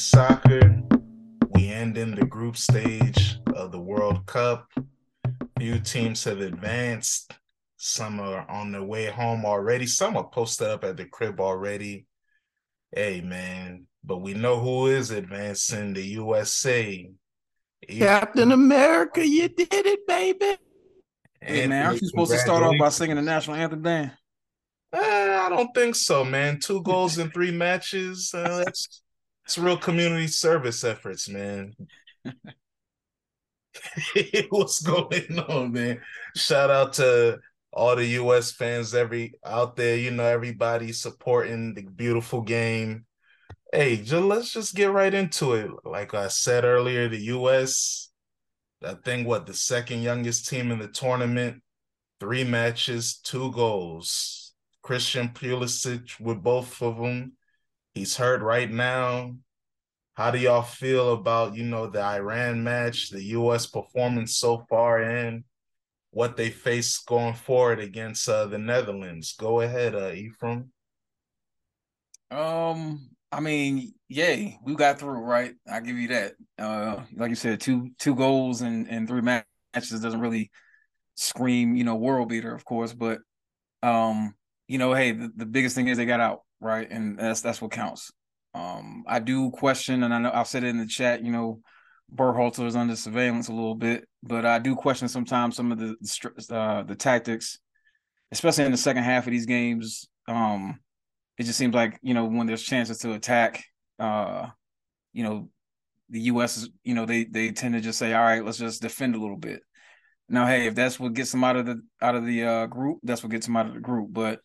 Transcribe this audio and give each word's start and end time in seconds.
Champagne 0.00 0.80
soccer. 0.80 0.82
We 1.50 1.68
end 1.68 1.98
in 1.98 2.14
the 2.14 2.24
group 2.24 2.56
stage 2.56 3.38
of 3.54 3.70
the 3.70 3.80
World 3.80 4.24
Cup. 4.26 4.66
Few 5.58 5.78
teams 5.80 6.24
have 6.24 6.40
advanced. 6.40 7.34
Some 7.76 8.18
are 8.18 8.48
on 8.50 8.72
their 8.72 8.82
way 8.82 9.06
home 9.06 9.44
already. 9.44 9.86
Some 9.86 10.16
are 10.16 10.28
posted 10.28 10.68
up 10.68 10.84
at 10.84 10.96
the 10.96 11.04
crib 11.04 11.38
already. 11.38 12.06
Hey 12.92 13.20
man, 13.20 13.86
but 14.02 14.18
we 14.18 14.32
know 14.32 14.58
who 14.58 14.86
is 14.86 15.10
advancing 15.10 15.92
the 15.92 16.02
USA. 16.02 17.10
Captain 17.88 18.52
America, 18.52 19.26
you 19.26 19.48
did 19.48 19.68
it, 19.70 20.06
baby. 20.06 20.56
Hey 21.42 21.66
man, 21.66 21.86
aren't 21.86 22.00
you 22.00 22.08
supposed 22.08 22.32
to 22.32 22.38
start 22.38 22.62
off 22.62 22.74
by 22.78 22.88
singing 22.88 23.16
the 23.16 23.22
national 23.22 23.56
anthem, 23.56 23.82
Dan? 23.82 24.12
Uh, 24.92 24.98
I 24.98 25.48
don't 25.50 25.72
think 25.74 25.94
so, 25.94 26.24
man. 26.24 26.58
Two 26.58 26.82
goals 26.82 27.18
in 27.18 27.30
three 27.30 27.52
matches. 27.52 28.32
Uh, 28.34 28.64
that's 28.64 29.02
it's 29.50 29.58
real 29.58 29.76
community 29.76 30.28
service 30.28 30.84
efforts, 30.84 31.28
man. 31.28 31.74
What's 34.50 34.80
going 34.80 35.40
on, 35.40 35.72
man? 35.72 36.00
Shout 36.36 36.70
out 36.70 36.92
to 36.94 37.40
all 37.72 37.96
the 37.96 38.06
US 38.20 38.52
fans 38.52 38.94
every 38.94 39.34
out 39.44 39.74
there, 39.74 39.96
you 39.96 40.12
know, 40.12 40.24
everybody 40.24 40.92
supporting 40.92 41.74
the 41.74 41.82
beautiful 41.82 42.42
game. 42.42 43.06
Hey, 43.72 43.96
just, 43.96 44.22
let's 44.22 44.52
just 44.52 44.76
get 44.76 44.92
right 44.92 45.12
into 45.12 45.54
it. 45.54 45.68
Like 45.84 46.14
I 46.14 46.28
said 46.28 46.64
earlier, 46.64 47.08
the 47.08 47.24
US, 47.34 48.12
I 48.84 48.94
think 49.04 49.26
what 49.26 49.46
the 49.46 49.54
second 49.54 50.02
youngest 50.02 50.48
team 50.48 50.70
in 50.70 50.78
the 50.78 50.86
tournament, 50.86 51.60
three 52.20 52.44
matches, 52.44 53.18
two 53.18 53.50
goals. 53.50 54.52
Christian 54.82 55.30
Pulisic 55.30 56.20
with 56.20 56.40
both 56.40 56.80
of 56.80 56.98
them. 56.98 57.32
He's 57.94 58.16
hurt 58.16 58.42
right 58.42 58.70
now. 58.70 59.36
How 60.14 60.30
do 60.30 60.38
y'all 60.38 60.62
feel 60.62 61.14
about, 61.14 61.54
you 61.54 61.64
know, 61.64 61.86
the 61.86 62.02
Iran 62.02 62.62
match, 62.62 63.10
the 63.10 63.22
U.S. 63.24 63.66
performance 63.66 64.36
so 64.36 64.66
far, 64.68 65.00
and 65.00 65.44
what 66.10 66.36
they 66.36 66.50
face 66.50 66.98
going 66.98 67.34
forward 67.34 67.80
against 67.80 68.28
uh, 68.28 68.46
the 68.46 68.58
Netherlands? 68.58 69.34
Go 69.38 69.60
ahead, 69.60 69.94
uh, 69.94 70.12
Ephraim. 70.12 70.72
Um, 72.30 73.10
I 73.32 73.40
mean, 73.40 73.94
yay, 74.08 74.58
we 74.64 74.74
got 74.74 74.98
through, 74.98 75.20
right? 75.20 75.54
I 75.70 75.80
give 75.80 75.96
you 75.96 76.08
that. 76.08 76.34
Uh, 76.58 77.02
like 77.16 77.30
you 77.30 77.36
said, 77.36 77.60
two 77.60 77.90
two 77.98 78.14
goals 78.14 78.60
and 78.60 78.88
and 78.88 79.08
three 79.08 79.22
matches 79.22 80.00
doesn't 80.00 80.20
really 80.20 80.50
scream, 81.14 81.76
you 81.76 81.84
know, 81.84 81.94
world 81.96 82.28
beater, 82.28 82.54
of 82.54 82.64
course, 82.64 82.92
but 82.92 83.20
um, 83.82 84.34
you 84.68 84.78
know, 84.78 84.92
hey, 84.92 85.12
the, 85.12 85.30
the 85.34 85.46
biggest 85.46 85.74
thing 85.74 85.88
is 85.88 85.96
they 85.96 86.06
got 86.06 86.20
out, 86.20 86.40
right? 86.60 86.88
And 86.90 87.18
that's 87.18 87.40
that's 87.40 87.60
what 87.60 87.72
counts. 87.72 88.12
Um, 88.54 89.04
I 89.06 89.20
do 89.20 89.50
question, 89.50 90.02
and 90.02 90.12
I 90.12 90.18
know 90.18 90.30
I've 90.32 90.48
said 90.48 90.64
it 90.64 90.68
in 90.68 90.78
the 90.78 90.86
chat, 90.86 91.24
you 91.24 91.30
know, 91.30 91.60
Berhalter 92.14 92.66
is 92.66 92.76
under 92.76 92.96
surveillance 92.96 93.48
a 93.48 93.52
little 93.52 93.74
bit, 93.74 94.08
but 94.22 94.44
I 94.44 94.58
do 94.58 94.74
question 94.74 95.08
sometimes 95.08 95.56
some 95.56 95.72
of 95.72 95.78
the 95.78 95.94
uh, 96.54 96.82
the 96.82 96.96
tactics, 96.96 97.58
especially 98.32 98.64
in 98.64 98.72
the 98.72 98.76
second 98.76 99.04
half 99.04 99.26
of 99.26 99.30
these 99.30 99.46
games. 99.46 100.08
Um, 100.26 100.80
it 101.38 101.44
just 101.44 101.58
seems 101.58 101.74
like 101.74 101.98
you 102.02 102.14
know 102.14 102.24
when 102.24 102.46
there's 102.46 102.62
chances 102.62 102.98
to 102.98 103.12
attack, 103.12 103.64
uh, 103.98 104.48
you 105.12 105.22
know, 105.22 105.48
the 106.08 106.20
U.S. 106.22 106.56
is 106.56 106.70
you 106.82 106.94
know 106.94 107.06
they 107.06 107.24
they 107.24 107.52
tend 107.52 107.74
to 107.74 107.80
just 107.80 107.98
say, 107.98 108.12
all 108.12 108.24
right, 108.24 108.44
let's 108.44 108.58
just 108.58 108.82
defend 108.82 109.14
a 109.14 109.20
little 109.20 109.36
bit. 109.36 109.62
Now, 110.28 110.46
hey, 110.46 110.66
if 110.66 110.74
that's 110.74 110.98
what 110.98 111.14
gets 111.14 111.32
them 111.32 111.44
out 111.44 111.56
of 111.56 111.66
the 111.66 111.80
out 112.02 112.16
of 112.16 112.26
the 112.26 112.44
uh, 112.44 112.66
group, 112.66 112.98
that's 113.02 113.22
what 113.22 113.32
gets 113.32 113.46
them 113.46 113.56
out 113.56 113.66
of 113.66 113.74
the 113.74 113.80
group. 113.80 114.12
But 114.12 114.40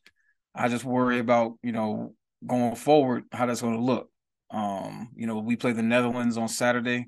I 0.56 0.70
just 0.70 0.86
worry 0.86 1.20
about, 1.20 1.54
you 1.62 1.72
know, 1.72 2.14
going 2.46 2.76
forward, 2.76 3.26
how 3.32 3.46
that's 3.46 3.62
going 3.62 3.76
to 3.76 3.84
look. 3.84 4.10
Um, 4.52 5.10
you 5.16 5.28
know, 5.28 5.40
we 5.40 5.56
play 5.56 5.74
the 5.74 5.84
Netherlands 5.84 6.38
on 6.38 6.48
Saturday. 6.48 7.08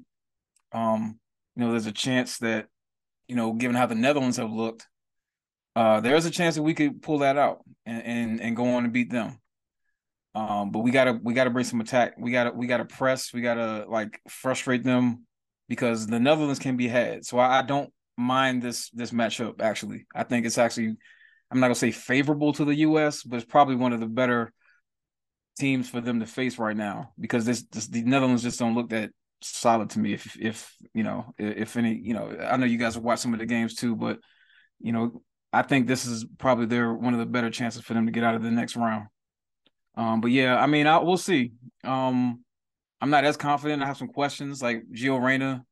Um, 0.71 1.19
you 1.55 1.63
know, 1.63 1.71
there's 1.71 1.85
a 1.85 1.91
chance 1.91 2.39
that, 2.39 2.67
you 3.27 3.35
know, 3.35 3.53
given 3.53 3.75
how 3.75 3.85
the 3.85 3.95
Netherlands 3.95 4.37
have 4.37 4.51
looked, 4.51 4.87
uh, 5.75 5.99
there's 5.99 6.25
a 6.25 6.31
chance 6.31 6.55
that 6.55 6.63
we 6.63 6.73
could 6.73 7.01
pull 7.01 7.19
that 7.19 7.37
out 7.37 7.59
and 7.85 8.03
and, 8.03 8.41
and 8.41 8.55
go 8.55 8.65
on 8.75 8.83
and 8.83 8.93
beat 8.93 9.11
them. 9.11 9.39
Um, 10.33 10.71
but 10.71 10.79
we 10.79 10.91
gotta 10.91 11.19
we 11.23 11.33
gotta 11.33 11.49
bring 11.49 11.65
some 11.65 11.81
attack. 11.81 12.15
We 12.17 12.31
gotta 12.31 12.51
we 12.51 12.67
gotta 12.67 12.85
press. 12.85 13.33
We 13.33 13.41
gotta 13.41 13.85
like 13.87 14.19
frustrate 14.27 14.83
them 14.83 15.25
because 15.69 16.07
the 16.07 16.19
Netherlands 16.19 16.59
can 16.59 16.77
be 16.77 16.87
had. 16.87 17.25
So 17.25 17.37
I, 17.37 17.59
I 17.59 17.61
don't 17.61 17.91
mind 18.17 18.61
this 18.61 18.89
this 18.89 19.11
matchup. 19.11 19.61
Actually, 19.61 20.05
I 20.15 20.23
think 20.23 20.45
it's 20.45 20.57
actually 20.57 20.97
I'm 21.49 21.59
not 21.59 21.67
gonna 21.67 21.75
say 21.75 21.91
favorable 21.91 22.53
to 22.53 22.65
the 22.65 22.75
U.S., 22.75 23.23
but 23.23 23.37
it's 23.37 23.45
probably 23.45 23.75
one 23.75 23.93
of 23.93 23.99
the 23.99 24.07
better 24.07 24.51
teams 25.57 25.89
for 25.89 26.01
them 26.01 26.19
to 26.19 26.25
face 26.25 26.59
right 26.59 26.77
now 26.77 27.11
because 27.19 27.45
this, 27.45 27.63
this 27.63 27.87
the 27.87 28.03
Netherlands 28.03 28.43
just 28.43 28.59
don't 28.59 28.75
look 28.75 28.89
that 28.89 29.11
solid 29.41 29.89
to 29.91 29.99
me. 29.99 30.13
If 30.13 30.37
if 30.39 30.73
you 30.93 31.03
know 31.03 31.33
if 31.37 31.77
any 31.77 31.95
you 31.95 32.13
know 32.13 32.35
I 32.49 32.57
know 32.57 32.65
you 32.65 32.77
guys 32.77 32.95
have 32.95 33.03
watched 33.03 33.21
some 33.21 33.33
of 33.33 33.39
the 33.39 33.45
games 33.45 33.75
too, 33.75 33.95
but 33.95 34.19
you 34.79 34.91
know 34.91 35.21
I 35.53 35.61
think 35.61 35.87
this 35.87 36.05
is 36.05 36.25
probably 36.37 36.65
their 36.65 36.93
one 36.93 37.13
of 37.13 37.19
the 37.19 37.25
better 37.25 37.49
chances 37.49 37.81
for 37.81 37.93
them 37.93 38.05
to 38.05 38.11
get 38.11 38.23
out 38.23 38.35
of 38.35 38.43
the 38.43 38.51
next 38.51 38.75
round. 38.75 39.07
Um, 39.95 40.21
but 40.21 40.31
yeah, 40.31 40.57
I 40.57 40.67
mean, 40.67 40.85
I 40.85 40.99
we'll 40.99 41.17
see. 41.17 41.53
Um, 41.83 42.43
I'm 43.01 43.09
not 43.09 43.23
as 43.25 43.37
confident. 43.37 43.81
I 43.81 43.87
have 43.87 43.97
some 43.97 44.09
questions 44.09 44.61
like 44.61 44.83
Gio 44.93 45.21
Reyna. 45.21 45.63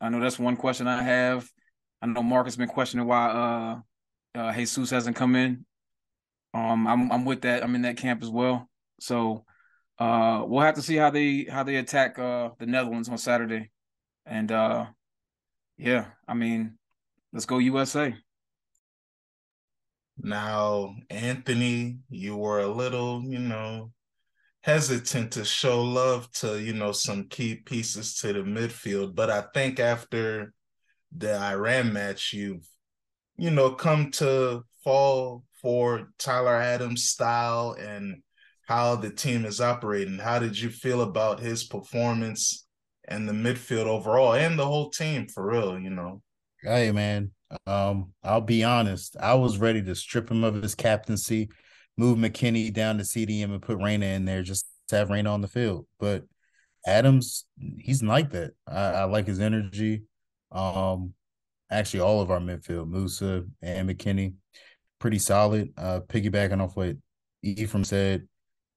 I 0.00 0.08
know 0.08 0.20
that's 0.20 0.38
one 0.38 0.56
question 0.56 0.88
I 0.88 1.02
have. 1.02 1.48
I 2.00 2.06
know 2.06 2.22
Mark 2.22 2.46
has 2.46 2.56
been 2.56 2.68
questioning 2.68 3.06
why 3.06 3.28
uh 3.28 3.80
uh, 4.34 4.52
Jesus 4.52 4.90
hasn't 4.90 5.16
come 5.16 5.36
in. 5.36 5.64
Um, 6.54 6.86
I'm 6.86 7.10
I'm 7.10 7.24
with 7.24 7.42
that. 7.42 7.62
I'm 7.62 7.74
in 7.74 7.82
that 7.82 7.96
camp 7.96 8.22
as 8.22 8.30
well. 8.30 8.68
So 9.00 9.44
uh, 9.98 10.44
we'll 10.46 10.62
have 10.62 10.74
to 10.74 10.82
see 10.82 10.96
how 10.96 11.10
they 11.10 11.44
how 11.44 11.62
they 11.62 11.76
attack 11.76 12.18
uh, 12.18 12.50
the 12.58 12.66
Netherlands 12.66 13.08
on 13.08 13.18
Saturday, 13.18 13.70
and 14.26 14.50
uh, 14.52 14.86
yeah, 15.76 16.06
I 16.28 16.34
mean, 16.34 16.78
let's 17.32 17.46
go 17.46 17.58
USA. 17.58 18.14
Now, 20.18 20.94
Anthony, 21.10 21.98
you 22.08 22.36
were 22.36 22.60
a 22.60 22.68
little, 22.68 23.24
you 23.24 23.38
know, 23.38 23.90
hesitant 24.62 25.32
to 25.32 25.44
show 25.44 25.82
love 25.82 26.30
to, 26.32 26.60
you 26.60 26.74
know, 26.74 26.92
some 26.92 27.28
key 27.28 27.56
pieces 27.56 28.14
to 28.18 28.32
the 28.32 28.40
midfield, 28.40 29.14
but 29.14 29.30
I 29.30 29.44
think 29.54 29.80
after 29.80 30.52
the 31.16 31.36
Iran 31.36 31.92
match, 31.92 32.32
you've 32.32 32.68
you 33.36 33.50
know, 33.50 33.70
come 33.70 34.10
to 34.12 34.64
fall 34.84 35.44
for 35.60 36.12
Tyler 36.18 36.56
Adams' 36.56 37.04
style 37.04 37.76
and 37.78 38.22
how 38.66 38.96
the 38.96 39.10
team 39.10 39.44
is 39.44 39.60
operating. 39.60 40.18
How 40.18 40.38
did 40.38 40.58
you 40.58 40.70
feel 40.70 41.02
about 41.02 41.40
his 41.40 41.64
performance 41.64 42.66
and 43.08 43.28
the 43.28 43.32
midfield 43.32 43.86
overall 43.86 44.34
and 44.34 44.58
the 44.58 44.66
whole 44.66 44.90
team 44.90 45.28
for 45.28 45.46
real, 45.46 45.78
you 45.78 45.90
know? 45.90 46.22
Hey 46.62 46.92
man, 46.92 47.32
um, 47.66 48.12
I'll 48.22 48.40
be 48.40 48.64
honest. 48.64 49.16
I 49.20 49.34
was 49.34 49.58
ready 49.58 49.82
to 49.82 49.94
strip 49.94 50.30
him 50.30 50.44
of 50.44 50.62
his 50.62 50.74
captaincy, 50.74 51.48
move 51.96 52.18
McKinney 52.18 52.72
down 52.72 52.98
to 52.98 53.04
CDM 53.04 53.52
and 53.52 53.62
put 53.62 53.78
Reyna 53.78 54.06
in 54.06 54.24
there 54.24 54.42
just 54.42 54.66
to 54.88 54.96
have 54.96 55.10
Reyna 55.10 55.32
on 55.32 55.40
the 55.40 55.48
field. 55.48 55.86
But 55.98 56.24
Adams, 56.86 57.44
he's 57.78 58.02
like 58.02 58.30
that. 58.30 58.52
I, 58.66 58.80
I 58.80 59.04
like 59.04 59.26
his 59.26 59.40
energy. 59.40 60.02
Um, 60.50 61.14
actually 61.72 62.00
all 62.00 62.20
of 62.20 62.30
our 62.30 62.38
midfield, 62.38 62.90
Musah 62.90 63.48
and 63.62 63.88
McKinney, 63.88 64.34
pretty 64.98 65.18
solid. 65.18 65.72
Uh, 65.76 66.00
piggybacking 66.06 66.62
off 66.62 66.76
what 66.76 66.96
Ephraim 67.42 67.84
said, 67.84 68.28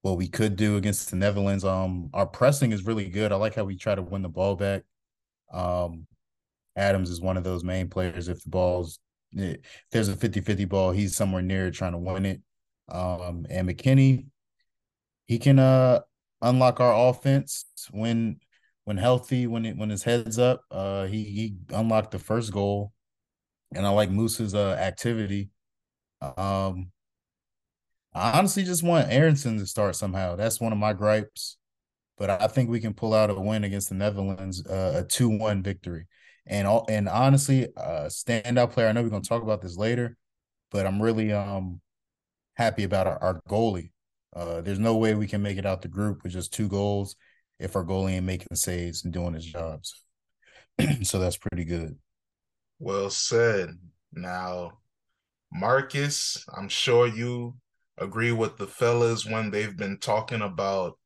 what 0.01 0.17
we 0.17 0.27
could 0.27 0.55
do 0.55 0.77
against 0.77 1.09
the 1.09 1.15
Netherlands. 1.15 1.63
Um, 1.65 2.09
our 2.13 2.25
pressing 2.25 2.71
is 2.71 2.85
really 2.85 3.09
good. 3.09 3.31
I 3.31 3.35
like 3.35 3.55
how 3.55 3.63
we 3.63 3.75
try 3.75 3.95
to 3.95 4.01
win 4.01 4.21
the 4.21 4.29
ball 4.29 4.55
back. 4.55 4.83
Um, 5.53 6.07
Adams 6.75 7.09
is 7.09 7.21
one 7.21 7.37
of 7.37 7.43
those 7.43 7.63
main 7.63 7.89
players. 7.89 8.27
If 8.27 8.43
the 8.43 8.49
ball's 8.49 8.99
if 9.33 9.59
there's 9.91 10.07
a 10.07 10.15
50-50 10.15 10.67
ball, 10.69 10.91
he's 10.91 11.15
somewhere 11.15 11.41
near 11.41 11.69
trying 11.69 11.91
to 11.91 11.97
win 11.97 12.25
it. 12.25 12.41
Um, 12.87 13.45
and 13.49 13.67
McKinney, 13.67 14.25
he 15.25 15.39
can 15.39 15.59
uh 15.59 16.01
unlock 16.41 16.79
our 16.79 17.09
offense 17.09 17.65
when 17.91 18.37
when 18.85 18.97
healthy, 18.97 19.47
when 19.47 19.65
it 19.65 19.77
when 19.77 19.89
his 19.89 20.03
head's 20.03 20.39
up, 20.39 20.61
uh, 20.71 21.05
he 21.05 21.23
he 21.23 21.55
unlocked 21.71 22.11
the 22.11 22.19
first 22.19 22.53
goal, 22.53 22.93
and 23.73 23.85
I 23.85 23.89
like 23.89 24.09
Moose's 24.11 24.55
uh 24.55 24.73
activity. 24.79 25.49
Um, 26.21 26.91
I 28.13 28.37
honestly 28.37 28.63
just 28.63 28.83
want 28.83 29.11
Aaronson 29.11 29.57
to 29.59 29.65
start 29.65 29.95
somehow. 29.95 30.35
That's 30.35 30.61
one 30.61 30.71
of 30.71 30.77
my 30.77 30.93
gripes, 30.93 31.57
but 32.17 32.29
I 32.29 32.47
think 32.47 32.69
we 32.69 32.79
can 32.79 32.93
pull 32.93 33.13
out 33.13 33.29
a 33.29 33.33
win 33.33 33.63
against 33.63 33.89
the 33.89 33.95
Netherlands, 33.95 34.65
uh, 34.65 35.03
a 35.03 35.07
two 35.07 35.29
one 35.29 35.63
victory. 35.63 36.07
And 36.47 36.67
all 36.67 36.85
and 36.87 37.09
honestly, 37.09 37.67
uh, 37.75 38.05
standout 38.05 38.71
player. 38.71 38.87
I 38.87 38.91
know 38.91 39.01
we're 39.03 39.09
gonna 39.09 39.23
talk 39.23 39.43
about 39.43 39.61
this 39.61 39.77
later, 39.77 40.15
but 40.71 40.85
I'm 40.85 41.01
really 41.01 41.33
um 41.33 41.81
happy 42.55 42.83
about 42.83 43.07
our, 43.07 43.17
our 43.21 43.41
goalie. 43.49 43.91
Uh, 44.35 44.61
there's 44.61 44.79
no 44.79 44.95
way 44.95 45.15
we 45.15 45.27
can 45.27 45.41
make 45.41 45.57
it 45.57 45.65
out 45.65 45.81
the 45.81 45.87
group 45.87 46.23
with 46.23 46.33
just 46.33 46.53
two 46.53 46.67
goals 46.67 47.15
if 47.59 47.75
our 47.75 47.85
goalie 47.85 48.13
ain't 48.13 48.25
making 48.25 48.55
saves 48.55 49.03
and 49.03 49.13
doing 49.13 49.33
his 49.33 49.45
jobs. 49.45 50.03
so 51.03 51.19
that's 51.19 51.37
pretty 51.37 51.65
good. 51.65 51.97
Well 52.79 53.09
said. 53.09 53.69
Now, 54.11 54.79
Marcus, 55.51 56.43
I'm 56.55 56.69
sure 56.69 57.07
you 57.07 57.55
agree 57.97 58.31
with 58.31 58.57
the 58.57 58.67
fellas 58.67 59.25
when 59.25 59.51
they've 59.51 59.75
been 59.75 59.97
talking 59.97 60.41
about 60.41 60.97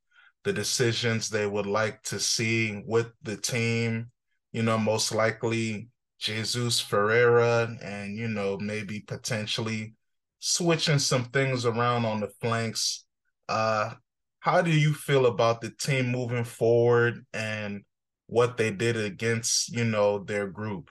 the 0.44 0.54
decisions 0.54 1.30
they 1.30 1.46
would 1.46 1.66
like 1.66 2.02
to 2.04 2.20
see 2.20 2.82
with 2.86 3.12
the 3.22 3.38
team. 3.38 4.12
You 4.52 4.64
know, 4.64 4.78
most 4.78 5.14
likely 5.14 5.90
Jesus 6.20 6.80
Ferreira 6.80 7.76
and, 7.84 8.18
you 8.18 8.28
know, 8.28 8.58
maybe 8.58 9.02
potentially 9.02 9.94
switching 10.40 11.00
some 11.00 11.26
things 11.26 11.66
around 11.66 12.06
on 12.06 12.22
the 12.22 12.30
flanks. 12.42 13.06
Uh, 13.48 13.92
how 14.40 14.62
do 14.62 14.72
you 14.72 14.94
feel 14.94 15.26
about 15.26 15.62
the 15.62 15.70
team 15.70 16.10
moving 16.12 16.44
forward 16.44 17.26
and 17.34 17.84
what 18.28 18.58
they 18.58 18.72
did 18.72 18.96
against, 18.96 19.70
you 19.70 19.84
know, 19.84 20.20
their 20.20 20.48
group? 20.48 20.90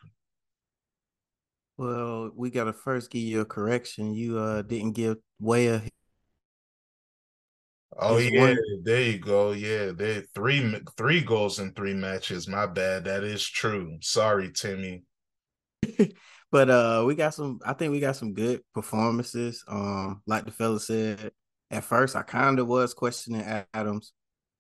Well, 1.79 2.31
we 2.35 2.51
gotta 2.51 2.73
first 2.73 3.11
give 3.11 3.23
you 3.23 3.41
a 3.41 3.45
correction. 3.45 4.13
You 4.13 4.39
uh 4.39 4.63
didn't 4.63 4.93
give 4.93 5.19
Weah. 5.41 5.83
Oh 7.97 8.19
yeah, 8.19 8.41
one... 8.41 8.59
there 8.83 9.03
you 9.03 9.19
go. 9.19 9.53
Yeah, 9.53 9.93
they 9.93 10.23
three 10.35 10.81
three 10.97 11.21
goals 11.21 11.61
in 11.61 11.73
three 11.73 11.95
matches. 11.95 12.49
My 12.49 12.67
bad. 12.67 13.05
That 13.05 13.23
is 13.23 13.47
true. 13.49 13.97
Sorry, 14.01 14.51
Timmy. 14.53 15.05
but 16.51 16.69
uh 16.69 17.05
we 17.07 17.15
got 17.15 17.35
some 17.35 17.61
I 17.65 17.75
think 17.75 17.93
we 17.93 18.01
got 18.01 18.17
some 18.17 18.35
good 18.35 18.61
performances. 18.75 19.63
Um, 19.69 20.23
like 20.27 20.45
the 20.45 20.51
fella 20.51 20.81
said, 20.81 21.31
at 21.71 21.85
first 21.85 22.17
I 22.17 22.23
kind 22.23 22.59
of 22.59 22.67
was 22.67 22.95
questioning 22.95 23.43
Adams, 23.75 24.13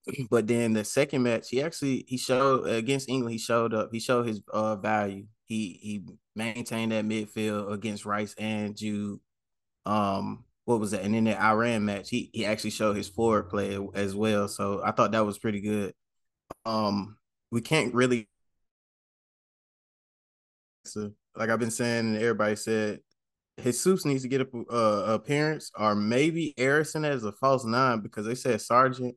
but 0.30 0.46
then 0.46 0.72
the 0.72 0.84
second 0.84 1.22
match, 1.22 1.48
he 1.50 1.62
actually 1.62 2.04
he 2.08 2.16
showed 2.16 2.66
against 2.68 3.08
England, 3.08 3.32
he 3.32 3.38
showed 3.38 3.74
up, 3.74 3.90
he 3.92 4.00
showed 4.00 4.26
his 4.26 4.40
uh 4.52 4.76
value. 4.76 5.26
He 5.46 5.78
he 5.82 6.04
maintained 6.36 6.92
that 6.92 7.04
midfield 7.04 7.72
against 7.72 8.04
Rice 8.04 8.34
and 8.38 8.76
Jude. 8.76 9.20
Um, 9.86 10.44
what 10.66 10.80
was 10.80 10.90
that? 10.90 11.02
And 11.02 11.16
in 11.16 11.24
the 11.24 11.40
Iran 11.40 11.84
match, 11.86 12.10
he 12.10 12.30
he 12.32 12.44
actually 12.46 12.70
showed 12.70 12.96
his 12.96 13.08
forward 13.08 13.48
play 13.48 13.78
as 13.94 14.14
well. 14.14 14.48
So 14.48 14.82
I 14.84 14.92
thought 14.92 15.12
that 15.12 15.26
was 15.26 15.38
pretty 15.38 15.60
good. 15.60 15.94
Um, 16.66 17.16
we 17.50 17.60
can't 17.62 17.94
really 17.94 18.28
like 21.36 21.50
I've 21.50 21.58
been 21.58 21.70
saying, 21.70 22.06
and 22.06 22.16
everybody 22.16 22.56
said 22.56 23.00
Jesus 23.62 24.04
needs 24.04 24.22
to 24.22 24.28
get 24.28 24.40
a 24.42 24.46
uh, 24.70 25.14
appearance, 25.14 25.70
or 25.78 25.94
maybe 25.94 26.54
Aaronson 26.58 27.04
as 27.04 27.24
a 27.24 27.32
false 27.32 27.64
nine 27.64 28.00
because 28.00 28.26
they 28.26 28.34
said 28.34 28.60
Sargent 28.60 29.16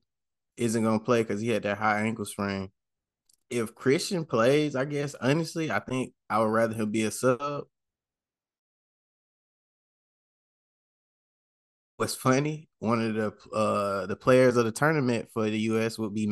isn't 0.57 0.83
gonna 0.83 0.99
play 0.99 1.21
because 1.23 1.41
he 1.41 1.49
had 1.49 1.63
that 1.63 1.77
high 1.77 2.01
ankle 2.01 2.25
sprain. 2.25 2.69
If 3.49 3.75
Christian 3.75 4.25
plays, 4.25 4.75
I 4.75 4.85
guess 4.85 5.15
honestly, 5.21 5.71
I 5.71 5.79
think 5.79 6.13
I 6.29 6.39
would 6.39 6.45
rather 6.45 6.73
him 6.73 6.91
be 6.91 7.03
a 7.03 7.11
sub. 7.11 7.65
What's 11.97 12.15
funny? 12.15 12.67
One 12.79 13.01
of 13.01 13.13
the 13.13 13.55
uh 13.55 14.07
the 14.07 14.15
players 14.15 14.57
of 14.57 14.65
the 14.65 14.71
tournament 14.71 15.29
for 15.33 15.49
the 15.49 15.59
U.S. 15.59 15.99
would 15.99 16.13
be 16.15 16.27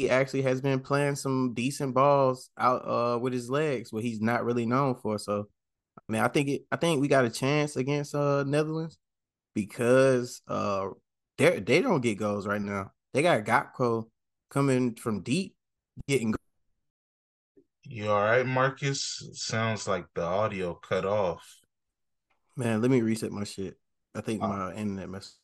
he 0.00 0.08
actually 0.08 0.42
has 0.42 0.62
been 0.62 0.80
playing 0.80 1.14
some 1.14 1.52
decent 1.52 1.94
balls 1.94 2.50
out 2.58 2.88
uh 2.88 3.18
with 3.18 3.32
his 3.34 3.50
legs, 3.50 3.92
what 3.92 4.02
he's 4.02 4.20
not 4.20 4.44
really 4.44 4.64
known 4.64 4.94
for. 4.94 5.18
So, 5.18 5.48
I 5.98 6.12
mean, 6.12 6.22
I 6.22 6.28
think 6.28 6.48
it. 6.48 6.62
I 6.72 6.76
think 6.76 7.00
we 7.00 7.08
got 7.08 7.26
a 7.26 7.30
chance 7.30 7.76
against 7.76 8.14
uh 8.14 8.44
Netherlands 8.44 8.98
because 9.54 10.40
uh 10.48 10.88
they 11.36 11.60
they 11.60 11.82
don't 11.82 12.00
get 12.00 12.18
goals 12.18 12.46
right 12.46 12.62
now. 12.62 12.92
They 13.12 13.22
got 13.22 13.44
Gakpo 13.44 14.08
coming 14.50 14.94
from 14.94 15.22
deep, 15.22 15.54
getting. 16.08 16.34
You 17.84 18.08
all 18.08 18.22
right, 18.22 18.46
Marcus? 18.46 19.28
Sounds 19.34 19.86
like 19.86 20.06
the 20.14 20.22
audio 20.22 20.74
cut 20.74 21.04
off. 21.04 21.44
Man, 22.56 22.80
let 22.80 22.90
me 22.90 23.02
reset 23.02 23.32
my 23.32 23.44
shit. 23.44 23.76
I 24.14 24.22
think 24.22 24.42
uh, 24.42 24.48
my 24.48 24.72
internet 24.74 25.10
messed. 25.10 25.36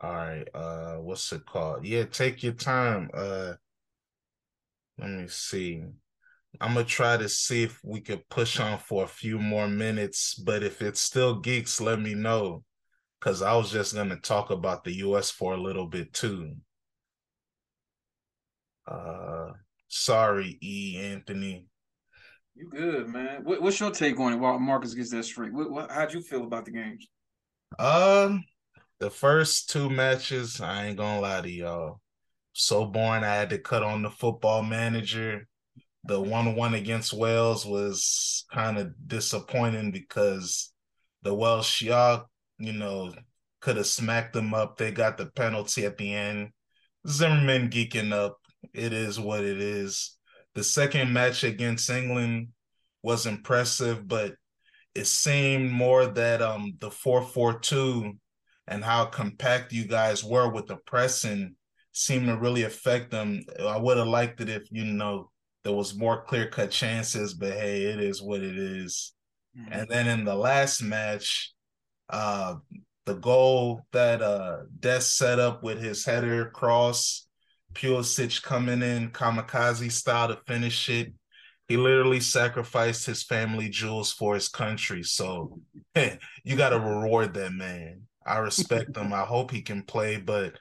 All 0.00 0.12
right. 0.12 0.48
Uh 0.54 0.96
what's 0.96 1.32
it 1.32 1.44
called? 1.44 1.84
Yeah, 1.84 2.04
take 2.04 2.42
your 2.42 2.52
time. 2.52 3.10
Uh 3.12 3.54
let 4.98 5.10
me 5.10 5.26
see. 5.28 5.82
I'm 6.60 6.74
gonna 6.74 6.84
try 6.84 7.16
to 7.16 7.28
see 7.28 7.64
if 7.64 7.80
we 7.82 8.00
could 8.00 8.28
push 8.28 8.60
on 8.60 8.78
for 8.78 9.04
a 9.04 9.08
few 9.08 9.38
more 9.38 9.68
minutes, 9.68 10.34
but 10.34 10.62
if 10.62 10.82
it's 10.82 11.00
still 11.00 11.40
geeks, 11.40 11.80
let 11.80 12.00
me 12.00 12.14
know. 12.14 12.64
Cause 13.20 13.42
I 13.42 13.56
was 13.56 13.72
just 13.72 13.94
gonna 13.94 14.16
talk 14.16 14.50
about 14.50 14.84
the 14.84 14.96
US 14.96 15.30
for 15.30 15.54
a 15.54 15.60
little 15.60 15.86
bit 15.86 16.12
too. 16.12 16.56
Uh 18.86 19.52
sorry, 19.88 20.58
E 20.62 20.98
Anthony. 21.00 21.66
You 22.54 22.68
good, 22.70 23.08
man. 23.08 23.42
What, 23.42 23.62
what's 23.62 23.80
your 23.80 23.90
take 23.90 24.20
on 24.20 24.32
it 24.32 24.36
while 24.36 24.60
Marcus 24.60 24.94
gets 24.94 25.10
that 25.10 25.24
straight? 25.24 25.52
What, 25.52 25.70
what, 25.70 25.90
how'd 25.90 26.12
you 26.12 26.20
feel 26.20 26.44
about 26.44 26.64
the 26.64 26.70
games? 26.70 27.08
Um, 27.80 28.44
the 29.00 29.10
first 29.10 29.70
two 29.70 29.90
matches, 29.90 30.60
I 30.60 30.86
ain't 30.86 30.96
gonna 30.96 31.20
lie 31.20 31.40
to 31.40 31.50
y'all. 31.50 32.00
So 32.54 32.86
boring. 32.86 33.24
I 33.24 33.34
had 33.34 33.50
to 33.50 33.58
cut 33.58 33.82
on 33.82 34.02
the 34.02 34.10
football 34.10 34.62
manager. 34.62 35.48
The 36.04 36.20
one 36.20 36.54
one 36.54 36.74
against 36.74 37.12
Wales 37.12 37.66
was 37.66 38.46
kind 38.52 38.78
of 38.78 38.94
disappointing 39.06 39.90
because 39.90 40.72
the 41.22 41.34
Welsh 41.34 41.82
y'all, 41.82 42.26
you 42.58 42.72
know, 42.72 43.12
could 43.60 43.76
have 43.76 43.88
smacked 43.88 44.34
them 44.34 44.54
up. 44.54 44.76
They 44.76 44.92
got 44.92 45.16
the 45.16 45.26
penalty 45.26 45.84
at 45.84 45.98
the 45.98 46.14
end. 46.14 46.50
Zimmerman 47.08 47.70
geeking 47.70 48.12
up. 48.12 48.38
It 48.72 48.92
is 48.92 49.18
what 49.18 49.42
it 49.42 49.60
is. 49.60 50.16
The 50.54 50.62
second 50.62 51.12
match 51.12 51.42
against 51.42 51.90
England 51.90 52.48
was 53.02 53.26
impressive, 53.26 54.06
but 54.06 54.36
it 54.94 55.08
seemed 55.08 55.72
more 55.72 56.06
that 56.06 56.40
um 56.40 56.74
the 56.78 56.90
4-4-2 56.90 58.16
and 58.68 58.84
how 58.84 59.06
compact 59.06 59.72
you 59.72 59.86
guys 59.86 60.22
were 60.22 60.48
with 60.48 60.66
the 60.68 60.76
pressing 60.76 61.56
seemed 61.94 62.26
to 62.26 62.36
really 62.36 62.64
affect 62.64 63.10
them. 63.10 63.40
I 63.60 63.78
would 63.78 63.96
have 63.96 64.08
liked 64.08 64.40
it 64.40 64.48
if 64.48 64.64
you 64.70 64.84
know 64.84 65.30
there 65.62 65.72
was 65.72 65.96
more 65.96 66.22
clear 66.24 66.48
cut 66.48 66.70
chances, 66.70 67.34
but 67.34 67.52
hey, 67.52 67.84
it 67.84 68.00
is 68.00 68.22
what 68.22 68.42
it 68.42 68.58
is. 68.58 69.14
Mm-hmm. 69.58 69.72
And 69.72 69.88
then 69.88 70.06
in 70.08 70.24
the 70.24 70.34
last 70.34 70.82
match, 70.82 71.52
uh, 72.10 72.56
the 73.06 73.14
goal 73.14 73.82
that 73.92 74.22
uh 74.22 74.58
Des 74.80 75.00
set 75.00 75.38
up 75.38 75.62
with 75.62 75.80
his 75.80 76.04
header 76.04 76.50
cross, 76.50 77.26
Pulisic 77.74 78.42
coming 78.42 78.82
in 78.82 79.10
kamikaze 79.10 79.90
style 79.90 80.28
to 80.28 80.40
finish 80.46 80.88
it. 80.88 81.12
He 81.68 81.76
literally 81.76 82.20
sacrificed 82.20 83.06
his 83.06 83.22
family 83.22 83.68
jewels 83.68 84.12
for 84.12 84.34
his 84.34 84.48
country. 84.48 85.02
So 85.02 85.60
you 85.94 86.56
got 86.56 86.70
to 86.70 86.78
reward 86.78 87.34
that 87.34 87.52
man. 87.52 88.02
I 88.26 88.38
respect 88.38 88.96
him. 88.96 89.12
I 89.12 89.22
hope 89.22 89.50
he 89.50 89.62
can 89.62 89.82
play, 89.82 90.16
but 90.16 90.58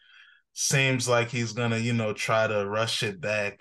seems 0.53 1.07
like 1.07 1.29
he's 1.29 1.53
gonna, 1.53 1.77
you 1.77 1.93
know, 1.93 2.13
try 2.13 2.47
to 2.47 2.67
rush 2.67 3.03
it 3.03 3.19
back. 3.19 3.59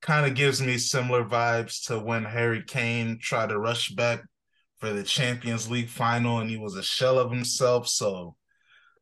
Kind 0.00 0.26
of 0.26 0.34
gives 0.34 0.62
me 0.62 0.78
similar 0.78 1.24
vibes 1.24 1.86
to 1.86 1.98
when 1.98 2.24
Harry 2.24 2.62
Kane 2.62 3.18
tried 3.20 3.48
to 3.48 3.58
rush 3.58 3.90
back 3.90 4.22
for 4.78 4.92
the 4.92 5.02
Champions 5.02 5.70
League 5.70 5.88
final 5.88 6.38
and 6.38 6.48
he 6.48 6.56
was 6.56 6.76
a 6.76 6.82
shell 6.82 7.18
of 7.18 7.30
himself. 7.30 7.88
So 7.88 8.36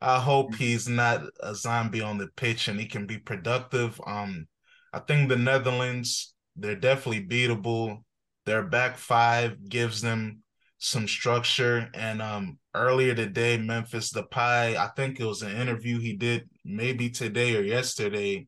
I 0.00 0.20
hope 0.20 0.52
mm-hmm. 0.52 0.62
he's 0.62 0.88
not 0.88 1.22
a 1.40 1.54
zombie 1.54 2.00
on 2.00 2.18
the 2.18 2.28
pitch 2.36 2.68
and 2.68 2.80
he 2.80 2.86
can 2.86 3.06
be 3.06 3.18
productive. 3.18 4.00
Um, 4.06 4.46
I 4.92 5.00
think 5.00 5.28
the 5.28 5.36
Netherlands, 5.36 6.34
they're 6.56 6.76
definitely 6.76 7.26
beatable. 7.26 8.02
Their 8.46 8.62
back 8.62 8.96
five 8.96 9.68
gives 9.68 10.00
them 10.00 10.42
some 10.78 11.08
structure. 11.08 11.90
And 11.92 12.22
um, 12.22 12.58
earlier 12.76 13.14
today, 13.14 13.56
Memphis 13.58 14.12
Depay, 14.12 14.76
I 14.76 14.90
think 14.94 15.18
it 15.18 15.24
was 15.24 15.42
an 15.42 15.56
interview 15.56 15.98
he 15.98 16.12
did 16.12 16.48
maybe 16.64 17.10
today 17.10 17.56
or 17.56 17.62
yesterday, 17.62 18.46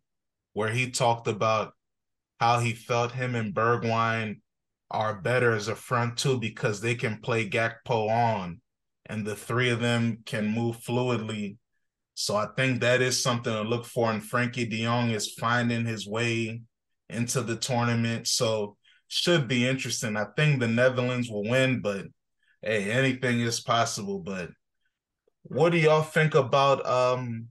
where 0.52 0.70
he 0.70 0.90
talked 0.90 1.26
about 1.26 1.72
how 2.38 2.60
he 2.60 2.72
felt 2.72 3.12
him 3.12 3.34
and 3.34 3.54
Bergwijn 3.54 4.40
are 4.90 5.20
better 5.20 5.52
as 5.52 5.68
a 5.68 5.74
front 5.74 6.16
two 6.16 6.38
because 6.38 6.80
they 6.80 6.94
can 6.94 7.20
play 7.20 7.48
Gakpo 7.48 8.08
on, 8.08 8.60
and 9.06 9.26
the 9.26 9.36
three 9.36 9.70
of 9.70 9.80
them 9.80 10.18
can 10.24 10.46
move 10.46 10.76
fluidly. 10.76 11.56
So 12.14 12.36
I 12.36 12.48
think 12.56 12.80
that 12.80 13.00
is 13.00 13.22
something 13.22 13.52
to 13.52 13.62
look 13.62 13.84
for. 13.84 14.10
And 14.10 14.22
Frenkie 14.22 14.68
De 14.68 14.82
Jong 14.82 15.10
is 15.10 15.34
finding 15.34 15.84
his 15.84 16.06
way 16.06 16.62
into 17.08 17.42
the 17.42 17.56
tournament. 17.56 18.26
So 18.26 18.76
should 19.08 19.48
be 19.48 19.66
interesting. 19.66 20.16
I 20.16 20.26
think 20.36 20.58
the 20.60 20.68
Netherlands 20.68 21.30
will 21.30 21.48
win, 21.48 21.80
but 21.80 22.06
hey, 22.62 22.90
anything 22.90 23.40
is 23.40 23.60
possible. 23.60 24.20
But 24.20 24.50
what 25.42 25.72
do 25.72 25.78
y'all 25.78 26.02
think 26.02 26.34
about 26.34 26.84
um 26.86 27.48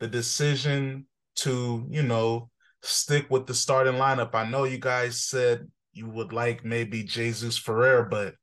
the 0.00 0.08
decision 0.08 1.06
to, 1.36 1.86
you 1.88 2.02
know, 2.02 2.50
stick 2.82 3.30
with 3.30 3.46
the 3.46 3.54
starting 3.54 3.94
lineup? 3.94 4.34
I 4.34 4.48
know 4.48 4.64
you 4.64 4.78
guys 4.78 5.22
said 5.22 5.66
you 5.92 6.08
would 6.08 6.32
like 6.32 6.64
maybe 6.64 7.02
Jesus 7.02 7.56
Ferreira, 7.56 8.06
but 8.08 8.34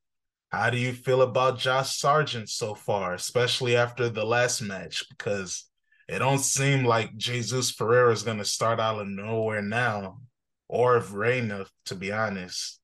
how 0.49 0.69
do 0.69 0.77
you 0.77 0.93
feel 0.93 1.23
about 1.23 1.57
Josh 1.57 1.97
Sargent 1.97 2.49
so 2.49 2.75
far, 2.75 3.15
especially 3.15 3.75
after 3.75 4.09
the 4.09 4.23
last 4.23 4.61
match? 4.61 5.03
Because 5.09 5.67
it 6.07 6.19
don't 6.19 6.39
seem 6.39 6.85
like 6.85 7.15
Jesus 7.17 7.71
Ferreira 7.71 8.11
is 8.11 8.23
going 8.23 8.37
to 8.37 8.45
start 8.45 8.79
out 8.79 8.99
of 8.99 9.07
nowhere 9.07 9.61
now, 9.63 10.19
or 10.67 10.97
if 10.97 11.11
Reyna, 11.13 11.65
to 11.85 11.95
be 11.95 12.11
honest. 12.11 12.79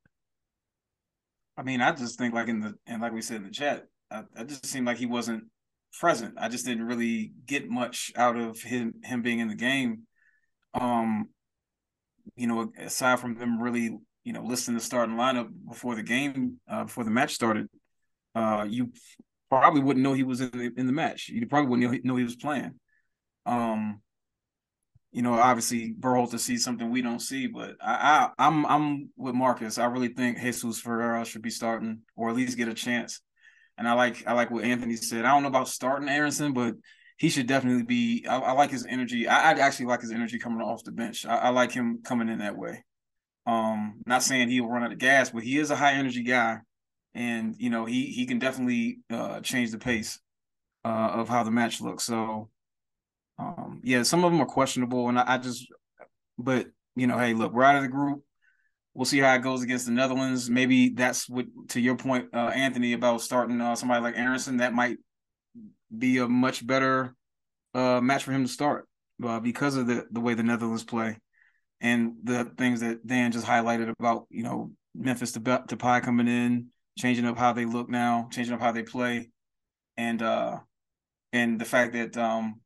I 1.60 1.64
mean, 1.64 1.82
I 1.82 1.92
just 1.92 2.18
think 2.18 2.34
like 2.34 2.48
in 2.48 2.62
the 2.62 2.74
and 2.88 3.02
like 3.02 3.12
we 3.12 3.22
said 3.22 3.38
in 3.38 3.44
the 3.44 3.52
chat, 3.52 3.84
I, 4.10 4.24
I 4.36 4.46
just 4.46 4.66
seemed 4.66 4.88
like 4.88 4.96
he 4.98 5.06
wasn't 5.06 5.44
present. 6.00 6.36
I 6.38 6.48
just 6.48 6.66
didn't 6.66 6.86
really 6.86 7.34
get 7.46 7.70
much 7.70 8.14
out 8.16 8.38
of 8.38 8.62
him 8.62 8.94
him 9.04 9.22
being 9.22 9.40
in 9.40 9.50
the 9.50 9.56
game. 9.56 10.04
Um, 10.74 11.28
you 12.38 12.48
know, 12.48 12.72
aside 12.80 13.20
from 13.20 13.36
them 13.38 13.62
really, 13.62 13.98
you 14.24 14.32
know, 14.32 14.42
listening 14.42 14.80
to 14.80 14.86
starting 14.86 15.18
lineup 15.18 15.50
before 15.68 15.96
the 15.96 16.04
game, 16.04 16.62
uh, 16.70 16.86
before 16.86 17.04
the 17.04 17.12
match 17.12 17.34
started, 17.34 17.68
uh, 18.36 18.66
you 18.70 18.94
probably 19.50 19.82
wouldn't 19.82 20.04
know 20.04 20.14
he 20.14 20.24
was 20.24 20.40
in 20.40 20.52
the, 20.52 20.72
in 20.78 20.88
the 20.88 20.94
match. 20.94 21.28
You 21.28 21.46
probably 21.46 21.76
wouldn't 21.76 22.06
know 22.06 22.16
he 22.16 22.24
was 22.24 22.38
playing. 22.38 22.76
Um, 23.46 24.02
you 25.12 25.22
know, 25.22 25.34
obviously 25.34 25.94
Berhalter 26.00 26.40
sees 26.40 26.64
something 26.64 26.90
we 26.90 27.02
don't 27.02 27.20
see, 27.20 27.48
but 27.48 27.76
I, 27.82 28.30
I 28.38 28.48
am 28.48 28.66
I'm, 28.66 28.72
I'm 28.72 29.10
with 29.18 29.34
Marcus. 29.36 29.78
I 29.78 29.86
really 29.86 30.10
think 30.10 30.40
Jesus 30.40 30.80
Ferreira 30.80 31.26
should 31.26 31.42
be 31.42 31.50
starting 31.50 32.02
or 32.16 32.30
at 32.30 32.36
least 32.36 32.58
get 32.58 32.68
a 32.68 32.74
chance. 32.74 33.22
And 33.78 33.88
I 33.88 33.94
like 33.94 34.28
I 34.28 34.34
like 34.34 34.52
what 34.52 34.66
Anthony 34.66 34.96
said. 34.98 35.26
I 35.26 35.32
don't 35.32 35.44
know 35.44 35.50
about 35.50 35.68
starting 35.68 36.10
Aaronson, 36.10 36.54
but 36.54 36.76
he 37.18 37.30
should 37.30 37.48
definitely 37.48 37.84
be. 37.84 38.26
I, 38.28 38.38
I 38.38 38.52
like 38.52 38.70
his 38.72 38.86
energy. 38.86 39.28
I, 39.28 39.52
I, 39.52 39.60
actually 39.60 39.88
like 39.88 40.02
his 40.02 40.12
energy 40.12 40.38
coming 40.38 40.62
off 40.62 40.84
the 40.84 40.92
bench. 40.92 41.26
I, 41.26 41.36
I, 41.36 41.50
like 41.50 41.72
him 41.72 42.00
coming 42.04 42.30
in 42.30 42.40
that 42.40 42.58
way. 42.58 42.84
Um, 43.46 44.02
not 44.06 44.22
saying 44.22 44.50
he'll 44.50 44.68
run 44.68 44.84
out 44.84 44.92
of 44.92 45.00
gas, 45.00 45.30
but 45.32 45.44
he 45.44 45.58
is 45.58 45.72
a 45.72 45.76
high 45.76 45.94
energy 45.94 46.24
guy, 46.24 46.60
and 47.16 47.56
you 47.58 47.70
know 47.70 47.86
he 47.86 48.06
he 48.08 48.26
can 48.26 48.38
definitely 48.38 49.00
uh, 49.10 49.42
change 49.42 49.72
the 49.72 49.80
pace 49.80 50.20
uh, 50.86 51.12
of 51.14 51.30
how 51.30 51.44
the 51.44 51.52
match 51.52 51.82
looks. 51.82 52.04
So 52.04 52.50
um, 53.40 53.82
yeah, 53.84 54.04
some 54.04 54.26
of 54.26 54.32
them 54.32 54.42
are 54.42 54.46
questionable, 54.46 55.08
and 55.08 55.18
I, 55.18 55.36
I 55.36 55.38
just, 55.38 55.66
but 56.38 56.68
you 56.96 57.08
know, 57.08 57.18
hey, 57.18 57.34
look, 57.34 57.54
we're 57.54 57.64
out 57.64 57.78
of 57.78 57.84
the 57.84 57.88
group. 57.88 58.24
We'll 58.94 59.06
see 59.06 59.20
how 59.20 59.34
it 59.34 59.44
goes 59.44 59.64
against 59.64 59.86
the 59.86 59.94
Netherlands. 59.94 60.50
Maybe 60.50 60.90
that's 60.90 61.30
what, 61.30 61.46
to 61.70 61.80
your 61.80 61.96
point, 61.96 62.30
uh, 62.34 62.52
Anthony, 62.54 62.94
about 62.94 63.22
starting 63.22 63.62
uh, 63.62 63.76
somebody 63.76 64.02
like 64.02 64.18
Aaronson. 64.18 64.58
That 64.58 64.74
might 64.74 64.98
be 65.96 66.18
a 66.18 66.28
much 66.28 66.66
better 66.66 67.16
uh, 67.74 68.02
match 68.02 68.24
for 68.24 68.34
him 68.34 68.44
to 68.44 68.52
start 68.52 68.88
uh, 69.24 69.40
because 69.40 69.78
of 69.78 69.88
the 69.88 70.06
the 70.12 70.20
way 70.20 70.34
the 70.34 70.44
Netherlands 70.44 70.84
play 70.84 71.18
and 71.82 72.14
the 72.24 72.52
things 72.58 72.82
that 72.82 73.06
Dan 73.06 73.32
just 73.32 73.46
highlighted 73.46 73.94
about 73.98 74.26
you 74.30 74.44
know 74.44 74.72
Memphis 74.96 75.32
to 75.34 75.40
Depay 75.40 76.04
coming 76.04 76.28
in, 76.28 76.68
changing 76.98 77.26
up 77.26 77.38
how 77.38 77.54
they 77.54 77.66
look 77.66 77.90
now, 77.90 78.28
changing 78.32 78.54
up 78.54 78.60
how 78.60 78.72
they 78.72 78.84
play, 78.84 79.30
and 79.98 80.22
uh 80.22 80.58
and 81.32 81.60
the 81.60 81.66
fact 81.66 81.94
that 81.94 82.18
um 82.18 82.60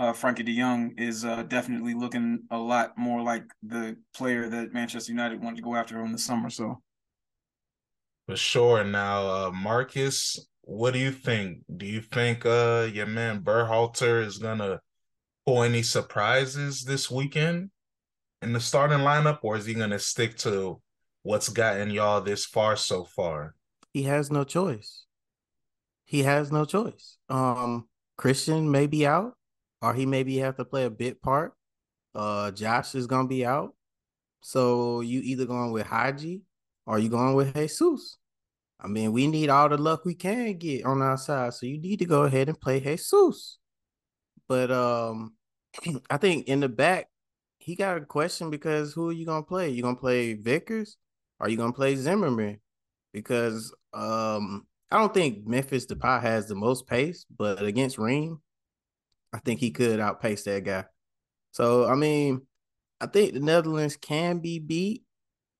uh, 0.00 0.14
Frenkie 0.14 0.46
De 0.46 0.56
Jong 0.56 0.94
is 0.96 1.26
uh, 1.26 1.42
definitely 1.42 1.92
looking 1.92 2.40
a 2.50 2.56
lot 2.56 2.96
more 2.96 3.20
like 3.20 3.44
the 3.62 3.96
player 4.14 4.48
that 4.48 4.72
Manchester 4.72 5.12
United 5.12 5.42
wanted 5.42 5.56
to 5.56 5.62
go 5.62 5.74
after 5.74 6.02
in 6.02 6.10
the 6.10 6.18
summer. 6.18 6.48
So, 6.48 6.80
for 8.26 8.34
sure. 8.34 8.82
Now, 8.82 9.28
uh, 9.28 9.50
Marcus, 9.52 10.48
what 10.62 10.94
do 10.94 10.98
you 10.98 11.10
think? 11.10 11.58
Do 11.76 11.84
you 11.84 12.00
think 12.00 12.46
uh, 12.46 12.88
your 12.90 13.04
man 13.04 13.40
Berhalter 13.40 14.24
is 14.24 14.38
gonna 14.38 14.80
pull 15.44 15.64
any 15.64 15.82
surprises 15.82 16.82
this 16.82 17.10
weekend 17.10 17.70
in 18.40 18.54
the 18.54 18.60
starting 18.60 19.00
lineup, 19.00 19.40
or 19.42 19.58
is 19.58 19.66
he 19.66 19.74
gonna 19.74 19.98
stick 19.98 20.34
to 20.38 20.80
what's 21.24 21.50
gotten 21.50 21.90
y'all 21.90 22.22
this 22.22 22.46
far 22.46 22.74
so 22.74 23.04
far? 23.04 23.54
He 23.92 24.04
has 24.04 24.30
no 24.30 24.44
choice. 24.44 25.04
He 26.06 26.22
has 26.22 26.50
no 26.50 26.64
choice. 26.64 27.18
Um, 27.28 27.86
Christian 28.16 28.70
may 28.70 28.86
be 28.86 29.06
out 29.06 29.34
or 29.82 29.94
he 29.94 30.06
maybe 30.06 30.36
have 30.38 30.56
to 30.56 30.64
play 30.64 30.84
a 30.84 30.90
bit 30.90 31.22
part. 31.22 31.52
Uh, 32.14 32.50
Josh 32.50 32.94
is 32.94 33.06
gonna 33.06 33.28
be 33.28 33.44
out, 33.44 33.74
so 34.40 35.00
you 35.00 35.20
either 35.20 35.46
going 35.46 35.72
with 35.72 35.86
Haji 35.86 36.42
or 36.86 36.98
you 36.98 37.08
going 37.08 37.34
with 37.34 37.54
Jesus. 37.54 38.18
I 38.80 38.88
mean, 38.88 39.12
we 39.12 39.26
need 39.26 39.50
all 39.50 39.68
the 39.68 39.76
luck 39.76 40.04
we 40.04 40.14
can 40.14 40.56
get 40.56 40.84
on 40.84 41.02
our 41.02 41.18
side, 41.18 41.54
so 41.54 41.66
you 41.66 41.78
need 41.78 41.98
to 41.98 42.06
go 42.06 42.22
ahead 42.22 42.48
and 42.48 42.60
play 42.60 42.80
Jesus. 42.80 43.58
But 44.48 44.70
um, 44.70 45.34
I 46.10 46.16
think 46.16 46.48
in 46.48 46.60
the 46.60 46.68
back, 46.68 47.08
he 47.58 47.76
got 47.76 47.98
a 47.98 48.00
question 48.00 48.50
because 48.50 48.92
who 48.92 49.10
are 49.10 49.12
you 49.12 49.26
gonna 49.26 49.42
play? 49.42 49.68
You 49.68 49.82
gonna 49.82 49.96
play 49.96 50.34
Vickers? 50.34 50.96
Or 51.38 51.46
are 51.46 51.50
you 51.50 51.56
gonna 51.56 51.72
play 51.72 51.94
Zimmerman? 51.94 52.58
Because 53.12 53.74
um, 53.92 54.66
I 54.90 54.98
don't 54.98 55.14
think 55.14 55.46
Memphis 55.46 55.86
Depay 55.86 56.22
has 56.22 56.48
the 56.48 56.54
most 56.54 56.86
pace, 56.86 57.26
but 57.36 57.62
against 57.62 57.98
Ream, 57.98 58.40
I 59.32 59.38
think 59.38 59.60
he 59.60 59.70
could 59.70 60.00
outpace 60.00 60.44
that 60.44 60.64
guy. 60.64 60.84
So 61.52 61.86
I 61.86 61.94
mean, 61.94 62.42
I 63.00 63.06
think 63.06 63.34
the 63.34 63.40
Netherlands 63.40 63.96
can 63.96 64.38
be 64.38 64.58
beat. 64.58 65.04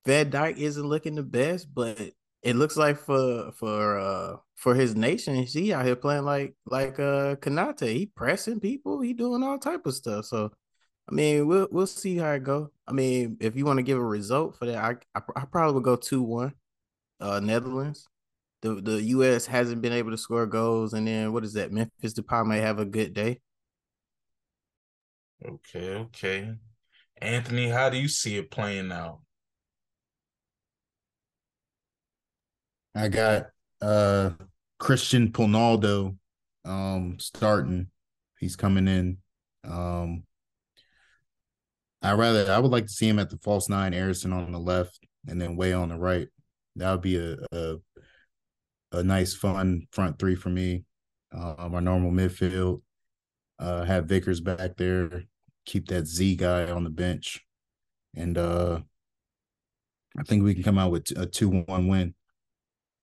Van 0.07 0.31
Dijk 0.31 0.57
isn't 0.57 0.87
looking 0.87 1.15
the 1.15 1.23
best, 1.23 1.73
but 1.75 2.01
it 2.43 2.57
looks 2.57 2.77
like 2.77 2.99
for 2.99 3.53
for 3.53 3.99
uh 3.99 4.37
for 4.57 4.75
his 4.75 4.95
nation, 4.97 5.35
he 5.35 5.73
out 5.73 5.85
here 5.85 5.97
playing 5.97 6.25
like 6.25 6.55
like 6.67 6.99
uh 6.99 7.37
Konate. 7.37 7.93
He 7.93 8.07
pressing 8.07 8.61
people, 8.61 9.01
he 9.01 9.13
doing 9.13 9.43
all 9.43 9.59
type 9.59 9.87
of 9.87 9.95
stuff. 9.95 10.27
So 10.27 10.53
I 11.11 11.15
mean, 11.15 11.47
we'll 11.47 11.69
we'll 11.71 11.87
see 11.87 12.17
how 12.17 12.33
it 12.33 12.45
go. 12.45 12.71
I 12.87 12.93
mean, 12.93 13.37
if 13.41 13.57
you 13.57 13.65
want 13.65 13.79
to 13.79 13.83
give 13.83 13.99
a 13.99 14.05
result 14.05 14.57
for 14.57 14.67
that, 14.67 14.77
I 14.79 14.97
I, 15.19 15.23
I 15.37 15.45
probably 15.47 15.75
would 15.75 15.85
go 15.85 15.97
two 15.97 16.23
one, 16.23 16.55
uh 17.21 17.41
Netherlands. 17.41 18.09
The 18.63 18.75
the 18.77 19.03
U.S. 19.03 19.47
hasn't 19.47 19.83
been 19.83 19.93
able 19.93 20.11
to 20.11 20.19
score 20.19 20.47
goals, 20.47 20.93
and 20.95 21.07
then 21.07 21.33
what 21.33 21.45
is 21.45 21.55
that? 21.55 21.73
Memphis 21.73 22.15
Depay 22.15 22.47
may 22.47 22.61
have 22.61 22.79
a 22.79 22.85
good 22.85 23.15
day. 23.15 23.41
Okay, 25.45 25.95
okay. 25.95 26.55
Anthony, 27.17 27.69
how 27.69 27.89
do 27.89 27.99
you 27.99 28.09
see 28.09 28.37
it 28.37 28.51
playing 28.51 28.93
out? 28.93 29.21
I 32.95 33.09
got 33.09 33.47
uh 33.81 34.31
Christian 34.79 35.31
Ronaldo 35.33 36.17
um 36.65 37.17
starting. 37.19 37.89
He's 38.39 38.57
coming 38.57 38.89
in. 38.89 39.19
Um 39.65 40.25
I 42.03 42.13
rather 42.13 42.51
I 42.51 42.59
would 42.59 42.71
like 42.71 42.87
to 42.87 42.93
see 42.93 43.09
him 43.09 43.19
at 43.19 43.31
the 43.31 43.39
false 43.39 43.69
nine, 43.69 43.95
Aaronson 43.95 44.33
on 44.33 44.53
the 44.53 44.59
left, 44.59 44.99
and 45.27 45.41
then 45.41 45.57
Weah 45.57 45.79
on 45.79 45.91
the 45.91 45.99
right. 45.99 46.29
That 46.77 46.91
would 46.93 47.03
be 47.03 47.17
a 47.17 47.37
a, 47.53 47.77
a 48.93 49.03
nice 49.03 49.35
fun 49.35 49.87
front 49.93 50.19
three 50.19 50.35
for 50.35 50.51
me. 50.51 50.85
Um, 51.33 51.75
our 51.75 51.81
normal 51.81 52.11
midfield. 52.11 52.83
Uh, 53.59 53.85
have 53.85 54.07
Vickers 54.07 54.41
back 54.41 54.79
there, 54.79 55.25
keep 55.71 55.89
that 55.89 56.07
Z 56.07 56.37
guy 56.37 56.71
on 56.71 56.85
the 56.85 56.91
bench, 56.91 57.45
and 58.17 58.37
uh, 58.37 58.81
I 60.19 60.23
think 60.25 60.43
we 60.43 60.55
can 60.55 60.63
come 60.63 60.79
out 60.79 60.91
with 60.91 61.13
a 61.17 61.27
two-one 61.27 61.87
win. 61.87 62.15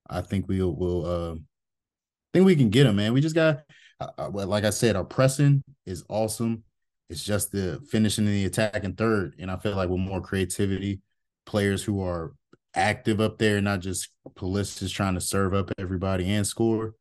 I 0.10 0.22
think 0.22 0.48
we 0.48 0.62
will. 0.62 0.76
will 0.76 1.06
uh, 1.06 1.36
I 1.36 2.30
think 2.34 2.46
we 2.46 2.56
can 2.56 2.70
get 2.70 2.86
him, 2.86 2.98
man. 2.98 3.14
We 3.14 3.22
just 3.22 3.36
got, 3.36 3.62
uh, 4.00 4.10
uh 4.18 4.30
like 4.30 4.66
I 4.66 4.70
said, 4.70 4.96
our 4.96 5.06
pressing 5.06 5.64
is 5.86 6.04
awesome. 6.10 6.64
It's 7.10 7.24
just 7.24 7.52
the 7.54 7.82
finishing 7.90 8.26
the 8.26 8.46
attack 8.46 8.84
and 8.84 8.98
third, 8.98 9.36
and 9.40 9.50
I 9.50 9.58
feel 9.58 9.76
like 9.76 9.90
with 9.90 10.00
more 10.00 10.22
creativity, 10.22 11.02
players 11.46 11.84
who 11.84 12.04
are 12.04 12.34
active 12.76 13.22
up 13.22 13.38
there, 13.38 13.62
not 13.62 13.80
just 13.80 14.10
Pulisic 14.38 14.94
trying 14.94 15.16
to 15.16 15.22
serve 15.22 15.54
up 15.54 15.72
everybody 15.78 16.30
and 16.30 16.46
score, 16.46 16.96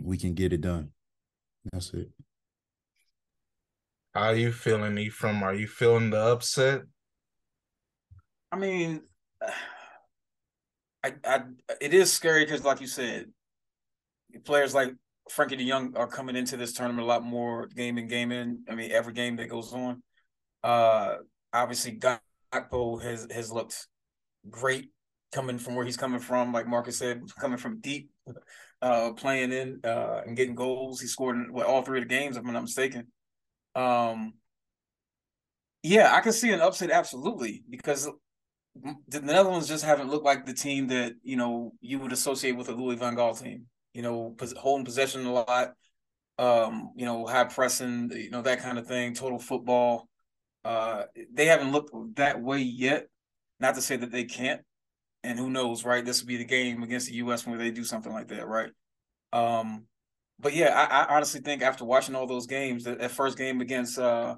we 0.00 0.18
can 0.18 0.34
get 0.34 0.52
it 0.52 0.60
done. 0.60 0.90
That's 1.72 1.92
it. 1.94 2.10
How 4.14 4.22
are 4.22 4.34
you 4.34 4.50
feeling, 4.50 4.98
Ephraim? 4.98 5.42
Are 5.42 5.54
you 5.54 5.68
feeling 5.68 6.10
the 6.10 6.18
upset? 6.18 6.82
I 8.50 8.56
mean, 8.56 9.02
I, 11.02 11.14
I 11.24 11.42
it 11.80 11.94
is 11.94 12.12
scary 12.12 12.44
because, 12.44 12.64
like 12.64 12.80
you 12.80 12.86
said, 12.86 13.26
players 14.44 14.74
like 14.74 14.92
Frenkie 15.30 15.56
De 15.56 15.68
Jong 15.68 15.96
are 15.96 16.08
coming 16.08 16.36
into 16.36 16.56
this 16.56 16.72
tournament 16.72 17.04
a 17.04 17.08
lot 17.08 17.22
more 17.22 17.68
game 17.68 17.98
in 17.98 18.08
game 18.08 18.32
in. 18.32 18.64
I 18.68 18.74
mean, 18.74 18.90
every 18.90 19.12
game 19.12 19.36
that 19.36 19.48
goes 19.48 19.72
on. 19.72 20.02
Uh, 20.64 21.14
obviously, 21.52 21.98
Gakpo 21.98 23.00
has 23.02 23.28
has 23.30 23.52
looked 23.52 23.86
great 24.48 24.90
coming 25.32 25.58
from 25.58 25.76
where 25.76 25.84
he's 25.84 25.96
coming 25.96 26.20
from. 26.20 26.52
Like 26.52 26.66
Marcus 26.66 26.98
said, 26.98 27.22
coming 27.40 27.58
from 27.58 27.80
deep, 27.80 28.10
uh, 28.82 29.12
playing 29.12 29.52
in 29.52 29.80
uh, 29.84 30.22
and 30.26 30.36
getting 30.36 30.56
goals. 30.56 31.00
He 31.00 31.06
scored 31.06 31.36
in 31.36 31.52
what, 31.52 31.66
all 31.66 31.82
three 31.82 32.00
of 32.00 32.08
the 32.08 32.14
games, 32.14 32.36
if 32.36 32.44
I'm 32.44 32.52
not 32.52 32.62
mistaken. 32.62 33.06
Um, 33.74 34.34
yeah, 35.82 36.14
I 36.14 36.20
can 36.20 36.32
see 36.32 36.50
an 36.50 36.60
upset 36.60 36.90
absolutely 36.90 37.62
because 37.68 38.08
the 39.08 39.20
Netherlands 39.20 39.68
just 39.68 39.84
haven't 39.84 40.10
looked 40.10 40.24
like 40.24 40.46
the 40.46 40.54
team 40.54 40.88
that 40.88 41.14
you 41.22 41.36
know 41.36 41.72
you 41.80 41.98
would 41.98 42.12
associate 42.12 42.52
with 42.56 42.68
a 42.68 42.72
Louis 42.72 42.96
van 42.96 43.16
Gaal 43.16 43.40
team. 43.40 43.66
You 43.94 44.02
know, 44.02 44.36
holding 44.56 44.84
possession 44.84 45.26
a 45.26 45.32
lot, 45.32 45.72
um, 46.38 46.92
you 46.96 47.04
know, 47.04 47.26
high 47.26 47.44
pressing, 47.44 48.10
you 48.12 48.30
know, 48.30 48.42
that 48.42 48.60
kind 48.60 48.78
of 48.78 48.86
thing, 48.86 49.14
total 49.14 49.38
football. 49.38 50.08
Uh, 50.64 51.04
they 51.32 51.46
haven't 51.46 51.72
looked 51.72 51.92
that 52.16 52.40
way 52.40 52.58
yet. 52.60 53.08
Not 53.58 53.74
to 53.74 53.82
say 53.82 53.96
that 53.96 54.12
they 54.12 54.24
can't, 54.24 54.62
and 55.22 55.38
who 55.38 55.50
knows, 55.50 55.84
right? 55.84 56.04
This 56.04 56.20
will 56.20 56.28
be 56.28 56.36
the 56.36 56.44
game 56.44 56.82
against 56.82 57.08
the 57.08 57.14
U.S. 57.16 57.46
where 57.46 57.58
they 57.58 57.70
do 57.70 57.84
something 57.84 58.12
like 58.12 58.28
that, 58.28 58.46
right? 58.46 58.70
Um, 59.32 59.86
but 60.40 60.54
yeah, 60.54 60.74
I, 60.74 61.02
I, 61.02 61.16
honestly 61.16 61.40
think 61.40 61.62
after 61.62 61.84
watching 61.84 62.14
all 62.14 62.26
those 62.26 62.46
games, 62.46 62.84
that, 62.84 62.98
that 62.98 63.10
first 63.10 63.36
game 63.36 63.60
against 63.60 63.98
uh, 63.98 64.36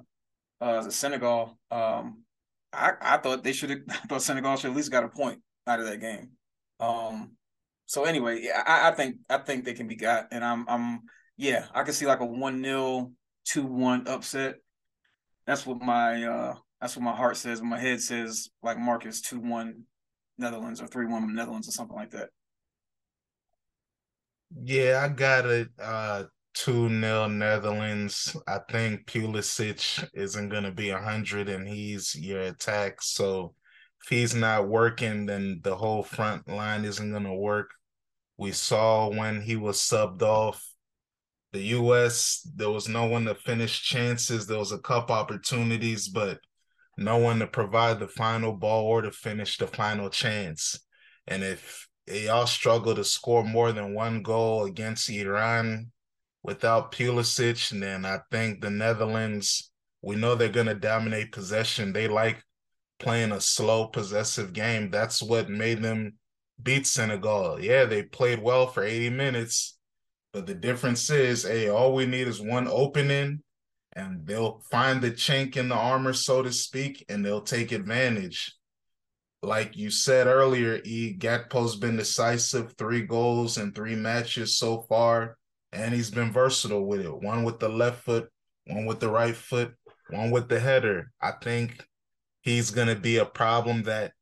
uh, 0.61 0.89
Senegal, 0.89 1.57
um, 1.71 2.23
I, 2.71 2.93
I 3.01 3.17
thought 3.17 3.43
they 3.43 3.53
should 3.53 3.69
have. 3.69 3.79
thought 4.09 4.21
Senegal 4.21 4.55
should 4.57 4.71
at 4.71 4.75
least 4.75 4.91
got 4.91 5.03
a 5.03 5.09
point 5.09 5.41
out 5.67 5.79
of 5.79 5.85
that 5.85 6.01
game. 6.01 6.31
Um, 6.79 7.31
so 7.85 8.03
anyway, 8.03 8.41
yeah, 8.41 8.63
I, 8.65 8.89
I 8.89 8.91
think 8.91 9.17
I 9.29 9.37
think 9.37 9.65
they 9.65 9.73
can 9.73 9.87
be 9.87 9.95
got, 9.95 10.27
and 10.31 10.43
I'm 10.43 10.65
I'm 10.67 11.01
yeah, 11.37 11.65
I 11.73 11.83
can 11.83 11.93
see 11.93 12.05
like 12.05 12.19
a 12.19 12.25
one 12.25 12.63
0 12.63 13.11
two 13.45 13.65
one 13.65 14.07
upset. 14.07 14.55
That's 15.45 15.65
what 15.65 15.81
my 15.81 16.23
uh 16.23 16.55
that's 16.81 16.95
what 16.95 17.03
my 17.03 17.15
heart 17.15 17.37
says. 17.37 17.61
My 17.61 17.79
head 17.79 18.01
says 18.01 18.49
like 18.61 18.77
Marcus 18.77 19.21
two 19.21 19.39
one 19.39 19.83
Netherlands 20.37 20.81
or 20.81 20.87
three 20.87 21.05
one 21.05 21.33
Netherlands 21.33 21.67
or 21.67 21.71
something 21.71 21.95
like 21.95 22.11
that. 22.11 22.29
Yeah, 24.61 25.01
I 25.03 25.13
got 25.13 25.45
it. 25.45 25.69
Uh, 25.79 26.25
two 26.53 26.87
0 26.89 27.27
Netherlands. 27.27 28.35
I 28.47 28.59
think 28.69 29.05
Pulisic 29.07 30.07
isn't 30.13 30.49
gonna 30.49 30.71
be 30.71 30.89
hundred, 30.89 31.49
and 31.49 31.67
he's 31.67 32.15
your 32.15 32.41
attack. 32.41 33.01
So 33.01 33.55
if 34.03 34.09
he's 34.09 34.35
not 34.35 34.67
working, 34.67 35.25
then 35.25 35.61
the 35.63 35.75
whole 35.75 36.03
front 36.03 36.47
line 36.47 36.85
isn't 36.85 37.11
gonna 37.11 37.35
work. 37.35 37.71
We 38.37 38.51
saw 38.51 39.09
when 39.09 39.41
he 39.41 39.55
was 39.55 39.77
subbed 39.79 40.21
off. 40.21 40.63
The 41.51 41.61
U.S. 41.77 42.47
There 42.55 42.71
was 42.71 42.89
no 42.89 43.05
one 43.05 43.25
to 43.25 43.35
finish 43.35 43.81
chances. 43.83 44.47
There 44.47 44.57
was 44.59 44.71
a 44.71 44.79
couple 44.79 45.15
opportunities, 45.15 46.07
but 46.09 46.39
no 46.97 47.17
one 47.17 47.39
to 47.39 47.47
provide 47.47 47.99
the 47.99 48.07
final 48.07 48.53
ball 48.53 48.85
or 48.85 49.01
to 49.03 49.11
finish 49.11 49.57
the 49.57 49.67
final 49.67 50.09
chance. 50.09 50.79
And 51.27 51.43
if 51.43 51.87
y'all 52.07 52.47
struggle 52.47 52.95
to 52.95 53.03
score 53.03 53.43
more 53.43 53.71
than 53.71 53.93
one 53.93 54.21
goal 54.21 54.65
against 54.65 55.09
Iran 55.09 55.91
without 56.43 56.91
Pulisic, 56.91 57.71
and 57.71 57.81
then 57.81 58.05
I 58.05 58.19
think 58.31 58.61
the 58.61 58.69
Netherlands, 58.69 59.71
we 60.01 60.15
know 60.15 60.35
they're 60.35 60.49
going 60.49 60.67
to 60.67 60.75
dominate 60.75 61.31
possession. 61.31 61.93
They 61.93 62.07
like 62.07 62.43
playing 62.99 63.31
a 63.31 63.39
slow, 63.39 63.87
possessive 63.87 64.53
game. 64.53 64.89
That's 64.89 65.21
what 65.21 65.49
made 65.49 65.81
them 65.81 66.13
beat 66.61 66.85
Senegal. 66.85 67.59
Yeah, 67.59 67.85
they 67.85 68.03
played 68.03 68.41
well 68.41 68.67
for 68.67 68.83
80 68.83 69.11
minutes, 69.11 69.77
but 70.33 70.45
the 70.45 70.53
difference 70.53 71.09
is, 71.09 71.43
hey, 71.43 71.69
all 71.69 71.93
we 71.93 72.05
need 72.05 72.27
is 72.27 72.41
one 72.41 72.67
opening, 72.67 73.41
and 73.95 74.25
they'll 74.27 74.61
find 74.69 75.01
the 75.01 75.11
chink 75.11 75.55
in 75.55 75.69
the 75.69 75.75
armor, 75.75 76.13
so 76.13 76.41
to 76.41 76.51
speak, 76.51 77.05
and 77.07 77.23
they'll 77.23 77.41
take 77.41 77.71
advantage 77.71 78.53
like 79.43 79.75
you 79.75 79.91
said 79.91 80.27
earlier, 80.27 80.79
E 80.85 81.15
Gakpo's 81.17 81.75
been 81.75 81.97
decisive, 81.97 82.73
three 82.77 83.01
goals 83.01 83.57
in 83.57 83.73
three 83.73 83.95
matches 83.95 84.57
so 84.57 84.81
far, 84.83 85.37
and 85.73 85.93
he's 85.93 86.09
been 86.09 86.31
versatile 86.31 86.85
with 86.85 87.01
it. 87.01 87.13
One 87.13 87.43
with 87.43 87.59
the 87.59 87.69
left 87.69 88.03
foot, 88.05 88.29
one 88.67 88.85
with 88.85 88.99
the 89.01 89.09
right 89.09 89.35
foot, 89.35 89.73
one 90.09 90.31
with 90.31 90.47
the 90.47 90.59
header. 90.59 91.11
I 91.21 91.33
think 91.41 91.85
he's 92.41 92.71
gonna 92.71 92.95
be 92.95 93.17
a 93.17 93.25
problem 93.25 93.83
that 93.83 94.13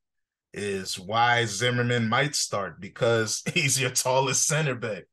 is 0.54 1.00
why 1.00 1.46
Zimmerman 1.46 2.10
might 2.10 2.36
start 2.36 2.82
because 2.82 3.44
he's 3.54 3.80
your 3.80 3.92
tallest 3.92 4.48
center 4.48 4.76
back. 4.76 5.04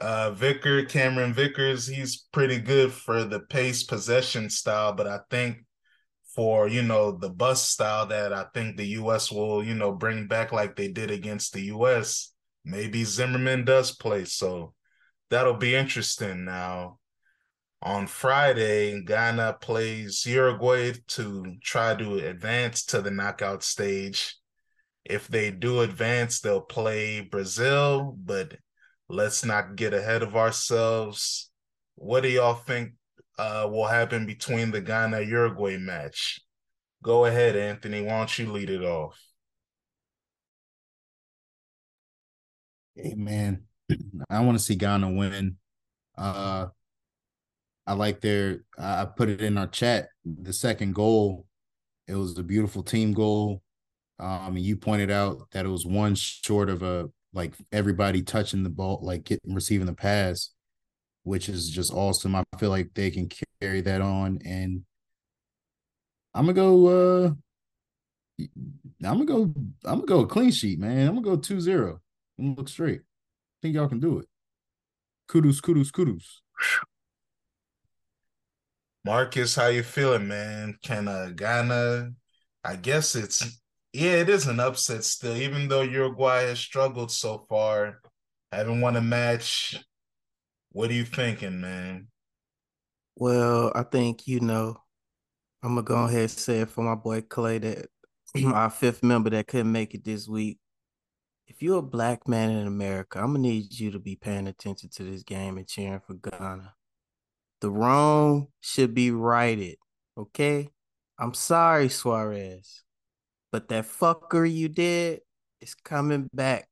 Uh 0.00 0.32
Vicker, 0.32 0.84
Cameron 0.84 1.34
Vickers, 1.34 1.86
he's 1.86 2.26
pretty 2.32 2.58
good 2.58 2.92
for 2.92 3.24
the 3.24 3.40
pace 3.40 3.82
possession 3.84 4.50
style, 4.50 4.92
but 4.92 5.06
I 5.06 5.20
think 5.30 5.58
for 6.40 6.66
you 6.68 6.80
know 6.82 7.12
the 7.12 7.28
bus 7.28 7.68
style 7.68 8.06
that 8.06 8.32
I 8.32 8.46
think 8.54 8.78
the 8.78 8.86
U.S. 9.02 9.30
will 9.30 9.62
you 9.62 9.74
know 9.74 9.92
bring 9.92 10.26
back 10.26 10.52
like 10.52 10.74
they 10.74 10.88
did 10.88 11.10
against 11.10 11.52
the 11.52 11.60
U.S. 11.64 12.32
Maybe 12.64 13.04
Zimmerman 13.04 13.66
does 13.66 13.94
play, 13.94 14.24
so 14.24 14.72
that'll 15.28 15.58
be 15.58 15.74
interesting. 15.74 16.46
Now 16.46 16.98
on 17.82 18.06
Friday, 18.06 19.02
Ghana 19.02 19.58
plays 19.60 20.24
Uruguay 20.24 20.94
to 21.08 21.56
try 21.62 21.94
to 21.94 22.26
advance 22.26 22.86
to 22.86 23.02
the 23.02 23.10
knockout 23.10 23.62
stage. 23.62 24.34
If 25.04 25.28
they 25.28 25.50
do 25.50 25.82
advance, 25.82 26.40
they'll 26.40 26.62
play 26.62 27.20
Brazil, 27.20 28.16
but 28.18 28.56
let's 29.10 29.44
not 29.44 29.76
get 29.76 29.92
ahead 29.92 30.22
of 30.22 30.36
ourselves. 30.36 31.50
What 31.96 32.22
do 32.22 32.30
y'all 32.30 32.54
think 32.54 32.92
uh, 33.40 33.66
will 33.66 33.86
happen 33.86 34.26
between 34.26 34.70
the 34.70 34.82
Ghana 34.82 35.22
Uruguay 35.22 35.78
match. 35.78 36.40
Go 37.02 37.24
ahead, 37.24 37.56
Anthony. 37.56 38.02
Why 38.02 38.18
don't 38.18 38.38
you 38.38 38.52
lead 38.52 38.68
it 38.68 38.82
off? 38.82 39.18
Hey 42.94 43.14
man, 43.14 43.62
I 44.28 44.40
want 44.40 44.58
to 44.58 44.64
see 44.64 44.74
Ghana 44.74 45.10
win. 45.10 45.56
Uh, 46.18 46.66
I 47.86 47.94
like 47.94 48.20
their. 48.20 48.60
I 48.78 49.06
put 49.06 49.30
it 49.30 49.40
in 49.40 49.56
our 49.56 49.68
chat. 49.68 50.08
The 50.24 50.52
second 50.52 50.94
goal, 50.94 51.46
it 52.06 52.16
was 52.16 52.36
a 52.36 52.42
beautiful 52.42 52.82
team 52.82 53.14
goal. 53.14 53.62
Um, 54.18 54.58
you 54.58 54.76
pointed 54.76 55.10
out 55.10 55.50
that 55.52 55.64
it 55.64 55.70
was 55.70 55.86
one 55.86 56.14
short 56.14 56.68
of 56.68 56.82
a 56.82 57.08
like 57.32 57.54
everybody 57.72 58.20
touching 58.22 58.64
the 58.64 58.70
ball, 58.70 59.00
like 59.02 59.24
getting 59.24 59.54
receiving 59.54 59.86
the 59.86 59.94
pass 59.94 60.50
which 61.24 61.48
is 61.48 61.70
just 61.70 61.92
awesome. 61.92 62.34
I 62.34 62.44
feel 62.58 62.70
like 62.70 62.90
they 62.94 63.10
can 63.10 63.28
carry 63.60 63.80
that 63.82 64.00
on, 64.00 64.38
and 64.44 64.82
I'm 66.34 66.46
gonna 66.46 66.54
go. 66.54 66.86
uh 66.86 67.30
I'm 69.02 69.24
gonna 69.24 69.24
go. 69.24 69.42
I'm 69.84 70.00
gonna 70.00 70.06
go 70.06 70.26
clean 70.26 70.50
sheet, 70.50 70.78
man. 70.78 71.08
I'm 71.08 71.22
gonna 71.22 71.36
go 71.36 71.36
2-0. 71.36 71.98
I'm 72.38 72.44
gonna 72.44 72.56
look 72.56 72.68
straight. 72.68 73.00
I 73.00 73.56
think 73.62 73.74
y'all 73.74 73.88
can 73.88 74.00
do 74.00 74.18
it. 74.18 74.26
Kudos, 75.28 75.60
kudos, 75.60 75.90
kudos. 75.90 76.42
Marcus, 79.04 79.54
how 79.54 79.68
you 79.68 79.82
feeling, 79.82 80.28
man? 80.28 80.76
Can 80.82 81.08
uh, 81.08 81.30
Ghana? 81.34 82.10
I 82.64 82.76
guess 82.76 83.14
it's 83.14 83.60
yeah, 83.92 84.12
it 84.12 84.28
is 84.28 84.46
an 84.46 84.60
upset 84.60 85.04
still, 85.04 85.36
even 85.36 85.68
though 85.68 85.82
Uruguay 85.82 86.42
has 86.42 86.60
struggled 86.60 87.10
so 87.10 87.46
far. 87.48 88.00
Haven't 88.52 88.80
won 88.80 88.96
a 88.96 89.00
match. 89.00 89.82
What 90.72 90.90
are 90.90 90.94
you 90.94 91.04
thinking, 91.04 91.60
man? 91.60 92.08
Well, 93.16 93.72
I 93.74 93.82
think 93.82 94.26
you 94.26 94.40
know. 94.40 94.76
I'm 95.62 95.74
gonna 95.74 95.82
go 95.82 96.04
ahead 96.04 96.20
and 96.20 96.30
say 96.30 96.60
it 96.60 96.70
for 96.70 96.82
my 96.82 96.94
boy 96.94 97.20
Clay 97.22 97.58
that 97.58 97.86
our 98.46 98.70
fifth 98.70 99.02
member 99.02 99.28
that 99.30 99.46
couldn't 99.46 99.72
make 99.72 99.94
it 99.94 100.04
this 100.04 100.26
week. 100.26 100.58
If 101.48 101.60
you're 101.60 101.80
a 101.80 101.82
black 101.82 102.28
man 102.28 102.50
in 102.50 102.66
America, 102.66 103.18
I'm 103.18 103.32
gonna 103.32 103.40
need 103.40 103.78
you 103.78 103.90
to 103.90 103.98
be 103.98 104.16
paying 104.16 104.46
attention 104.46 104.88
to 104.94 105.02
this 105.02 105.22
game 105.22 105.58
and 105.58 105.66
cheering 105.66 106.00
for 106.00 106.14
Ghana. 106.14 106.72
The 107.60 107.70
wrong 107.70 108.46
should 108.60 108.94
be 108.94 109.10
righted. 109.10 109.76
Okay? 110.16 110.70
I'm 111.18 111.34
sorry, 111.34 111.88
Suarez. 111.88 112.84
But 113.52 113.68
that 113.68 113.84
fucker 113.84 114.50
you 114.50 114.68
did 114.68 115.20
is 115.60 115.74
coming 115.74 116.30
back. 116.32 116.68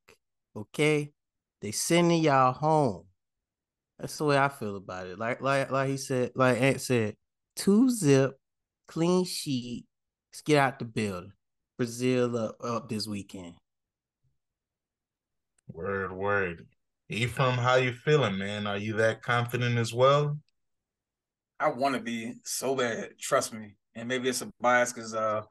Okay? 0.56 1.12
They 1.60 1.72
sending 1.72 2.22
y'all 2.22 2.52
home. 2.52 3.07
That's 3.98 4.16
the 4.16 4.24
way 4.24 4.38
I 4.38 4.48
feel 4.48 4.76
about 4.76 5.06
it. 5.06 5.18
Like 5.18 5.40
like 5.40 5.70
like 5.70 5.88
he 5.88 5.96
said, 5.96 6.32
like 6.34 6.60
Ant 6.60 6.80
said, 6.80 7.16
two 7.56 7.90
zip, 7.90 8.38
clean 8.86 9.24
sheet. 9.24 9.86
Let's 10.32 10.42
get 10.42 10.58
out 10.58 10.78
the 10.78 10.84
building. 10.84 11.32
Brazil 11.76 12.36
up, 12.36 12.56
up 12.62 12.88
this 12.88 13.06
weekend. 13.06 13.54
Word, 15.68 16.12
word. 16.12 16.66
Ephraim, 17.08 17.56
how 17.56 17.76
you 17.76 17.92
feeling, 17.92 18.38
man? 18.38 18.66
Are 18.66 18.76
you 18.76 18.94
that 18.94 19.22
confident 19.22 19.78
as 19.78 19.94
well? 19.94 20.38
I 21.60 21.68
want 21.70 21.94
to 21.94 22.00
be 22.00 22.34
so 22.44 22.76
bad. 22.76 23.18
Trust 23.18 23.52
me. 23.52 23.76
And 23.94 24.08
maybe 24.08 24.28
it's 24.28 24.42
a 24.42 24.50
bias 24.60 24.92
because 24.92 25.14
uh, 25.14 25.42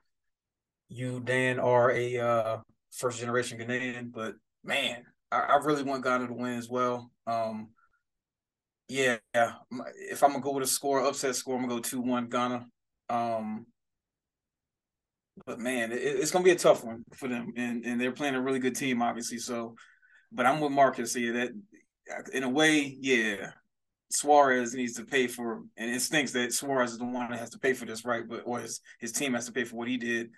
you 0.89 1.19
Dan 1.19 1.59
are 1.59 1.91
a 1.91 2.17
uh, 2.17 2.57
first 2.91 3.19
generation 3.19 3.59
Ghanaian, 3.59 4.11
but 4.11 4.35
man, 4.63 5.03
I, 5.31 5.39
I 5.39 5.55
really 5.57 5.83
want 5.83 6.03
Ghana 6.03 6.27
to 6.27 6.33
win 6.33 6.57
as 6.57 6.69
well. 6.69 7.11
Um, 7.25 7.69
yeah, 8.87 9.17
if 9.33 10.23
I'm 10.23 10.31
gonna 10.31 10.41
go 10.41 10.53
with 10.53 10.63
a 10.63 10.67
score, 10.67 11.05
upset 11.05 11.35
score, 11.35 11.55
I'm 11.55 11.63
gonna 11.63 11.75
go 11.75 11.81
two 11.81 12.01
one 12.01 12.29
Ghana. 12.29 12.65
Um, 13.09 13.65
but 15.45 15.59
man, 15.59 15.91
it, 15.91 15.97
it's 15.97 16.31
gonna 16.31 16.45
be 16.45 16.51
a 16.51 16.55
tough 16.55 16.83
one 16.83 17.03
for 17.13 17.27
them, 17.27 17.53
and 17.57 17.85
and 17.85 17.99
they're 17.99 18.11
playing 18.11 18.35
a 18.35 18.41
really 18.41 18.59
good 18.59 18.75
team, 18.75 19.01
obviously. 19.01 19.39
So, 19.39 19.75
but 20.31 20.45
I'm 20.45 20.61
with 20.61 20.71
Marcus 20.71 21.13
here. 21.13 21.33
That 21.33 21.51
in 22.33 22.43
a 22.43 22.49
way, 22.49 22.97
yeah, 23.01 23.51
Suarez 24.09 24.73
needs 24.73 24.93
to 24.93 25.03
pay 25.03 25.27
for, 25.27 25.63
and 25.75 25.91
it 25.91 26.01
stinks 26.01 26.31
that 26.31 26.53
Suarez 26.53 26.93
is 26.93 26.97
the 26.97 27.05
one 27.05 27.29
that 27.29 27.39
has 27.39 27.49
to 27.51 27.59
pay 27.59 27.73
for 27.73 27.85
this, 27.85 28.05
right? 28.05 28.23
But 28.27 28.43
or 28.45 28.59
his 28.59 28.79
his 28.99 29.11
team 29.11 29.33
has 29.33 29.45
to 29.47 29.51
pay 29.51 29.65
for 29.65 29.75
what 29.75 29.89
he 29.89 29.97
did 29.97 30.29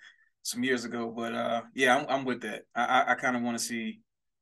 some 0.42 0.64
years 0.64 0.84
ago. 0.84 1.12
But 1.16 1.34
uh, 1.34 1.62
yeah, 1.74 1.96
I'm, 1.96 2.06
I'm 2.08 2.24
with 2.24 2.40
that. 2.42 2.62
I 2.74 2.84
I, 2.84 3.12
I 3.12 3.14
kind 3.14 3.36
of 3.36 3.42
want 3.42 3.58
to 3.58 3.64
see, 3.64 4.00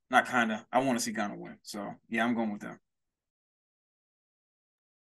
not 0.09 0.25
kind 0.25 0.51
of, 0.51 0.59
I 0.71 0.79
want 0.79 0.97
to 0.97 1.03
see 1.03 1.11
Ghana 1.11 1.35
win. 1.37 1.57
So 1.61 1.93
yeah, 2.09 2.23
I'm 2.23 2.33
going 2.33 2.51
with 2.51 2.61
them. 2.61 2.79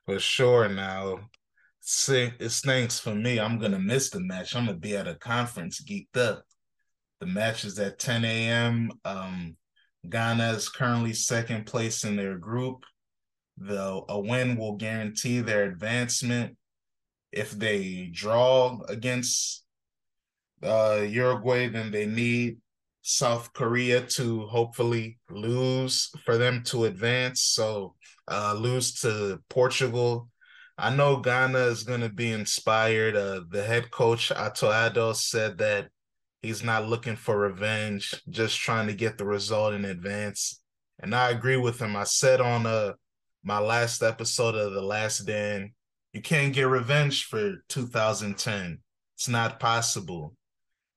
For 0.07 0.19
sure 0.21 0.69
now. 0.69 1.31
It 2.09 2.51
stinks 2.51 2.99
for 2.99 3.15
me. 3.15 3.39
I'm 3.39 3.59
gonna 3.59 3.79
miss 3.79 4.11
the 4.11 4.21
match. 4.21 4.55
I'm 4.55 4.67
gonna 4.67 4.79
be 4.79 4.97
at 4.97 5.09
a 5.09 5.15
conference 5.15 5.83
geeked 5.83 6.17
up. 6.17 6.45
The 7.21 7.27
match 7.27 7.65
is 7.65 7.79
at 7.79 7.99
10 7.99 8.25
a.m. 8.25 8.91
Um, 9.05 9.57
Ghana 10.09 10.53
is 10.53 10.69
currently 10.69 11.13
second 11.13 11.67
place 11.67 12.05
in 12.05 12.17
their 12.17 12.39
group. 12.39 12.85
The 13.59 14.03
a 14.09 14.19
win 14.19 14.57
will 14.57 14.77
guarantee 14.77 15.41
their 15.41 15.65
advancement. 15.65 16.57
If 17.33 17.53
they 17.53 18.11
draw 18.13 18.81
against 18.89 19.65
uh, 20.63 21.05
Uruguay, 21.07 21.69
then 21.69 21.91
they 21.91 22.07
need 22.07 22.59
South 23.03 23.53
Korea 23.53 24.01
to 24.01 24.47
hopefully 24.47 25.19
lose 25.31 26.11
for 26.25 26.39
them 26.39 26.63
to 26.65 26.87
advance. 26.87 27.43
So 27.43 27.95
uh, 28.29 28.55
lose 28.55 29.01
to 29.01 29.41
Portugal. 29.49 30.29
I 30.77 30.95
know 30.95 31.19
Ghana 31.19 31.59
is 31.59 31.85
going 31.85 32.01
to 32.01 32.09
be 32.09 32.33
inspired. 32.33 33.17
Uh, 33.17 33.43
the 33.49 33.63
head 33.63 33.91
coach 33.91 34.33
Otto 34.33 34.71
Addo 34.71 35.15
said 35.15 35.59
that 35.59 35.89
he's 36.43 36.65
not 36.65 36.89
looking 36.89 37.17
for 37.17 37.39
revenge, 37.39 38.15
just 38.29 38.59
trying 38.59 38.89
to 38.89 38.95
get 38.95 39.19
the 39.19 39.25
result 39.25 39.75
in 39.75 39.85
advance. 39.85 40.61
And 41.01 41.15
I 41.15 41.31
agree 41.31 41.57
with 41.57 41.81
him. 41.81 41.97
I 41.97 42.05
said 42.05 42.41
on 42.41 42.67
uh, 42.67 42.95
my 43.43 43.59
last 43.59 44.03
episode 44.03 44.55
of 44.55 44.73
The 44.73 44.83
Last 44.83 45.21
Dan, 45.21 45.73
you 46.13 46.23
can't 46.23 46.53
get 46.53 46.69
revenge 46.69 47.25
for 47.25 47.57
2010. 47.69 48.79
It's 49.17 49.29
not 49.29 49.61
possible. 49.61 50.35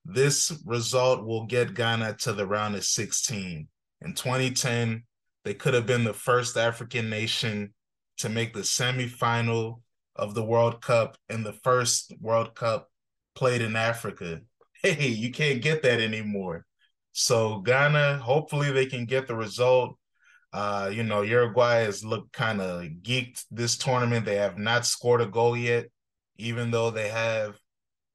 This 0.04 0.52
result 0.64 1.24
will 1.24 1.46
get 1.46 1.74
Ghana 1.74 2.14
to 2.20 2.32
the 2.32 2.46
round 2.46 2.76
of 2.76 2.84
16. 2.84 3.68
In 4.00 4.14
2010, 4.14 5.04
they 5.44 5.54
could 5.54 5.74
have 5.74 5.86
been 5.86 6.04
the 6.04 6.14
first 6.14 6.56
African 6.56 7.08
nation 7.08 7.74
to 8.18 8.28
make 8.28 8.52
the 8.52 8.60
semifinal 8.60 9.80
of 10.16 10.34
the 10.34 10.44
World 10.44 10.82
Cup 10.82 11.16
and 11.28 11.46
the 11.46 11.52
first 11.52 12.12
World 12.20 12.54
Cup 12.54 12.90
played 13.34 13.62
in 13.62 13.76
Africa. 13.76 14.40
Hey, 14.80 15.08
you 15.08 15.32
can't 15.32 15.60
get 15.60 15.82
that 15.82 16.00
anymore. 16.00 16.64
So 17.10 17.58
Ghana, 17.58 18.18
hopefully 18.18 18.70
they 18.70 18.86
can 18.86 19.06
get 19.06 19.26
the 19.26 19.34
result. 19.34 19.98
Uh, 20.52 20.88
you 20.94 21.02
know, 21.02 21.22
Uruguay 21.22 21.80
has 21.80 22.04
looked 22.04 22.32
kind 22.32 22.60
of 22.60 22.82
geeked 23.02 23.44
this 23.50 23.76
tournament. 23.76 24.24
They 24.24 24.36
have 24.36 24.56
not 24.56 24.86
scored 24.86 25.20
a 25.20 25.26
goal 25.26 25.56
yet, 25.56 25.86
even 26.36 26.70
though 26.70 26.92
they 26.92 27.08
have 27.08 27.58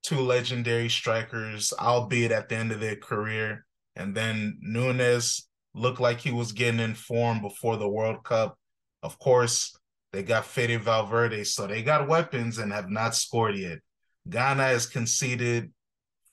two 0.03 0.21
legendary 0.21 0.87
strikers, 0.87 1.73
albeit 1.77 2.31
at 2.31 2.47
the 2.47 2.55
end 2.55 2.71
of 2.71 2.79
their 2.79 2.95
career. 2.95 3.65
And 3.97 4.15
then 4.15 4.57
Nunes 4.61 5.49
looked 5.75 5.99
like 5.99 6.19
he 6.19 6.31
was 6.31 6.51
getting 6.51 6.79
in 6.79 6.95
form 6.95 7.41
before 7.41 7.77
the 7.77 7.87
World 7.87 8.23
Cup. 8.23 8.57
Of 9.01 9.19
course, 9.19 9.75
they 10.11 10.23
got 10.23 10.45
Fede 10.45 10.81
Valverde, 10.81 11.43
so 11.43 11.67
they 11.67 11.81
got 11.81 12.07
weapons 12.07 12.57
and 12.59 12.71
have 12.71 12.89
not 12.89 13.15
scored 13.15 13.55
yet. 13.55 13.79
Ghana 14.29 14.63
has 14.63 14.85
conceded 14.85 15.71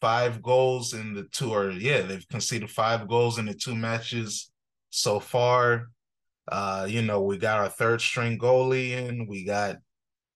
five 0.00 0.42
goals 0.42 0.94
in 0.94 1.14
the 1.14 1.24
two, 1.24 1.52
or 1.52 1.70
yeah, 1.70 2.02
they've 2.02 2.28
conceded 2.28 2.70
five 2.70 3.08
goals 3.08 3.38
in 3.38 3.46
the 3.46 3.54
two 3.54 3.74
matches 3.74 4.50
so 4.90 5.18
far. 5.18 5.88
Uh, 6.50 6.86
you 6.88 7.02
know, 7.02 7.22
we 7.22 7.38
got 7.38 7.58
our 7.58 7.68
third 7.68 8.00
string 8.00 8.38
goalie 8.38 8.90
in. 8.90 9.26
We 9.26 9.44
got 9.44 9.76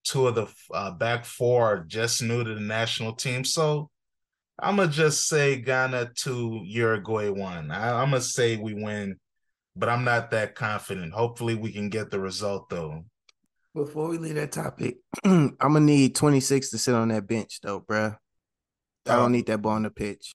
two 0.03 0.27
of 0.27 0.35
the 0.35 0.47
uh, 0.73 0.91
back 0.91 1.25
four 1.25 1.63
are 1.63 1.83
just 1.83 2.21
new 2.21 2.43
to 2.43 2.53
the 2.53 2.61
national 2.61 3.13
team. 3.13 3.43
So 3.43 3.89
I'm 4.57 4.77
gonna 4.77 4.91
just 4.91 5.27
say 5.27 5.57
Ghana 5.57 6.11
two, 6.15 6.61
Uruguay 6.63 7.29
one. 7.29 7.71
I, 7.71 8.01
I'm 8.01 8.11
gonna 8.11 8.21
say 8.21 8.55
we 8.55 8.73
win, 8.73 9.17
but 9.75 9.89
I'm 9.89 10.03
not 10.03 10.31
that 10.31 10.55
confident. 10.55 11.13
Hopefully, 11.13 11.55
we 11.55 11.71
can 11.71 11.89
get 11.89 12.09
the 12.09 12.19
result 12.19 12.69
though. 12.69 13.03
Before 13.73 14.07
we 14.07 14.17
leave 14.17 14.35
that 14.35 14.53
topic, 14.53 14.97
I'm 15.25 15.57
gonna 15.59 15.81
need 15.81 16.15
26 16.15 16.69
to 16.69 16.77
sit 16.77 16.95
on 16.95 17.09
that 17.09 17.27
bench 17.27 17.59
though, 17.61 17.81
bruh. 17.81 18.17
I 19.07 19.15
don't 19.15 19.25
oh. 19.25 19.27
need 19.27 19.45
that 19.47 19.61
ball 19.61 19.73
on 19.73 19.83
the 19.83 19.91
pitch. 19.91 20.33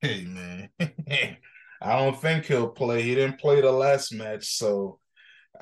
Hey 0.00 0.24
man, 0.24 0.68
I 1.80 1.98
don't 1.98 2.20
think 2.20 2.46
he'll 2.46 2.68
play. 2.68 3.02
He 3.02 3.14
didn't 3.14 3.38
play 3.38 3.60
the 3.60 3.70
last 3.72 4.12
match, 4.12 4.56
so 4.56 4.98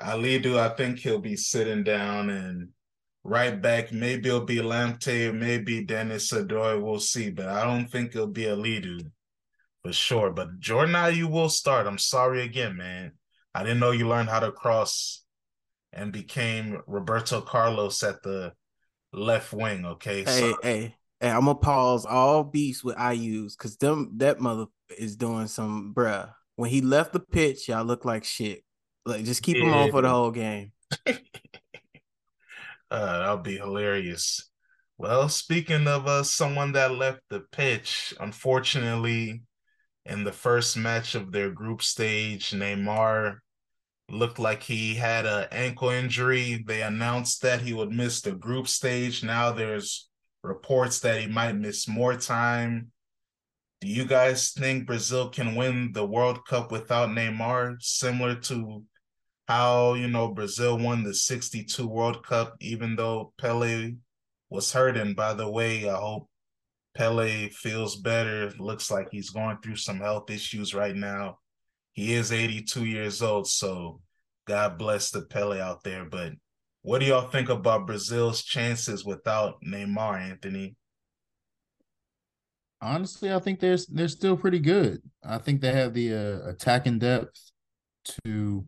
Alidu, 0.01 0.57
I 0.57 0.69
think 0.69 0.99
he'll 0.99 1.21
be 1.21 1.35
sitting 1.35 1.83
down 1.83 2.29
and 2.29 2.69
right 3.23 3.61
back. 3.61 3.91
Maybe 3.91 4.29
it'll 4.29 4.41
be 4.41 4.57
Lamptey, 4.57 5.33
maybe 5.33 5.83
Dennis 5.83 6.31
Odoi. 6.31 6.81
We'll 6.81 6.99
see, 6.99 7.29
but 7.29 7.47
I 7.47 7.63
don't 7.63 7.87
think 7.87 8.15
it'll 8.15 8.27
be 8.27 8.43
Alidu 8.43 9.09
for 9.83 9.93
sure. 9.93 10.31
But 10.31 10.59
Jordan 10.59 10.95
Ayew 10.95 11.29
will 11.29 11.49
start. 11.49 11.87
I'm 11.87 11.97
sorry 11.97 12.43
again, 12.43 12.77
man. 12.77 13.13
I 13.55 13.63
didn't 13.63 13.79
know 13.79 13.91
you 13.91 14.07
learned 14.07 14.29
how 14.29 14.39
to 14.39 14.51
cross 14.51 15.23
and 15.91 16.11
became 16.11 16.81
Roberto 16.87 17.41
Carlos 17.41 18.01
at 18.03 18.23
the 18.23 18.53
left 19.11 19.53
wing. 19.53 19.85
Okay, 19.85 20.23
hey, 20.23 20.39
so, 20.39 20.57
hey, 20.63 20.95
hey, 21.19 21.29
I'm 21.29 21.45
gonna 21.45 21.55
pause 21.55 22.05
all 22.05 22.43
beats 22.43 22.83
with 22.83 22.95
Ayew's 22.97 23.55
because 23.55 23.77
them 23.77 24.13
that 24.17 24.39
mother 24.39 24.65
is 24.97 25.15
doing 25.15 25.47
some 25.47 25.93
bruh. 25.95 26.31
When 26.55 26.69
he 26.69 26.81
left 26.81 27.13
the 27.13 27.19
pitch, 27.19 27.67
y'all 27.67 27.85
look 27.85 28.05
like 28.05 28.23
shit. 28.23 28.63
Like 29.05 29.23
just 29.23 29.43
keep 29.43 29.57
yeah. 29.57 29.63
him 29.65 29.73
on 29.73 29.91
for 29.91 30.01
the 30.01 30.09
whole 30.09 30.31
game. 30.31 30.71
Uh, 32.93 33.17
that'll 33.17 33.37
be 33.37 33.57
hilarious. 33.57 34.51
Well, 34.99 35.27
speaking 35.27 35.87
of 35.87 36.05
uh, 36.05 36.21
someone 36.21 36.73
that 36.73 36.91
left 36.91 37.21
the 37.27 37.39
pitch, 37.51 38.13
unfortunately, 38.19 39.41
in 40.05 40.23
the 40.23 40.31
first 40.31 40.77
match 40.77 41.15
of 41.15 41.31
their 41.31 41.49
group 41.49 41.81
stage, 41.81 42.51
Neymar 42.51 43.37
looked 44.09 44.37
like 44.37 44.61
he 44.61 44.93
had 44.93 45.25
an 45.25 45.47
ankle 45.51 45.89
injury. 45.89 46.63
They 46.67 46.83
announced 46.83 47.41
that 47.41 47.61
he 47.61 47.73
would 47.73 47.91
miss 47.91 48.21
the 48.21 48.33
group 48.33 48.67
stage. 48.67 49.23
Now 49.23 49.51
there's 49.51 50.07
reports 50.43 50.99
that 50.99 51.19
he 51.19 51.25
might 51.25 51.53
miss 51.53 51.87
more 51.87 52.15
time. 52.15 52.91
Do 53.81 53.87
you 53.87 54.05
guys 54.05 54.51
think 54.51 54.85
Brazil 54.85 55.29
can 55.29 55.55
win 55.55 55.93
the 55.93 56.05
World 56.05 56.45
Cup 56.45 56.71
without 56.71 57.09
Neymar, 57.09 57.77
similar 57.81 58.35
to 58.35 58.83
how 59.47 59.93
you 59.93 60.07
know 60.07 60.29
Brazil 60.29 60.77
won 60.77 61.03
the 61.03 61.13
62 61.13 61.87
World 61.87 62.25
Cup 62.25 62.55
even 62.61 62.95
though 62.95 63.33
Pele 63.37 63.93
was 64.49 64.71
hurt 64.71 64.97
and 64.97 65.15
by 65.15 65.33
the 65.33 65.49
way 65.49 65.89
I 65.89 65.95
hope 65.95 66.29
Pele 66.95 67.49
feels 67.49 67.95
better. 67.95 68.51
Looks 68.59 68.91
like 68.91 69.09
he's 69.11 69.31
going 69.31 69.57
through 69.63 69.77
some 69.77 69.99
health 69.99 70.29
issues 70.29 70.73
right 70.73 70.95
now. 70.95 71.39
He 71.93 72.13
is 72.13 72.31
82 72.31 72.85
years 72.85 73.21
old 73.21 73.47
so 73.47 74.01
God 74.45 74.77
bless 74.77 75.09
the 75.11 75.21
Pele 75.21 75.59
out 75.59 75.83
there. 75.83 76.05
But 76.05 76.33
what 76.81 76.99
do 76.99 77.05
y'all 77.05 77.29
think 77.29 77.49
about 77.49 77.87
Brazil's 77.87 78.43
chances 78.43 79.05
without 79.05 79.61
Neymar 79.63 80.19
Anthony? 80.19 80.75
Honestly, 82.81 83.33
I 83.33 83.39
think 83.39 83.61
they're 83.61 83.77
they're 83.89 84.09
still 84.09 84.35
pretty 84.35 84.59
good. 84.59 85.01
I 85.23 85.37
think 85.37 85.61
they 85.61 85.71
have 85.71 85.93
the 85.93 86.13
uh, 86.13 86.49
attacking 86.49 86.99
depth 86.99 87.51
to 88.25 88.65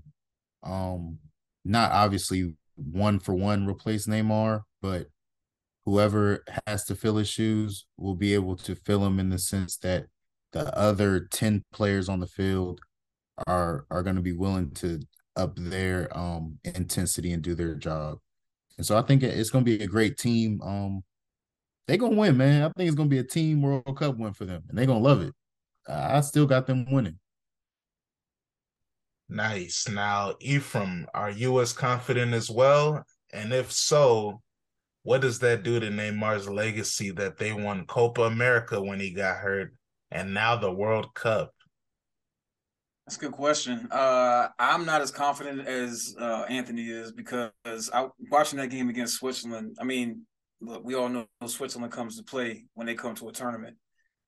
um, 0.65 1.19
not 1.63 1.91
obviously 1.91 2.53
one 2.75 3.19
for 3.19 3.33
one 3.33 3.67
replace 3.67 4.07
Neymar, 4.07 4.63
but 4.81 5.07
whoever 5.85 6.43
has 6.67 6.85
to 6.85 6.95
fill 6.95 7.17
his 7.17 7.29
shoes 7.29 7.85
will 7.97 8.15
be 8.15 8.33
able 8.33 8.55
to 8.55 8.75
fill 8.75 9.01
them 9.01 9.19
in 9.19 9.29
the 9.29 9.37
sense 9.37 9.77
that 9.77 10.07
the 10.51 10.75
other 10.77 11.27
10 11.31 11.63
players 11.71 12.09
on 12.09 12.19
the 12.19 12.27
field 12.27 12.79
are 13.47 13.85
are 13.91 14.01
going 14.01 14.15
to 14.15 14.21
be 14.21 14.31
willing 14.31 14.71
to 14.71 15.01
up 15.35 15.55
their 15.57 16.15
um 16.17 16.57
intensity 16.63 17.33
and 17.33 17.43
do 17.43 17.53
their 17.53 17.75
job. 17.75 18.17
And 18.77 18.85
so 18.85 18.97
I 18.97 19.01
think 19.01 19.21
it's 19.21 19.49
going 19.49 19.65
to 19.65 19.77
be 19.77 19.83
a 19.83 19.87
great 19.87 20.17
team. 20.17 20.61
Um 20.63 21.03
they're 21.87 21.97
going 21.97 22.13
to 22.13 22.17
win, 22.17 22.37
man. 22.37 22.63
I 22.63 22.71
think 22.75 22.87
it's 22.87 22.95
going 22.95 23.09
to 23.09 23.13
be 23.15 23.19
a 23.19 23.23
team 23.23 23.61
World 23.61 23.83
Cup 23.97 24.17
win 24.17 24.33
for 24.33 24.45
them 24.45 24.63
and 24.69 24.77
they're 24.77 24.87
going 24.87 25.03
to 25.03 25.07
love 25.07 25.21
it. 25.21 25.33
I 25.87 26.21
still 26.21 26.47
got 26.47 26.65
them 26.65 26.91
winning. 26.91 27.19
Nice. 29.27 29.87
Now, 29.89 30.35
Ephraim, 30.39 31.07
are 31.13 31.31
you 31.31 31.59
as 31.59 31.73
confident 31.73 32.33
as 32.33 32.49
well? 32.49 33.03
And 33.33 33.53
if 33.53 33.71
so, 33.71 34.41
what 35.03 35.21
does 35.21 35.39
that 35.39 35.63
do 35.63 35.79
to 35.79 35.87
Neymar's 35.87 36.47
legacy 36.47 37.11
that 37.11 37.37
they 37.37 37.53
won 37.53 37.85
Copa 37.85 38.23
America 38.23 38.81
when 38.81 38.99
he 38.99 39.11
got 39.11 39.37
hurt 39.37 39.73
and 40.11 40.33
now 40.33 40.55
the 40.55 40.71
World 40.71 41.13
Cup? 41.13 41.51
That's 43.05 43.17
a 43.17 43.19
good 43.19 43.33
question. 43.33 43.87
Uh, 43.91 44.47
I'm 44.57 44.85
not 44.85 45.01
as 45.01 45.11
confident 45.11 45.67
as 45.67 46.15
uh, 46.19 46.45
Anthony 46.49 46.89
is 46.89 47.11
because 47.11 47.51
I 47.93 48.07
watching 48.31 48.57
that 48.57 48.71
game 48.71 48.89
against 48.89 49.17
Switzerland. 49.17 49.77
I 49.79 49.83
mean, 49.83 50.25
look, 50.59 50.83
we 50.83 50.95
all 50.95 51.09
know 51.09 51.27
Switzerland 51.45 51.93
comes 51.93 52.17
to 52.17 52.23
play 52.23 52.65
when 52.73 52.87
they 52.87 52.95
come 52.95 53.13
to 53.15 53.29
a 53.29 53.31
tournament. 53.31 53.77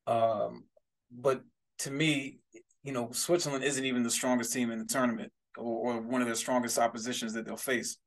Um, 0.05 0.65
but 1.12 1.41
to 1.79 1.91
me, 1.91 2.39
you 2.88 2.93
know, 2.93 3.10
Switzerland 3.12 3.65
isn't 3.65 3.84
even 3.84 4.02
the 4.02 4.10
strongest 4.10 4.54
team 4.54 4.71
in 4.71 4.80
the 4.80 4.86
tournament 4.86 5.30
or, 5.58 5.95
or 5.95 6.02
one 6.02 6.21
of 6.21 6.28
their 6.28 6.36
strongest 6.36 6.80
oppositions 6.80 7.34
that 7.34 7.45
they'll 7.45 7.58
face, 7.58 7.97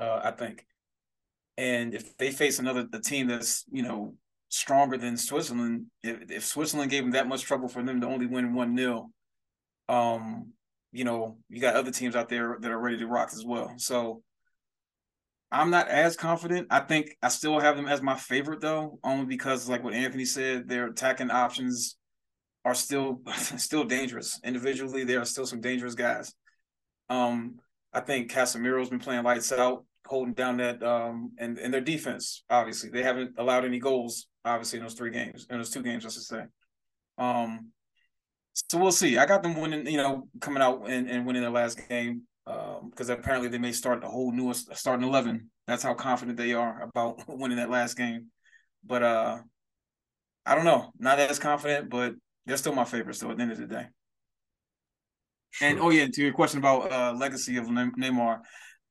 uh, 0.00 0.20
I 0.24 0.30
think. 0.30 0.64
And 1.58 1.92
if 1.92 2.16
they 2.16 2.30
face 2.30 2.58
another 2.58 2.86
team 3.04 3.28
that's, 3.28 3.66
you 3.70 3.82
know, 3.82 4.14
stronger 4.48 4.96
than 4.96 5.18
Switzerland, 5.18 5.88
if, 6.02 6.30
if 6.30 6.44
Switzerland 6.46 6.90
gave 6.90 7.02
them 7.02 7.12
that 7.12 7.28
much 7.28 7.42
trouble 7.42 7.68
for 7.68 7.82
them 7.82 8.00
to 8.00 8.06
only 8.06 8.24
win 8.24 8.54
1 8.54 8.74
0, 8.78 9.10
um, 9.90 10.52
you 10.90 11.04
know, 11.04 11.36
you 11.50 11.60
got 11.60 11.76
other 11.76 11.90
teams 11.90 12.16
out 12.16 12.30
there 12.30 12.56
that 12.60 12.70
are 12.70 12.80
ready 12.80 12.96
to 12.96 13.06
rock 13.06 13.28
as 13.30 13.44
well. 13.44 13.74
So 13.76 14.22
I'm 15.52 15.68
not 15.68 15.88
as 15.88 16.16
confident. 16.16 16.68
I 16.70 16.80
think 16.80 17.14
I 17.22 17.28
still 17.28 17.60
have 17.60 17.76
them 17.76 17.88
as 17.88 18.00
my 18.00 18.16
favorite 18.16 18.62
though, 18.62 18.98
only 19.04 19.26
because 19.26 19.68
like 19.68 19.84
what 19.84 19.92
Anthony 19.92 20.24
said, 20.24 20.66
their 20.66 20.86
attacking 20.86 21.30
options 21.30 21.96
are 22.64 22.74
still 22.74 23.20
still 23.56 23.84
dangerous. 23.84 24.40
Individually, 24.44 25.04
there 25.04 25.20
are 25.20 25.24
still 25.26 25.46
some 25.46 25.60
dangerous 25.60 25.94
guys. 25.94 26.34
Um, 27.08 27.56
I 27.92 28.00
think 28.00 28.30
Casemiro's 28.32 28.90
been 28.90 28.98
playing 28.98 29.22
lights 29.22 29.52
out, 29.52 29.84
holding 30.06 30.34
down 30.34 30.56
that 30.58 30.82
um 30.82 31.32
and, 31.38 31.58
and 31.58 31.72
their 31.72 31.80
defense, 31.80 32.42
obviously. 32.50 32.90
They 32.90 33.02
haven't 33.02 33.34
allowed 33.38 33.64
any 33.64 33.78
goals, 33.78 34.26
obviously, 34.44 34.78
in 34.78 34.84
those 34.84 34.94
three 34.94 35.10
games, 35.10 35.46
in 35.50 35.58
those 35.58 35.70
two 35.70 35.82
games, 35.82 36.04
I 36.04 36.10
should 36.10 36.22
say. 36.22 36.42
Um 37.18 37.70
So 38.54 38.78
we'll 38.78 38.92
see. 38.92 39.18
I 39.18 39.26
got 39.26 39.42
them 39.42 39.60
winning, 39.60 39.86
you 39.86 39.96
know, 39.98 40.28
coming 40.40 40.62
out 40.62 40.88
and, 40.88 41.08
and 41.10 41.26
winning 41.26 41.42
their 41.42 41.50
last 41.50 41.78
game 41.88 42.22
because 42.44 43.10
um, 43.10 43.18
apparently 43.18 43.48
they 43.48 43.58
may 43.58 43.72
start 43.72 44.04
a 44.04 44.08
whole 44.08 44.32
new 44.32 44.52
starting 44.54 45.06
eleven. 45.06 45.50
That's 45.66 45.82
how 45.82 45.94
confident 45.94 46.36
they 46.36 46.52
are 46.52 46.82
about 46.82 47.22
winning 47.28 47.56
that 47.58 47.70
last 47.70 47.96
game. 47.96 48.30
But 48.84 49.02
uh 49.02 49.38
I 50.46 50.54
don't 50.54 50.66
know, 50.66 50.92
not 50.98 51.18
as 51.18 51.38
confident, 51.38 51.88
but 51.88 52.14
they're 52.46 52.56
still 52.56 52.74
my 52.74 52.84
favorite. 52.84 53.14
Still 53.14 53.30
at 53.30 53.36
the 53.36 53.42
end 53.42 53.52
of 53.52 53.58
the 53.58 53.66
day. 53.66 53.86
Sure. 55.50 55.68
And 55.68 55.80
oh 55.80 55.90
yeah, 55.90 56.06
to 56.12 56.22
your 56.22 56.32
question 56.32 56.58
about 56.58 56.90
uh 56.90 57.12
legacy 57.16 57.56
of 57.56 57.66
Neymar, 57.66 58.40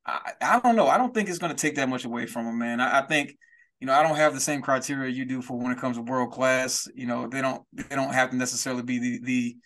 I, 0.06 0.32
I 0.40 0.60
don't 0.60 0.76
know. 0.76 0.88
I 0.88 0.98
don't 0.98 1.14
think 1.14 1.28
it's 1.28 1.38
going 1.38 1.54
to 1.54 1.60
take 1.60 1.76
that 1.76 1.88
much 1.88 2.04
away 2.04 2.26
from 2.26 2.46
him, 2.46 2.58
man. 2.58 2.80
I, 2.80 3.00
I 3.00 3.06
think 3.06 3.36
you 3.80 3.86
know, 3.86 3.92
I 3.92 4.02
don't 4.02 4.16
have 4.16 4.32
the 4.32 4.40
same 4.40 4.62
criteria 4.62 5.10
you 5.10 5.24
do 5.24 5.42
for 5.42 5.58
when 5.58 5.72
it 5.72 5.78
comes 5.78 5.96
to 5.96 6.02
world 6.02 6.32
class. 6.32 6.88
You 6.94 7.06
know, 7.06 7.28
they 7.28 7.42
don't 7.42 7.62
they 7.72 7.94
don't 7.94 8.14
have 8.14 8.30
to 8.30 8.36
necessarily 8.36 8.82
be 8.82 8.98
the 8.98 9.20
the 9.22 9.56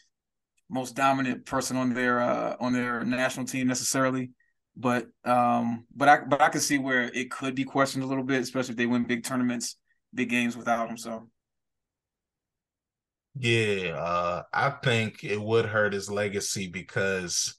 most 0.70 0.96
dominant 0.96 1.46
person 1.46 1.76
on 1.76 1.94
their 1.94 2.20
uh, 2.20 2.56
on 2.60 2.72
their 2.72 3.04
national 3.04 3.46
team 3.46 3.66
necessarily. 3.66 4.30
But 4.76 5.06
um, 5.24 5.86
but 5.94 6.08
I 6.08 6.18
but 6.26 6.40
I 6.40 6.48
can 6.48 6.60
see 6.60 6.78
where 6.78 7.02
it 7.02 7.30
could 7.30 7.54
be 7.54 7.64
questioned 7.64 8.04
a 8.04 8.06
little 8.06 8.24
bit, 8.24 8.42
especially 8.42 8.72
if 8.72 8.76
they 8.76 8.86
win 8.86 9.04
big 9.04 9.24
tournaments, 9.24 9.76
big 10.14 10.30
games 10.30 10.56
without 10.56 10.88
him. 10.88 10.96
So 10.96 11.28
yeah, 13.34 13.90
uh, 13.96 14.42
I 14.52 14.70
think 14.70 15.24
it 15.24 15.40
would 15.40 15.66
hurt 15.66 15.92
his 15.92 16.10
legacy 16.10 16.68
because, 16.68 17.54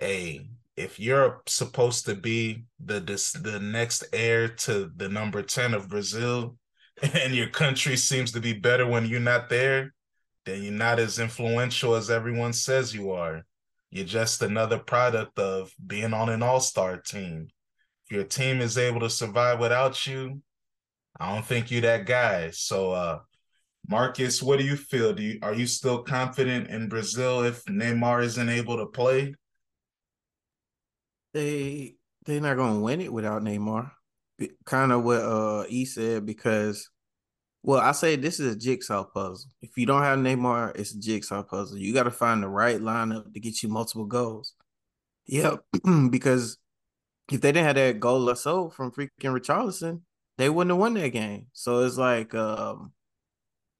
a 0.00 0.46
if 0.76 0.98
you're 0.98 1.42
supposed 1.46 2.06
to 2.06 2.14
be 2.14 2.64
the 2.84 3.00
this, 3.00 3.32
the 3.32 3.60
next 3.60 4.04
heir 4.12 4.48
to 4.48 4.90
the 4.96 5.08
number 5.08 5.42
10 5.42 5.72
of 5.74 5.88
Brazil 5.88 6.56
and 7.14 7.34
your 7.34 7.48
country 7.48 7.96
seems 7.96 8.32
to 8.32 8.40
be 8.40 8.52
better 8.52 8.86
when 8.86 9.06
you're 9.06 9.20
not 9.20 9.48
there, 9.48 9.94
then 10.44 10.62
you're 10.62 10.72
not 10.72 10.98
as 10.98 11.18
influential 11.18 11.94
as 11.94 12.10
everyone 12.10 12.52
says 12.52 12.94
you 12.94 13.12
are. 13.12 13.44
You're 13.90 14.04
just 14.04 14.42
another 14.42 14.78
product 14.78 15.38
of 15.38 15.72
being 15.86 16.12
on 16.12 16.28
an 16.28 16.42
all-star 16.42 16.96
team. 16.98 17.48
If 18.04 18.16
your 18.16 18.24
team 18.24 18.60
is 18.60 18.76
able 18.76 19.00
to 19.00 19.10
survive 19.10 19.60
without 19.60 20.06
you, 20.06 20.42
I 21.18 21.32
don't 21.32 21.44
think 21.44 21.70
you're 21.70 21.82
that 21.82 22.06
guy. 22.06 22.50
So 22.50 22.92
uh 22.92 23.20
Marcus, 23.88 24.42
what 24.42 24.58
do 24.58 24.64
you 24.64 24.76
feel? 24.76 25.12
Do 25.12 25.22
you 25.22 25.38
are 25.42 25.54
you 25.54 25.66
still 25.66 26.02
confident 26.02 26.68
in 26.68 26.88
Brazil 26.88 27.42
if 27.42 27.64
Neymar 27.66 28.22
isn't 28.24 28.48
able 28.48 28.78
to 28.78 28.86
play? 28.86 29.34
they 31.34 31.96
they're 32.24 32.40
not 32.40 32.56
gonna 32.56 32.80
win 32.80 33.02
it 33.02 33.12
without 33.12 33.42
Neymar. 33.42 33.90
Kind 34.64 34.92
of 34.92 35.04
what 35.04 35.20
uh 35.20 35.64
E 35.68 35.84
said 35.84 36.24
because, 36.24 36.88
well, 37.62 37.80
I 37.80 37.92
say 37.92 38.16
this 38.16 38.40
is 38.40 38.54
a 38.54 38.58
jigsaw 38.58 39.04
puzzle. 39.04 39.50
If 39.60 39.76
you 39.76 39.84
don't 39.84 40.02
have 40.02 40.18
Neymar, 40.18 40.78
it's 40.78 40.94
a 40.94 40.98
jigsaw 40.98 41.42
puzzle. 41.42 41.76
You 41.76 41.92
got 41.92 42.04
to 42.04 42.10
find 42.10 42.42
the 42.42 42.48
right 42.48 42.80
lineup 42.80 43.32
to 43.34 43.40
get 43.40 43.62
you 43.62 43.68
multiple 43.68 44.06
goals. 44.06 44.54
Yep, 45.26 45.64
because 46.10 46.56
if 47.30 47.40
they 47.40 47.52
didn't 47.52 47.66
have 47.66 47.76
that 47.76 48.00
goal 48.00 48.30
or 48.30 48.36
so 48.36 48.70
from 48.70 48.92
freaking 48.92 49.10
Richarlison, 49.20 50.00
they 50.38 50.48
wouldn't 50.48 50.72
have 50.72 50.80
won 50.80 50.94
that 50.94 51.08
game. 51.08 51.46
So 51.52 51.84
it's 51.84 51.96
like, 51.96 52.34
um, 52.34 52.92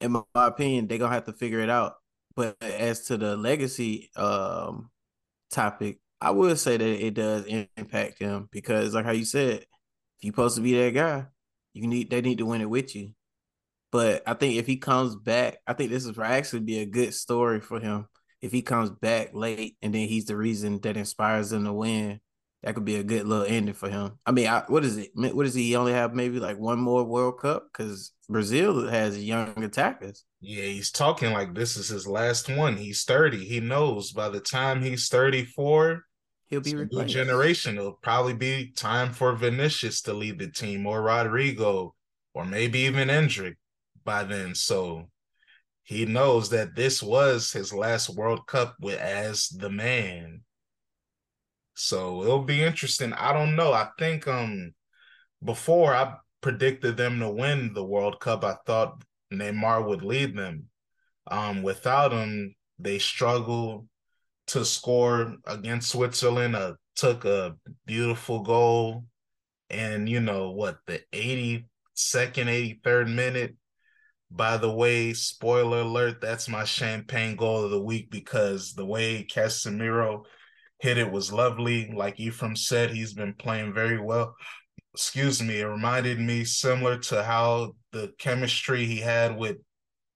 in 0.01 0.11
my 0.11 0.23
opinion, 0.35 0.87
they're 0.87 0.97
gonna 0.97 1.13
have 1.13 1.25
to 1.25 1.33
figure 1.33 1.59
it 1.59 1.69
out. 1.69 1.95
But 2.35 2.57
as 2.61 3.05
to 3.07 3.17
the 3.17 3.37
legacy 3.37 4.11
um 4.15 4.89
topic, 5.51 5.99
I 6.21 6.31
would 6.31 6.59
say 6.59 6.77
that 6.77 7.05
it 7.05 7.13
does 7.13 7.45
impact 7.77 8.19
them 8.19 8.49
because, 8.51 8.93
like 8.93 9.05
how 9.05 9.11
you 9.11 9.25
said, 9.25 9.61
if 9.61 9.67
you're 10.21 10.33
supposed 10.33 10.55
to 10.57 10.61
be 10.61 10.75
that 10.77 10.93
guy, 10.93 11.25
you 11.73 11.87
need 11.87 12.09
they 12.09 12.21
need 12.21 12.39
to 12.39 12.45
win 12.45 12.61
it 12.61 12.69
with 12.69 12.95
you. 12.95 13.11
But 13.91 14.23
I 14.27 14.33
think 14.33 14.55
if 14.55 14.67
he 14.67 14.77
comes 14.77 15.15
back, 15.15 15.57
I 15.67 15.73
think 15.73 15.91
this 15.91 16.05
is 16.05 16.17
actually 16.19 16.61
be 16.61 16.79
a 16.79 16.85
good 16.85 17.13
story 17.13 17.61
for 17.61 17.79
him. 17.79 18.07
If 18.41 18.51
he 18.51 18.61
comes 18.61 18.89
back 18.89 19.33
late 19.33 19.77
and 19.81 19.93
then 19.93 20.07
he's 20.07 20.25
the 20.25 20.35
reason 20.37 20.79
that 20.81 20.97
inspires 20.97 21.49
them 21.51 21.63
to 21.65 21.73
win, 21.73 22.19
that 22.65 22.73
could 22.73 22.83
be 22.83 22.95
a 22.95 23.03
good 23.03 23.27
little 23.27 23.45
ending 23.45 23.75
for 23.75 23.89
him. 23.89 24.17
I 24.25 24.31
mean, 24.31 24.47
I, 24.47 24.63
what 24.67 24.83
is 24.83 24.97
it? 24.97 25.11
What 25.13 25.43
does 25.43 25.53
he 25.53 25.75
only 25.75 25.93
have? 25.93 26.15
Maybe 26.15 26.39
like 26.39 26.57
one 26.57 26.79
more 26.79 27.03
World 27.03 27.39
Cup 27.39 27.67
because 27.71 28.11
Brazil 28.27 28.87
has 28.87 29.23
young 29.23 29.63
attackers. 29.63 30.25
Yeah, 30.41 30.63
he's 30.63 30.89
talking 30.89 31.31
like 31.31 31.53
this 31.53 31.77
is 31.77 31.89
his 31.89 32.07
last 32.07 32.49
one. 32.49 32.75
He's 32.75 33.03
30. 33.03 33.45
He 33.45 33.59
knows 33.59 34.11
by 34.11 34.29
the 34.29 34.39
time 34.39 34.81
he's 34.81 35.09
34, 35.09 36.03
he'll 36.47 36.61
be 36.61 36.75
replaced. 36.75 37.13
generation. 37.13 37.77
It'll 37.77 37.99
probably 38.01 38.33
be 38.33 38.71
time 38.71 39.13
for 39.13 39.35
Vinicius 39.35 40.01
to 40.01 40.13
lead 40.13 40.39
the 40.39 40.49
team 40.49 40.87
or 40.87 41.03
Rodrygo 41.03 41.91
or 42.33 42.45
maybe 42.45 42.79
even 42.79 43.09
Endrick 43.09 43.57
by 44.03 44.23
then. 44.23 44.55
So 44.55 45.09
he 45.83 46.07
knows 46.07 46.49
that 46.49 46.75
this 46.75 47.03
was 47.03 47.51
his 47.51 47.71
last 47.71 48.09
World 48.09 48.47
Cup 48.47 48.75
with 48.81 48.99
as 48.99 49.49
the 49.49 49.69
man. 49.69 50.41
So 51.75 52.23
it'll 52.23 52.43
be 52.43 52.63
interesting. 52.63 53.13
I 53.13 53.33
don't 53.33 53.55
know. 53.55 53.73
I 53.73 53.89
think 53.99 54.27
um 54.27 54.73
before 55.43 55.93
I 55.93 56.15
predicted 56.41 56.97
them 56.97 57.19
to 57.19 57.29
win 57.29 57.73
the 57.73 57.83
World 57.83 58.19
Cup, 58.19 58.43
I 58.43 58.55
thought 58.65 59.03
Neymar 59.31 59.87
would 59.87 60.01
lead 60.01 60.35
them. 60.35 60.65
Um 61.27 61.63
without 61.63 62.11
him, 62.11 62.55
they 62.79 62.99
struggle 62.99 63.87
to 64.47 64.65
score 64.65 65.35
against 65.45 65.91
Switzerland. 65.91 66.55
Uh, 66.55 66.73
took 66.95 67.25
a 67.25 67.55
beautiful 67.85 68.41
goal, 68.41 69.05
and 69.69 70.07
you 70.07 70.21
know 70.21 70.51
what? 70.51 70.77
The 70.87 71.01
82nd, 71.13 72.47
83rd 72.47 73.13
minute. 73.13 73.55
By 74.31 74.57
the 74.57 74.71
way, 74.71 75.13
spoiler 75.13 75.81
alert, 75.81 76.19
that's 76.19 76.49
my 76.49 76.63
champagne 76.63 77.35
goal 77.35 77.63
of 77.63 77.71
the 77.71 77.81
week 77.81 78.09
because 78.09 78.73
the 78.73 78.85
way 78.85 79.23
Casemiro 79.25 80.25
hit 80.79 80.97
it 80.97 81.11
was 81.11 81.31
lovely. 81.31 81.91
Like 81.91 82.19
Ephraim 82.19 82.55
said, 82.55 82.91
he's 82.91 83.13
been 83.13 83.33
playing 83.33 83.73
very 83.73 83.99
well. 83.99 84.35
Excuse 84.93 85.41
me, 85.41 85.59
it 85.59 85.65
reminded 85.65 86.19
me 86.19 86.45
similar 86.45 86.97
to 86.97 87.23
how 87.23 87.73
the 87.91 88.13
chemistry 88.17 88.85
he 88.85 88.99
had 88.99 89.37
with 89.37 89.57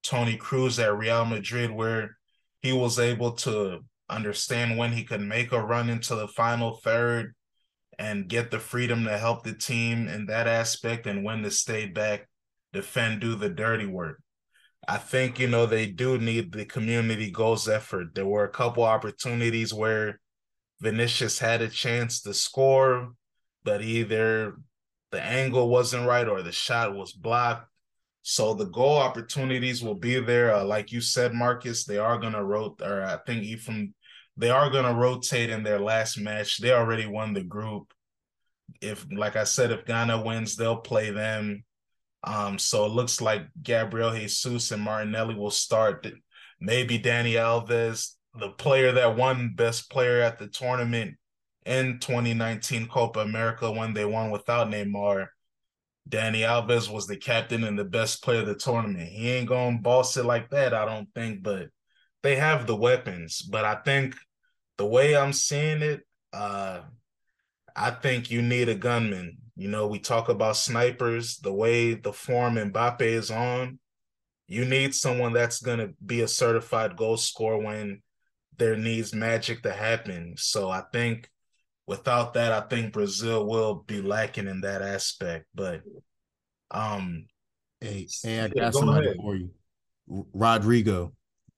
Toni 0.04 0.38
Kroos 0.38 0.82
at 0.82 0.98
Real 0.98 1.26
Madrid, 1.26 1.72
where 1.72 2.18
he 2.62 2.72
was 2.72 3.00
able 3.00 3.34
to 3.34 3.80
understand 4.10 4.78
when 4.78 4.92
he 4.92 5.04
could 5.04 5.22
make 5.22 5.52
a 5.52 5.62
run 5.62 5.90
into 5.90 6.16
the 6.16 6.28
final 6.28 6.78
third 6.78 7.36
and 7.98 8.30
get 8.30 8.50
the 8.50 8.60
freedom 8.60 9.04
to 9.04 9.18
help 9.18 9.44
the 9.44 9.54
team 9.54 10.08
in 10.08 10.26
that 10.28 10.48
aspect 10.48 11.06
and 11.06 11.24
when 11.24 11.44
to 11.44 11.52
stay 11.52 11.86
back, 11.86 12.28
defend, 12.72 13.20
do 13.20 13.36
the 13.36 13.50
dirty 13.50 13.86
work. 13.86 14.22
I 14.88 14.98
think, 14.98 15.40
you 15.40 15.48
know, 15.48 15.66
they 15.66 15.88
do 15.88 16.18
need 16.18 16.54
the 16.54 16.66
community 16.66 17.30
goals 17.30 17.68
effort. 17.68 18.16
There 18.16 18.26
were 18.26 18.46
a 18.46 18.50
couple 18.50 18.84
opportunities 18.84 19.74
where 19.74 20.20
Vinicius 20.82 21.40
had 21.40 21.62
a 21.62 21.68
chance 21.68 22.22
to 22.22 22.34
score, 22.34 23.14
but 23.64 23.82
either 23.82 24.56
the 25.12 25.22
angle 25.22 25.70
wasn't 25.70 26.08
right 26.08 26.28
or 26.28 26.42
the 26.42 26.52
shot 26.52 26.96
was 26.96 27.14
blocked. 27.14 27.68
So 28.22 28.54
the 28.54 28.66
goal 28.66 28.98
opportunities 28.98 29.84
will 29.84 29.96
be 29.96 30.20
there. 30.20 30.54
Uh, 30.54 30.64
like 30.64 30.92
you 30.92 31.02
said, 31.02 31.34
Marcus, 31.34 31.86
they 31.86 31.98
are 31.98 32.18
going 32.18 32.34
to 32.34 32.44
rotate, 32.44 32.88
or 32.88 33.04
I 33.04 33.18
think 33.26 33.44
Ephraim 33.44 33.94
they 34.40 34.50
are 34.50 34.70
going 34.70 34.86
to 34.86 34.94
rotate 34.94 35.50
in 35.50 35.64
their 35.64 35.80
last 35.80 36.18
match. 36.18 36.60
They 36.60 36.72
already 36.72 37.06
won 37.06 37.34
the 37.34 37.44
group. 37.44 37.94
If, 38.82 39.06
like 39.14 39.36
I 39.36 39.44
said, 39.44 39.72
if 39.72 39.86
Ghana 39.86 40.22
wins, 40.24 40.56
they'll 40.56 40.78
play 40.78 41.12
them. 41.12 41.66
Um, 42.24 42.58
so 42.58 42.86
it 42.86 42.92
looks 42.92 43.20
like 43.20 43.48
Gabriel 43.62 44.12
Jesus 44.16 44.72
and 44.72 44.82
Martinelli 44.82 45.36
will 45.36 45.52
start. 45.52 46.08
Maybe 46.62 46.98
Dani 46.98 47.34
Alves, 47.34 48.16
the 48.36 48.50
player 48.50 48.92
that 48.94 49.16
won 49.16 49.54
best 49.56 49.90
player 49.90 50.22
at 50.22 50.40
the 50.40 50.48
tournament 50.48 51.16
in 51.66 52.00
2019 52.00 52.88
Copa 52.88 53.20
America 53.20 53.72
when 53.72 53.94
they 53.94 54.06
won 54.06 54.32
without 54.32 54.70
Neymar. 54.70 55.28
Dani 56.10 56.40
Alves 56.40 56.92
was 56.92 57.06
the 57.06 57.18
captain 57.18 57.64
and 57.64 57.78
the 57.78 57.86
best 57.86 58.24
player 58.24 58.42
of 58.42 58.48
the 58.48 58.56
tournament. 58.56 59.10
He 59.10 59.30
ain't 59.30 59.50
gonna 59.50 59.78
boss 59.78 60.18
it 60.18 60.26
like 60.26 60.50
that, 60.50 60.74
I 60.74 60.86
don't 60.86 61.08
think, 61.14 61.44
but 61.44 61.68
they 62.24 62.36
have 62.36 62.66
the 62.66 62.76
weapons. 62.76 63.42
But 63.42 63.66
I 63.66 63.76
think 63.76 64.16
the 64.78 64.86
way 64.86 65.16
I'm 65.16 65.34
seeing 65.34 65.82
it, 65.82 66.02
uh, 66.34 66.82
I 67.76 67.92
think 67.92 68.32
you 68.32 68.42
need 68.42 68.70
a 68.70 68.76
gunman. 68.76 69.38
You 69.56 69.70
know, 69.70 69.88
we 69.88 70.00
talk 70.00 70.30
about 70.30 70.58
snipers, 70.58 71.38
the 71.38 71.54
way 71.54 71.94
the 71.94 72.14
form 72.14 72.56
Mbappe 72.56 73.02
is 73.02 73.30
on. 73.30 73.80
You 74.48 74.66
need 74.66 74.96
someone 74.96 75.34
that's 75.34 75.62
going 75.62 75.80
to 75.80 75.94
be 76.04 76.22
a 76.22 76.28
certified 76.28 76.96
goal 76.96 77.18
scorer 77.18 77.60
when 77.60 78.02
there 78.60 78.78
needs 78.78 79.14
magic 79.14 79.64
to 79.64 79.72
happen. 79.72 80.36
So 80.38 80.70
I 80.70 80.84
think 80.94 81.30
without 81.88 82.34
that, 82.36 82.52
I 82.52 82.62
think 82.68 82.94
Brazil 82.94 83.48
will 83.48 83.84
be 83.88 84.02
lacking 84.02 84.48
in 84.48 84.62
that 84.62 84.82
aspect. 84.82 85.46
But 85.56 85.82
um 86.72 87.26
hey, 87.82 88.08
hey 88.22 88.42
I 88.42 88.48
got 88.50 88.74
somebody 88.74 89.08
ahead. 89.08 89.18
for 89.18 89.36
you. 89.36 89.50
Rodrygo. 90.36 91.14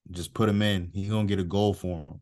Just 0.10 0.34
put 0.34 0.50
him 0.50 0.62
in. 0.62 0.92
He's 0.94 1.10
gonna 1.10 1.28
get 1.28 1.40
a 1.40 1.44
goal 1.44 1.74
for 1.74 2.06
him. 2.06 2.22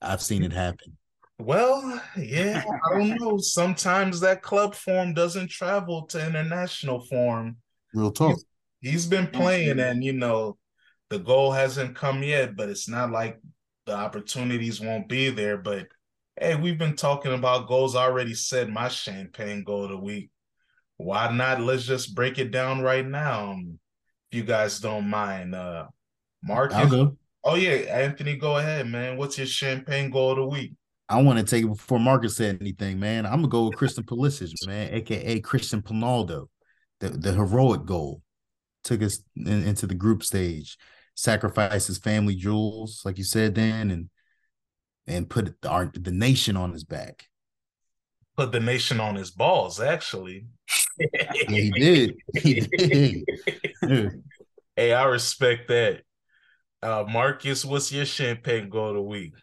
I've 0.00 0.22
seen 0.22 0.42
it 0.42 0.52
happen. 0.52 0.96
Well, 1.38 2.00
yeah, 2.16 2.62
I 2.84 2.98
don't 2.98 3.20
know. 3.20 3.38
Sometimes 3.38 4.20
that 4.20 4.42
club 4.42 4.74
form 4.74 5.14
doesn't 5.14 5.48
travel 5.48 6.02
to 6.06 6.26
international 6.26 7.00
form. 7.06 7.56
Real 7.94 8.10
talk. 8.10 8.36
he's, 8.80 8.92
he's 8.92 9.06
been 9.06 9.26
playing, 9.26 9.80
and 9.80 10.04
you 10.04 10.12
know, 10.12 10.56
the 11.12 11.18
goal 11.18 11.52
hasn't 11.52 11.94
come 11.94 12.22
yet, 12.22 12.56
but 12.56 12.70
it's 12.70 12.88
not 12.88 13.10
like 13.10 13.38
the 13.84 13.94
opportunities 13.94 14.80
won't 14.80 15.10
be 15.10 15.28
there. 15.28 15.58
But 15.58 15.88
hey, 16.40 16.54
we've 16.54 16.78
been 16.78 16.96
talking 16.96 17.34
about 17.34 17.68
goals 17.68 17.94
already 17.94 18.32
said 18.32 18.70
my 18.70 18.88
champagne 18.88 19.62
goal 19.62 19.84
of 19.84 19.90
the 19.90 19.98
week. 19.98 20.30
Why 20.96 21.30
not? 21.30 21.60
Let's 21.60 21.84
just 21.84 22.14
break 22.14 22.38
it 22.38 22.50
down 22.50 22.80
right 22.80 23.06
now. 23.06 23.52
Um, 23.52 23.78
if 24.30 24.38
you 24.38 24.44
guys 24.44 24.80
don't 24.80 25.10
mind. 25.10 25.54
Uh 25.54 25.88
Marcus. 26.42 26.90
Oh 27.44 27.56
yeah, 27.56 27.72
Anthony, 27.72 28.36
go 28.36 28.56
ahead, 28.56 28.86
man. 28.88 29.18
What's 29.18 29.36
your 29.36 29.46
champagne 29.46 30.10
goal 30.10 30.30
of 30.30 30.36
the 30.38 30.46
week? 30.46 30.72
I 31.10 31.20
want 31.20 31.38
to 31.38 31.44
take 31.44 31.64
it 31.64 31.68
before 31.68 32.00
Marcus 32.00 32.36
said 32.36 32.56
anything, 32.62 32.98
man. 32.98 33.26
I'm 33.26 33.36
gonna 33.36 33.48
go 33.48 33.66
with 33.66 33.76
Christian 33.76 34.04
Pulisic, 34.04 34.50
man, 34.66 34.94
aka 34.94 35.40
Christian 35.40 35.82
Pinaldo, 35.82 36.46
the, 37.00 37.10
the 37.10 37.32
heroic 37.34 37.84
goal. 37.84 38.22
Took 38.84 39.02
us 39.02 39.22
in, 39.36 39.64
into 39.64 39.86
the 39.86 39.94
group 39.94 40.24
stage, 40.24 40.78
sacrificed 41.14 41.88
his 41.88 41.98
family 41.98 42.34
jewels, 42.34 43.02
like 43.04 43.18
you 43.18 43.24
said, 43.24 43.54
Dan, 43.54 43.90
and 43.90 44.08
and 45.06 45.28
put 45.28 45.60
the, 45.60 45.68
our, 45.68 45.90
the 45.94 46.12
nation 46.12 46.56
on 46.56 46.72
his 46.72 46.84
back. 46.84 47.26
Put 48.36 48.52
the 48.52 48.60
nation 48.60 49.00
on 49.00 49.16
his 49.16 49.30
balls, 49.30 49.80
actually. 49.80 50.46
yeah, 50.98 51.32
he 51.48 51.70
did. 51.70 52.16
He 52.34 52.60
did. 52.78 54.22
hey, 54.76 54.92
I 54.92 55.04
respect 55.04 55.68
that. 55.68 56.02
Uh, 56.82 57.04
Marcus, 57.08 57.64
what's 57.64 57.92
your 57.92 58.04
champagne 58.04 58.68
goal 58.68 58.90
of 58.90 58.94
the 58.94 59.02
week? 59.02 59.34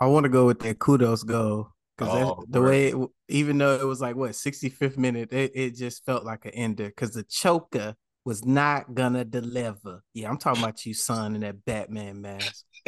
I 0.00 0.06
want 0.06 0.24
to 0.24 0.30
go 0.30 0.46
with 0.46 0.60
that 0.60 0.78
Kudus 0.78 1.24
goal 1.24 1.68
because 1.96 2.14
oh, 2.14 2.44
the 2.48 2.62
way, 2.62 2.88
it, 2.88 2.96
even 3.28 3.58
though 3.58 3.74
it 3.74 3.84
was 3.84 4.00
like 4.00 4.16
what 4.16 4.32
65th 4.32 4.96
minute, 4.96 5.32
it, 5.32 5.52
it 5.54 5.74
just 5.74 6.04
felt 6.04 6.24
like 6.24 6.44
an 6.44 6.52
ender 6.52 6.86
because 6.86 7.12
the 7.12 7.24
choker 7.24 7.94
was 8.28 8.44
not 8.44 8.94
gonna 8.94 9.24
deliver. 9.24 10.02
Yeah, 10.12 10.28
I'm 10.28 10.36
talking 10.36 10.62
about 10.62 10.84
you, 10.84 10.92
son, 10.92 11.34
in 11.34 11.40
that 11.40 11.64
Batman 11.64 12.20
mask. 12.20 12.66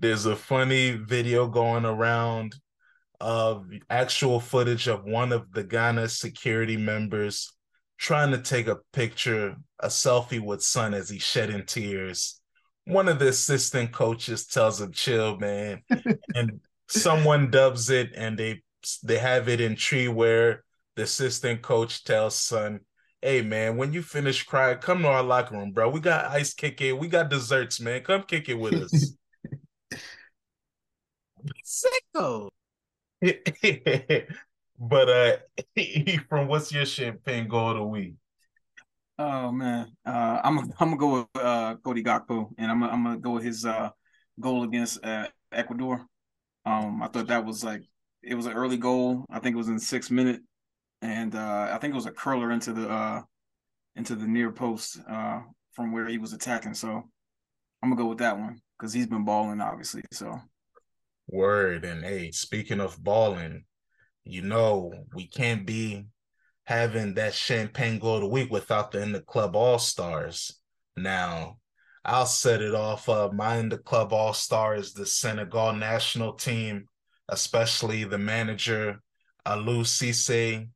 There's 0.00 0.26
a 0.26 0.36
funny 0.36 0.92
video 0.92 1.48
going 1.48 1.84
around 1.84 2.54
of 3.20 3.66
actual 3.90 4.38
footage 4.38 4.86
of 4.86 5.02
one 5.02 5.32
of 5.32 5.50
the 5.52 5.64
Ghana 5.64 6.08
security 6.08 6.76
members 6.76 7.52
trying 7.98 8.30
to 8.30 8.38
take 8.38 8.68
a 8.68 8.78
picture, 8.92 9.56
a 9.80 9.88
selfie 9.88 10.40
with 10.40 10.62
Son 10.62 10.94
as 10.94 11.10
he's 11.10 11.22
shedding 11.22 11.66
tears 11.66 12.40
one 12.84 13.08
of 13.08 13.18
the 13.18 13.28
assistant 13.28 13.92
coaches 13.92 14.46
tells 14.46 14.80
him, 14.80 14.92
"Chill, 14.92 15.38
man," 15.38 15.82
and 16.34 16.60
someone 16.88 17.50
dubs 17.50 17.90
it, 17.90 18.10
and 18.16 18.38
they 18.38 18.62
they 19.02 19.18
have 19.18 19.48
it 19.48 19.60
in 19.60 19.76
tree 19.76 20.08
where 20.08 20.64
the 20.96 21.02
assistant 21.02 21.62
coach 21.62 22.04
tells 22.04 22.38
Son, 22.38 22.80
"Hey, 23.20 23.42
man, 23.42 23.76
when 23.76 23.92
you 23.92 24.02
finish 24.02 24.42
crying, 24.44 24.78
come 24.78 25.02
to 25.02 25.08
our 25.08 25.22
locker 25.22 25.56
room, 25.56 25.72
bro. 25.72 25.88
We 25.90 26.00
got 26.00 26.26
ice 26.26 26.54
kick 26.54 26.80
it. 26.80 26.98
We 26.98 27.08
got 27.08 27.30
desserts, 27.30 27.80
man. 27.80 28.02
Come 28.02 28.22
kick 28.24 28.48
it 28.48 28.58
with 28.58 28.74
us." 28.74 29.14
Sicko. 31.64 32.50
but 34.78 35.08
uh, 35.08 35.36
from 36.28 36.48
what's 36.48 36.72
your 36.72 36.84
champagne 36.84 37.48
goal 37.48 37.70
of 37.70 37.76
the 37.76 37.84
week? 37.84 38.14
Oh 39.18 39.52
man, 39.52 39.92
uh, 40.04 40.40
I'm 40.42 40.58
I'm 40.58 40.96
gonna 40.96 40.96
go 40.96 41.18
with 41.20 41.42
uh, 41.42 41.76
Cody 41.76 42.02
Gakpo, 42.02 42.50
and 42.58 42.70
I'm 42.70 42.82
I'm 42.82 43.04
gonna 43.04 43.18
go 43.18 43.32
with 43.32 43.44
his 43.44 43.64
uh, 43.64 43.90
goal 44.40 44.64
against 44.64 45.04
uh, 45.04 45.28
Ecuador. 45.52 46.04
Um, 46.64 47.02
I 47.02 47.08
thought 47.08 47.28
that 47.28 47.44
was 47.44 47.62
like 47.62 47.82
it 48.22 48.34
was 48.34 48.46
an 48.46 48.54
early 48.54 48.76
goal. 48.76 49.24
I 49.30 49.38
think 49.38 49.54
it 49.54 49.58
was 49.58 49.68
in 49.68 49.78
six 49.78 50.10
minute, 50.10 50.40
and 51.02 51.34
uh, 51.34 51.68
I 51.72 51.78
think 51.78 51.92
it 51.92 51.96
was 51.96 52.06
a 52.06 52.12
curler 52.12 52.52
into 52.52 52.72
the 52.72 52.88
uh, 52.88 53.22
into 53.96 54.14
the 54.14 54.26
near 54.26 54.50
post 54.52 54.98
uh, 55.08 55.40
from 55.72 55.92
where 55.92 56.06
he 56.06 56.16
was 56.16 56.32
attacking. 56.32 56.74
So 56.74 56.88
I'm 57.82 57.90
gonna 57.90 57.96
go 57.96 58.08
with 58.08 58.18
that 58.18 58.38
one 58.38 58.60
because 58.78 58.92
he's 58.92 59.08
been 59.08 59.24
balling, 59.24 59.60
obviously. 59.60 60.02
So 60.12 60.38
word 61.26 61.84
and 61.84 62.04
hey, 62.04 62.30
speaking 62.30 62.80
of 62.80 63.02
balling, 63.02 63.64
you 64.24 64.42
know 64.42 64.92
we 65.14 65.26
can't 65.26 65.66
be 65.66 66.06
having 66.64 67.14
that 67.14 67.34
champagne 67.34 67.98
goal 67.98 68.16
of 68.16 68.20
the 68.22 68.28
week 68.28 68.50
without 68.50 68.92
the 68.92 69.02
in 69.02 69.12
the 69.12 69.20
club 69.20 69.56
all 69.56 69.78
stars. 69.78 70.60
Now, 70.96 71.58
I'll 72.04 72.26
set 72.26 72.62
it 72.62 72.74
off. 72.74 73.08
Uh, 73.08 73.30
my 73.32 73.56
in 73.56 73.68
the 73.68 73.78
club 73.78 74.12
all 74.12 74.34
stars, 74.34 74.92
the 74.92 75.06
Senegal 75.06 75.72
national 75.72 76.34
team, 76.34 76.86
especially 77.28 78.04
the 78.04 78.18
manager 78.18 79.00
Aliou 79.46 79.82
Cissé. 79.84 80.68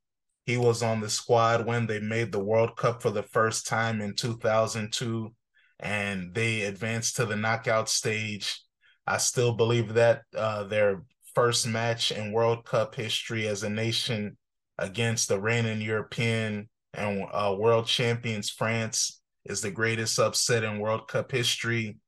He 0.46 0.56
was 0.56 0.82
on 0.82 1.00
the 1.00 1.10
squad 1.10 1.66
when 1.66 1.86
they 1.86 1.98
made 1.98 2.32
the 2.32 2.38
World 2.38 2.76
Cup 2.76 3.02
for 3.02 3.10
the 3.10 3.24
first 3.24 3.66
time 3.66 4.00
in 4.00 4.14
2002, 4.14 5.34
and 5.80 6.32
they 6.32 6.62
advanced 6.62 7.16
to 7.16 7.26
the 7.26 7.36
knockout 7.36 7.88
stage. 7.88 8.60
I 9.06 9.18
still 9.18 9.52
believe 9.52 9.94
that 9.94 10.22
uh, 10.36 10.64
their 10.64 11.02
first 11.34 11.66
match 11.66 12.12
in 12.12 12.32
World 12.32 12.64
Cup 12.64 12.94
history 12.94 13.48
as 13.48 13.64
a 13.64 13.68
nation 13.68 14.36
against 14.78 15.28
the 15.28 15.40
reigning 15.40 15.80
European 15.80 16.68
and 16.94 17.26
uh, 17.30 17.54
world 17.58 17.86
champions 17.86 18.48
France 18.48 19.20
is 19.44 19.60
the 19.60 19.70
greatest 19.70 20.18
upset 20.18 20.64
in 20.64 20.78
World 20.78 21.08
Cup 21.08 21.30
history. 21.30 21.98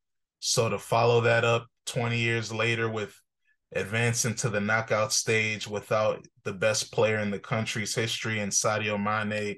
So 0.41 0.69
to 0.69 0.79
follow 0.79 1.21
that 1.23 1.45
up 1.45 1.67
20 1.87 2.19
years 2.19 2.53
later 2.53 2.89
with 2.89 3.15
advancing 3.73 4.35
to 4.35 4.49
the 4.49 4.61
knockout 4.61 5.13
stage 5.13 5.67
without 5.67 6.27
the 6.45 6.53
best 6.53 6.93
player 6.93 7.19
in 7.19 7.31
the 7.31 7.39
country's 7.39 7.95
history 7.95 8.41
and 8.41 8.51
Sadio 8.51 8.99
Mane, 8.99 9.57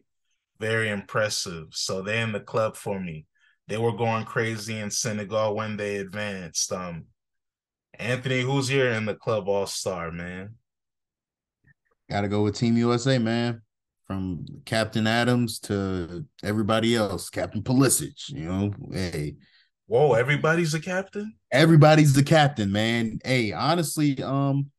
very 0.59 0.91
impressive. 0.91 1.67
So 1.71 2.03
they 2.03 2.21
in 2.21 2.33
the 2.33 2.41
club 2.41 2.77
for 2.77 2.99
me. 2.99 3.27
They 3.69 3.79
were 3.79 3.97
going 3.97 4.25
crazy 4.25 4.79
in 4.79 4.91
Senegal 4.91 5.55
when 5.55 5.77
they 5.77 5.97
advanced. 5.97 6.73
Um, 6.73 7.05
Anthony, 7.95 8.41
who's 8.41 8.67
here 8.67 8.91
in 8.91 9.05
the 9.05 9.15
club 9.15 9.49
all 9.49 9.67
star, 9.67 10.11
man? 10.11 10.55
Got 12.11 12.23
to 12.23 12.29
go 12.29 12.43
with 12.43 12.57
Team 12.57 12.77
USA, 12.77 13.19
man. 13.19 13.63
From 14.07 14.45
Captain 14.65 15.07
Adams 15.07 15.61
to 15.61 16.25
everybody 16.43 16.97
else, 16.97 17.31
Captain 17.31 17.63
Pulisic. 17.63 18.29
You 18.29 18.45
know, 18.47 18.75
hey. 18.91 19.37
Whoa, 19.91 20.13
everybody's 20.13 20.73
a 20.73 20.79
captain. 20.79 21.35
Everybody's 21.51 22.13
the 22.13 22.23
captain, 22.23 22.71
man. 22.71 23.19
Hey, 23.25 23.51
honestly, 23.51 24.23
um, 24.23 24.71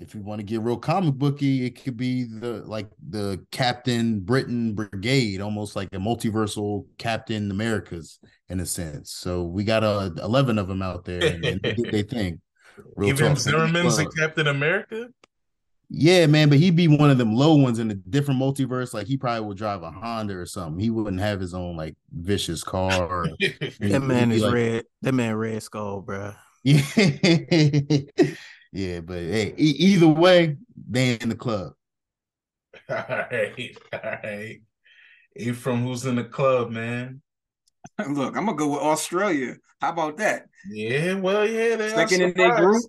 if 0.00 0.16
you 0.16 0.20
want 0.20 0.40
to 0.40 0.44
get 0.44 0.62
real 0.62 0.76
comic 0.76 1.14
booky, 1.14 1.64
it 1.64 1.80
could 1.80 1.96
be 1.96 2.24
the 2.24 2.64
like 2.66 2.88
the 3.08 3.46
Captain 3.52 4.18
Britain 4.18 4.74
Brigade, 4.74 5.40
almost 5.40 5.76
like 5.76 5.90
a 5.92 5.98
multiversal 5.98 6.86
Captain 6.98 7.52
Americas 7.52 8.18
in 8.48 8.58
a 8.58 8.66
sense. 8.66 9.12
So 9.12 9.44
we 9.44 9.62
got 9.62 9.84
uh, 9.84 10.10
eleven 10.20 10.58
of 10.58 10.66
them 10.66 10.82
out 10.82 11.04
there, 11.04 11.24
and, 11.24 11.44
and 11.44 11.60
they 11.92 12.02
thing. 12.02 12.40
Real 12.96 13.10
Even 13.10 13.36
Zimmerman's 13.36 13.98
a 13.98 14.06
Captain 14.06 14.48
America. 14.48 15.06
Yeah, 15.90 16.26
man, 16.26 16.50
but 16.50 16.58
he'd 16.58 16.76
be 16.76 16.86
one 16.86 17.08
of 17.08 17.16
them 17.16 17.34
low 17.34 17.54
ones 17.54 17.78
in 17.78 17.90
a 17.90 17.94
different 17.94 18.40
multiverse. 18.40 18.92
Like 18.92 19.06
he 19.06 19.16
probably 19.16 19.46
would 19.46 19.56
drive 19.56 19.82
a 19.82 19.90
Honda 19.90 20.36
or 20.36 20.44
something. 20.44 20.78
He 20.78 20.90
wouldn't 20.90 21.20
have 21.20 21.40
his 21.40 21.54
own 21.54 21.76
like 21.76 21.96
vicious 22.12 22.62
car. 22.62 23.26
that 23.80 24.02
man 24.02 24.30
is 24.30 24.42
like, 24.42 24.52
red. 24.52 24.84
That 25.00 25.14
man 25.14 25.34
red 25.36 25.62
skull, 25.62 26.02
bro. 26.02 26.34
Yeah, 26.62 26.82
yeah, 28.72 29.00
but 29.00 29.16
hey, 29.16 29.54
e- 29.56 29.76
either 29.78 30.08
way, 30.08 30.56
they 30.90 31.14
in 31.18 31.30
the 31.30 31.34
club. 31.34 31.72
All 32.90 32.96
right, 32.96 33.76
all 33.92 34.00
right. 34.02 34.60
He 35.34 35.52
from 35.52 35.84
who's 35.84 36.04
in 36.04 36.16
the 36.16 36.24
club, 36.24 36.70
man? 36.70 37.22
Look, 37.98 38.36
I'm 38.36 38.46
gonna 38.46 38.56
go 38.56 38.68
with 38.68 38.80
Australia. 38.80 39.56
How 39.80 39.90
about 39.90 40.16
that? 40.18 40.46
Yeah, 40.70 41.14
well, 41.14 41.46
yeah, 41.46 41.76
they 41.76 41.90
second 41.90 42.22
in 42.22 42.34
their 42.34 42.56
group. 42.56 42.84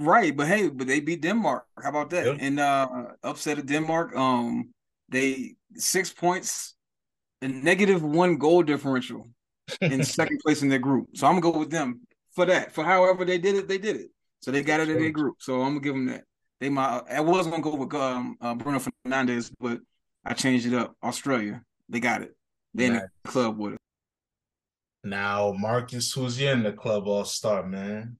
Right, 0.00 0.36
but 0.36 0.46
hey, 0.46 0.68
but 0.68 0.86
they 0.86 1.00
beat 1.00 1.22
Denmark. 1.22 1.66
How 1.82 1.90
about 1.90 2.10
that? 2.10 2.26
Yep. 2.26 2.36
And 2.40 2.60
uh 2.60 2.88
upset 3.22 3.58
of 3.58 3.66
Denmark. 3.66 4.14
Um, 4.16 4.70
they 5.08 5.56
six 5.74 6.12
points, 6.12 6.74
a 7.42 7.48
negative 7.48 8.02
one 8.02 8.36
goal 8.36 8.62
differential 8.62 9.28
in 9.80 10.02
second 10.18 10.40
place 10.40 10.62
in 10.62 10.68
their 10.68 10.78
group. 10.78 11.08
So 11.14 11.26
I'm 11.26 11.38
gonna 11.38 11.52
go 11.52 11.58
with 11.58 11.70
them 11.70 12.00
for 12.34 12.46
that. 12.46 12.72
For 12.72 12.84
however 12.84 13.24
they 13.24 13.38
did 13.38 13.56
it, 13.56 13.68
they 13.68 13.78
did 13.78 13.96
it. 13.96 14.10
So 14.40 14.50
they 14.50 14.62
got 14.62 14.80
it 14.80 14.88
in 14.88 14.98
their 14.98 15.10
group. 15.10 15.36
So 15.40 15.62
I'm 15.62 15.70
gonna 15.70 15.80
give 15.80 15.94
them 15.94 16.06
that. 16.06 16.24
They 16.60 16.68
might. 16.68 17.02
I 17.10 17.20
was 17.20 17.46
gonna 17.46 17.62
go 17.62 17.74
with 17.74 17.94
um 17.94 18.36
uh, 18.40 18.54
Bruno 18.54 18.78
Fernandes, 18.78 19.50
but 19.60 19.80
I 20.24 20.34
changed 20.34 20.66
it 20.66 20.74
up. 20.74 20.94
Australia, 21.02 21.62
they 21.88 22.00
got 22.00 22.22
it. 22.22 22.36
They 22.74 22.86
in 22.86 22.94
the 22.94 23.08
club 23.24 23.58
with 23.58 23.74
it. 23.74 23.80
Now, 25.04 25.54
Marcus, 25.56 26.12
who's 26.12 26.40
in 26.40 26.64
the 26.64 26.72
club 26.72 27.06
all 27.06 27.24
star, 27.24 27.62
man? 27.62 28.18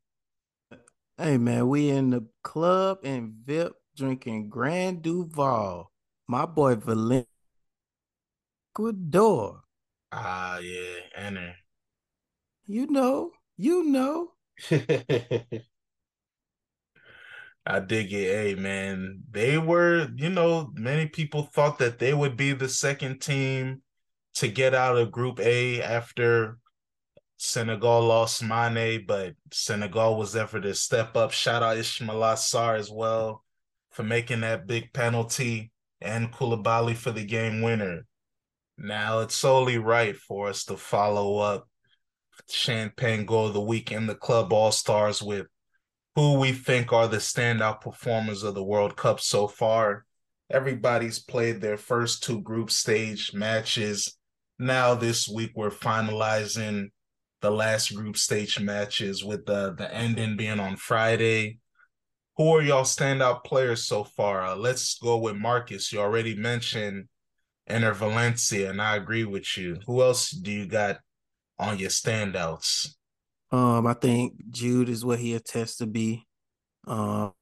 Hey 1.19 1.39
man, 1.39 1.69
we 1.69 1.89
in 1.89 2.11
the 2.11 2.27
club 2.43 2.99
and 3.03 3.33
VIP 3.47 3.75
drinking 3.97 4.51
Grand 4.51 5.01
Duval. 5.01 5.91
My 6.29 6.45
boy 6.45 6.75
Valent 6.75 7.27
Ecuador. 8.75 9.63
Ah 10.13 10.59
yeah, 10.59 11.01
enter. 11.15 11.57
You 12.67 12.87
know, 12.89 13.33
you 13.57 13.83
know. 13.85 14.33
I 14.71 15.47
dig 17.81 18.13
it. 18.13 18.35
Hey 18.35 18.55
man, 18.55 19.23
they 19.31 19.57
were, 19.57 20.11
you 20.17 20.29
know, 20.29 20.71
many 20.75 21.07
people 21.07 21.45
thought 21.45 21.79
that 21.79 21.99
they 21.99 22.13
would 22.13 22.37
be 22.37 22.53
the 22.53 22.69
second 22.69 23.23
team 23.23 23.81
to 24.35 24.49
get 24.49 24.75
out 24.75 24.99
of 24.99 25.13
Group 25.13 25.41
A 25.41 25.81
after 25.81 26.59
Senegal 27.39 28.03
lost 28.03 28.43
Mane, 28.43 29.05
but 29.07 29.35
Senegal 29.53 30.17
was 30.17 30.33
there 30.33 30.47
for 30.47 30.61
to 30.61 30.75
step 30.75 31.17
up. 31.17 31.33
Shout 31.33 31.63
out 31.63 31.77
Ismaila 31.77 32.35
Sarr 32.35 32.79
as 32.79 32.91
well 32.91 33.45
for 33.91 34.03
making 34.03 34.41
that 34.41 34.67
big 34.67 34.93
penalty 34.93 35.71
and 36.01 36.33
Koulibaly 36.33 36.97
for 36.97 37.11
the 37.11 37.25
game 37.25 37.63
winner. 37.63 38.07
Now 38.79 39.21
it's 39.21 39.35
solely 39.35 39.79
right 39.79 40.17
for 40.17 40.49
us 40.49 40.65
to 40.65 40.77
follow 40.77 41.39
up 41.39 41.69
Champagne 42.49 43.25
Goal 43.25 43.49
of 43.49 43.55
the 43.55 43.61
Week 43.61 43.91
in 43.91 44.07
the 44.07 44.15
Club 44.15 44.53
All 44.53 44.73
Stars 44.73 45.23
with 45.23 45.47
who 46.15 46.39
we 46.39 46.53
think 46.53 46.93
are 46.93 47.09
the 47.09 47.19
standout 47.19 47.81
performers 47.81 48.43
of 48.43 48.55
the 48.55 48.65
World 48.65 48.97
Cup 48.97 49.21
so 49.21 49.49
far. 49.49 50.05
Everybody's 50.51 51.19
played 51.19 51.61
their 51.61 51.77
first 51.77 52.23
two 52.23 52.41
group 52.41 52.71
stage 52.71 53.35
matches. 53.35 54.17
Now 54.59 54.95
this 54.95 55.29
week 55.29 55.53
we're 55.55 55.71
finalizing 55.71 56.91
the 57.47 57.53
last 57.53 57.95
group 57.95 58.17
stage 58.17 58.59
matches 58.59 59.25
with 59.25 59.47
the 59.47 59.73
the 59.79 59.93
ending 59.95 60.37
being 60.37 60.59
on 60.59 60.77
Friday. 60.77 61.59
Who 62.37 62.57
are 62.57 62.63
y'all 62.63 62.83
standout 62.83 63.45
players 63.45 63.87
so 63.87 64.03
far? 64.03 64.43
Uh, 64.43 64.57
let's 64.57 64.99
go 64.99 65.17
with 65.19 65.37
Marcus. 65.37 65.93
You 65.93 66.01
already 66.01 66.35
mentioned 66.35 67.05
Enner 67.71 67.95
Valencia, 67.95 68.71
and 68.71 68.83
I 68.83 68.97
agree 68.97 69.25
with 69.25 69.57
you. 69.57 69.79
Who 69.87 70.03
else 70.03 70.31
do 70.31 70.51
you 70.51 70.67
got 70.67 70.99
on 71.57 71.79
your 71.79 71.91
standouts? 71.91 72.97
Um, 73.53 73.87
I 73.87 73.95
think 73.95 74.35
Jude 74.51 74.89
is 74.89 75.05
what 75.05 75.21
he 75.21 75.35
attests 75.35 75.77
to 75.77 75.87
be. 75.87 76.27
Um, 76.85 77.33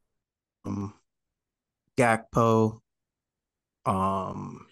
Gakpo. 1.97 2.79
Um, 3.87 4.67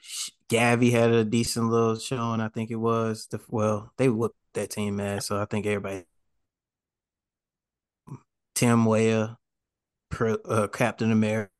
Gavi 0.50 0.90
had 0.90 1.10
a 1.10 1.24
decent 1.24 1.70
little 1.70 1.96
showing. 1.96 2.40
I 2.40 2.48
think 2.48 2.70
it 2.70 2.76
was 2.76 3.26
the 3.30 3.40
well 3.48 3.92
they 3.96 4.10
whooped 4.10 4.36
that 4.54 4.70
team 4.70 5.00
ass, 5.00 5.26
so 5.26 5.40
I 5.40 5.44
think 5.46 5.66
everybody. 5.66 6.04
Tim 8.54 8.84
Weah, 8.84 9.38
uh, 10.20 10.68
Captain 10.68 11.10
America. 11.10 11.50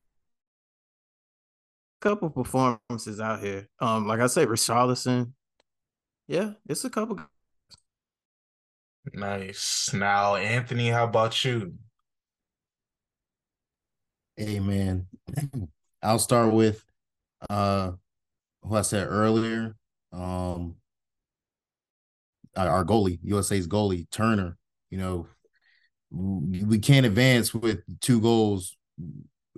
Couple 2.01 2.31
performances 2.31 3.21
out 3.21 3.41
here. 3.41 3.69
Um, 3.79 4.07
like 4.09 4.21
I 4.21 4.27
said, 4.27 4.49
Richarlison. 4.49 5.33
Yeah, 6.27 6.55
it's 6.69 6.85
a 6.85 6.91
couple 6.91 7.21
Nice. 9.13 9.93
Now, 9.93 10.37
Anthony, 10.37 10.89
how 10.89 11.05
about 11.05 11.45
you? 11.45 11.75
Hey 14.37 14.61
man, 14.61 15.07
I'll 16.03 16.19
start 16.19 16.53
with 16.53 16.85
uh 17.51 17.93
who 18.63 18.77
I 18.77 18.83
said 18.83 19.09
earlier. 19.09 19.77
Um 20.13 20.77
our 22.57 22.85
goalie, 22.85 23.19
USA's 23.23 23.69
goalie, 23.69 24.11
Turner. 24.11 24.57
You 24.91 24.99
know, 24.99 25.27
we 26.11 26.79
can't 26.79 27.07
advance 27.07 27.55
with 27.55 27.81
two 28.01 28.21
goals 28.21 28.77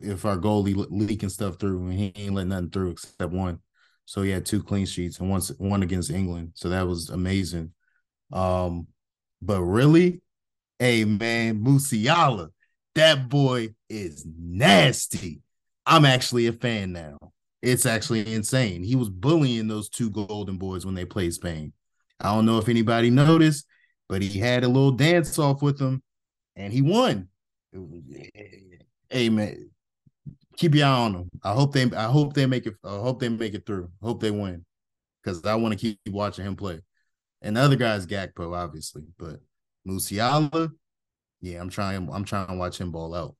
if 0.01 0.25
our 0.25 0.37
goalie 0.37 0.87
leaking 0.91 1.29
stuff 1.29 1.57
through 1.59 1.89
and 1.89 1.93
he 1.93 2.13
ain't 2.17 2.35
letting 2.35 2.51
nothing 2.51 2.71
through 2.71 2.91
except 2.91 3.33
one. 3.33 3.59
So 4.07 4.23
he 4.23 4.31
had 4.31 4.45
two 4.45 4.63
clean 4.63 4.87
sheets 4.87 5.19
and 5.19 5.31
once 5.31 5.49
one 5.59 5.83
against 5.83 6.11
England. 6.11 6.53
So 6.55 6.69
that 6.69 6.87
was 6.87 7.11
amazing. 7.11 7.73
Um, 8.33 8.87
but 9.41 9.63
really, 9.63 10.21
hey 10.79 11.05
man, 11.05 11.63
Musiala, 11.63 12.49
that 12.95 13.29
boy 13.29 13.71
is 13.89 14.27
nasty. 14.27 15.41
I'm 15.87 16.05
actually 16.05 16.47
a 16.47 16.53
fan 16.53 16.93
now. 16.93 17.19
It's 17.63 17.87
actually 17.87 18.33
insane. 18.33 18.83
He 18.83 18.95
was 18.95 19.09
bullying 19.09 19.69
those 19.69 19.89
two 19.89 20.11
golden 20.11 20.59
boys 20.59 20.85
when 20.85 20.95
they 20.95 21.05
played 21.05 21.33
Spain. 21.33 21.73
I 22.25 22.35
don't 22.35 22.47
know 22.47 22.59
if 22.59 22.71
anybody 22.71 23.11
noticed, 23.11 23.67
but 24.09 24.23
he 24.23 24.39
had 24.39 24.65
a 24.65 24.69
little 24.69 24.93
dance 24.93 25.39
off 25.39 25.61
with 25.61 25.79
him 25.79 26.03
and 26.57 26.73
he 26.73 26.81
won. 26.81 27.29
Hey 29.11 29.29
man, 29.29 29.71
keep 30.57 30.75
your 30.75 30.87
eye 30.87 30.91
on 30.91 31.13
them. 31.13 31.31
I 31.43 31.53
hope 31.53 31.75
they 31.75 31.91
I 31.95 32.05
hope 32.05 32.33
they 32.33 32.47
make 32.47 32.67
it 32.67 32.75
I 32.83 32.97
hope 32.97 33.21
they 33.21 33.29
make 33.29 33.53
it 33.53 33.67
through. 33.67 33.91
Hope 34.01 34.21
they 34.21 34.31
win. 34.31 34.65
Because 35.23 35.45
I 35.45 35.55
want 35.57 35.79
to 35.79 35.79
keep 35.79 35.99
watching 36.09 36.47
him 36.47 36.57
play. 36.57 36.81
And 37.43 37.57
the 37.57 37.61
other 37.61 37.77
guy's 37.77 38.07
Gakpo, 38.07 38.57
obviously, 38.57 39.03
but 39.19 39.41
Musiala, 39.87 40.71
yeah, 41.43 41.61
I'm 41.61 41.69
trying. 41.69 42.09
I'm 42.11 42.25
trying 42.25 42.47
to 42.47 42.55
watch 42.55 42.81
him 42.81 42.91
ball 42.91 43.15
out. 43.15 43.37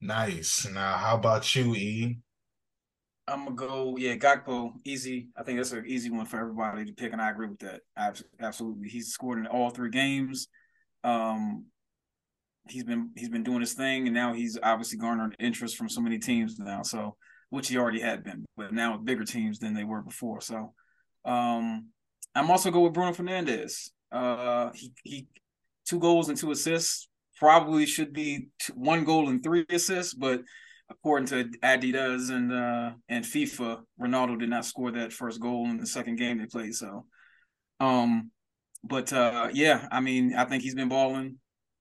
Nice. 0.00 0.64
Now, 0.72 0.96
how 0.96 1.16
about 1.16 1.56
you, 1.56 1.74
E? 1.74 2.18
I'm 3.26 3.44
gonna 3.44 3.56
go. 3.56 3.96
Yeah, 3.96 4.16
Gakpo, 4.16 4.72
easy. 4.84 5.28
I 5.36 5.42
think 5.42 5.58
that's 5.58 5.72
an 5.72 5.84
easy 5.86 6.10
one 6.10 6.26
for 6.26 6.38
everybody 6.38 6.84
to 6.84 6.92
pick, 6.92 7.12
and 7.12 7.22
I 7.22 7.30
agree 7.30 7.48
with 7.48 7.60
that. 7.60 7.80
Absolutely, 8.40 8.88
he's 8.88 9.08
scored 9.08 9.38
in 9.38 9.46
all 9.46 9.70
three 9.70 9.90
games. 9.90 10.48
Um, 11.02 11.66
he's 12.68 12.84
been 12.84 13.10
he's 13.16 13.30
been 13.30 13.42
doing 13.42 13.60
his 13.60 13.72
thing, 13.72 14.06
and 14.06 14.14
now 14.14 14.34
he's 14.34 14.58
obviously 14.62 14.98
garnered 14.98 15.36
interest 15.38 15.76
from 15.76 15.88
so 15.88 16.02
many 16.02 16.18
teams 16.18 16.58
now. 16.58 16.82
So, 16.82 17.16
which 17.48 17.68
he 17.68 17.78
already 17.78 18.00
had 18.00 18.24
been, 18.24 18.44
but 18.56 18.72
now 18.72 18.98
bigger 18.98 19.24
teams 19.24 19.58
than 19.58 19.72
they 19.72 19.84
were 19.84 20.02
before. 20.02 20.42
So, 20.42 20.74
um, 21.24 21.88
I'm 22.34 22.50
also 22.50 22.70
go 22.70 22.80
with 22.80 22.92
Bruno 22.92 23.12
Fernandes. 23.12 23.90
Uh, 24.12 24.70
he 24.74 24.92
he, 25.02 25.26
two 25.86 25.98
goals 25.98 26.28
and 26.28 26.36
two 26.36 26.50
assists. 26.50 27.08
Probably 27.38 27.86
should 27.86 28.12
be 28.12 28.48
two, 28.58 28.74
one 28.74 29.04
goal 29.04 29.28
and 29.28 29.42
three 29.42 29.64
assists, 29.70 30.14
but 30.14 30.42
according 30.90 31.26
to 31.26 31.44
Adidas 31.62 32.30
and 32.30 32.52
uh, 32.52 32.92
and 33.08 33.24
FIFA, 33.24 33.80
Ronaldo 34.00 34.38
did 34.38 34.50
not 34.50 34.64
score 34.64 34.90
that 34.92 35.12
first 35.12 35.40
goal 35.40 35.66
in 35.66 35.78
the 35.78 35.86
second 35.86 36.16
game 36.16 36.38
they 36.38 36.46
played. 36.46 36.74
So, 36.74 37.06
um, 37.80 38.30
but 38.82 39.12
uh, 39.12 39.48
yeah, 39.52 39.88
I 39.90 40.00
mean, 40.00 40.34
I 40.34 40.44
think 40.44 40.62
he's 40.62 40.74
been 40.74 40.88
balling. 40.88 41.36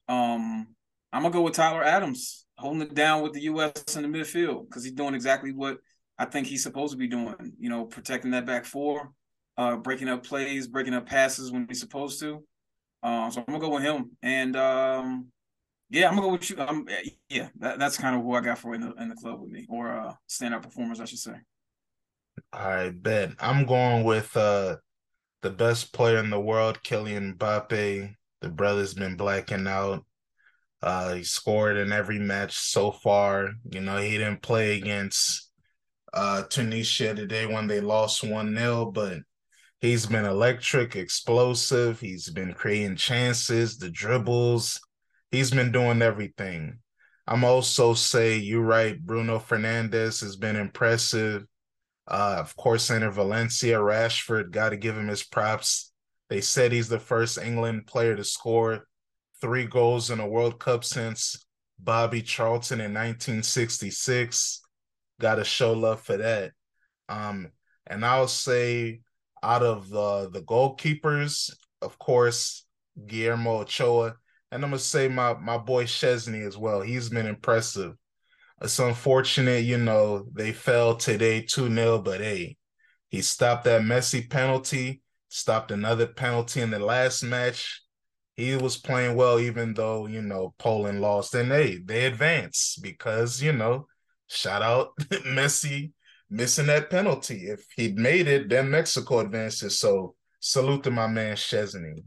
Um, 0.08 0.68
I'm 1.12 1.22
gonna 1.22 1.34
go 1.34 1.41
with 1.41 1.54
Tyler 1.54 1.84
Adams, 1.84 2.45
holding 2.58 2.82
it 2.82 2.93
down 2.93 3.22
with 3.22 3.34
the 3.34 3.41
U.S. 3.41 3.95
in 3.95 4.04
the 4.04 4.18
midfield 4.18 4.68
because 4.68 4.84
he's 4.84 4.93
doing 4.93 5.14
exactly 5.14 5.51
what 5.51 5.78
I 6.18 6.26
think 6.26 6.47
he's 6.47 6.64
supposed 6.64 6.91
to 6.93 6.97
be 6.97 7.08
doing. 7.08 7.36
You 7.60 7.70
know, 7.70 7.86
protecting 7.86 8.32
that 8.32 8.45
back 8.45 8.66
four, 8.66 9.12
uh, 9.58 9.78
breaking 9.78 10.10
up 10.10 10.26
plays, 10.26 10.68
breaking 10.68 10.93
up 10.93 11.06
passes 11.06 11.51
when 11.51 11.68
he's 11.68 11.80
supposed 11.80 12.20
to. 12.22 12.43
Um, 13.04 13.32
so 13.32 13.41
I'm 13.41 13.45
gonna 13.47 13.60
go 13.60 13.74
with 13.74 13.84
him, 13.84 14.12
and 14.22 14.56
um, 14.56 15.28
yeah, 15.93 16.09
I'm 16.09 16.15
gonna 16.15 16.27
go 16.27 16.33
with 16.33 16.49
you. 16.49 16.59
Um, 16.59 16.87
yeah, 17.29 17.49
that, 17.59 17.79
that's 17.79 17.97
kind 17.97 18.15
of 18.15 18.23
who 18.23 18.33
I 18.33 18.41
got 18.41 18.57
for 18.57 18.73
in 18.73 18.81
the 18.81 18.93
in 19.01 19.09
the 19.09 19.15
club 19.15 19.39
with 19.39 19.51
me, 19.51 19.65
or 19.69 19.91
uh, 19.91 20.13
standout 20.27 20.63
performers, 20.63 20.99
I 20.99 21.05
should 21.05 21.19
say. 21.19 21.35
I 22.51 22.89
bet 22.89 23.31
I'm 23.39 23.65
going 23.65 24.03
with 24.03 24.35
uh, 24.35 24.77
the 25.41 25.51
best 25.51 25.93
player 25.93 26.17
in 26.17 26.29
the 26.29 26.39
world, 26.39 26.79
Kylian 26.83 27.37
Mbappe. 27.37 28.13
The 28.41 28.49
brother's 28.49 28.93
been 28.93 29.15
blacking 29.15 29.67
out. 29.67 30.03
Uh, 30.81 31.13
he 31.13 31.23
scored 31.23 31.77
in 31.77 31.93
every 31.93 32.19
match 32.19 32.57
so 32.57 32.91
far. 32.91 33.51
You 33.71 33.79
know, 33.79 33.97
he 33.97 34.17
didn't 34.17 34.41
play 34.41 34.75
against 34.75 35.51
uh, 36.11 36.43
Tunisia 36.49 37.13
today 37.13 37.45
when 37.45 37.67
they 37.67 37.79
lost 37.79 38.23
1 38.23 38.55
0, 38.55 38.91
but 38.91 39.19
He's 39.83 40.05
been 40.05 40.23
electric, 40.23 40.95
explosive. 40.95 41.99
He's 41.99 42.29
been 42.29 42.53
creating 42.53 42.95
chances, 42.95 43.77
the 43.77 43.89
dribbles. 43.89 44.79
He's 45.34 45.49
been 45.49 45.71
doing 45.71 46.03
everything. 46.03 46.77
I'm 47.25 47.43
also 47.43 47.95
say 47.95 48.38
you're 48.38 48.61
right. 48.61 49.03
Bruno 49.03 49.39
Fernandes 49.39 50.21
has 50.21 50.36
been 50.36 50.55
impressive. 50.55 51.47
Uh, 52.07 52.36
of 52.38 52.55
course, 52.55 52.91
Enner 52.91 53.11
Valencia, 53.11 53.79
Rashford, 53.79 54.51
got 54.51 54.69
to 54.69 54.77
give 54.77 54.95
him 54.95 55.07
his 55.07 55.23
props. 55.23 55.91
They 56.29 56.39
said 56.39 56.71
he's 56.71 56.88
the 56.88 56.99
first 56.99 57.39
England 57.39 57.88
player 57.88 58.15
to 58.15 58.23
score 58.23 58.88
three 59.41 59.65
goals 59.65 60.11
in 60.11 60.19
a 60.19 60.27
World 60.27 60.59
Cup 60.59 60.86
since 60.86 61.47
Bobby 61.79 62.21
Charlton 62.21 62.79
in 62.79 62.93
1966. 62.93 64.61
Got 65.19 65.36
to 65.36 65.43
show 65.43 65.73
love 65.73 66.01
for 66.01 66.17
that. 66.17 66.51
Um, 67.09 67.49
and 67.88 68.05
I'll 68.05 68.27
say 68.27 69.01
out 69.41 69.63
of 69.63 69.89
the 69.89 70.29
the 70.31 70.41
goalkeepers, 70.41 71.51
of 71.81 71.97
course, 71.97 72.67
Guillermo 73.07 73.61
Ochoa, 73.61 74.17
and 74.54 74.64
I'm 74.64 74.70
gonna 74.70 74.80
say 74.80 75.08
my 75.08 75.34
my 75.36 75.58
boy 75.58 75.86
Szczesny 75.86 76.45
as 76.47 76.58
well. 76.58 76.82
He's 76.82 77.10
been 77.10 77.26
impressive. 77.26 77.95
It's 78.62 78.80
unfortunate, 78.80 79.64
you 79.64 79.78
know, 79.78 80.26
they 80.32 80.54
fell 80.54 80.95
today 80.95 81.41
2-0, 81.41 82.04
but 82.04 82.22
hey, 82.22 82.58
he 83.10 83.22
stopped 83.22 83.66
that 83.66 83.82
Messi 83.82 84.30
penalty, 84.30 85.01
stopped 85.28 85.72
another 85.72 86.08
penalty 86.08 86.62
in 86.62 86.70
the 86.70 86.80
last 86.80 87.24
match. 87.24 87.82
He 88.36 88.56
was 88.56 88.78
playing 88.78 89.16
well, 89.16 89.39
even 89.39 89.74
though, 89.74 90.08
you 90.08 90.22
know, 90.22 90.54
Poland 90.60 91.01
lost. 91.01 91.36
And 91.36 91.51
hey, 91.51 91.80
they 91.84 92.06
advance 92.06 92.78
because, 92.82 93.41
you 93.41 93.54
know, 93.54 93.88
shout 94.28 94.62
out 94.62 94.95
Messi 95.26 95.91
missing 96.30 96.68
that 96.68 96.89
penalty. 96.89 97.47
If 97.47 97.66
he'd 97.76 97.97
made 97.97 98.28
it, 98.28 98.49
then 98.49 98.72
Mexico 98.72 99.20
advances. 99.20 99.80
So 99.80 100.16
salute 100.39 100.84
to 100.84 100.91
my 100.91 101.08
man 101.08 101.36
Szczesny. 101.36 102.04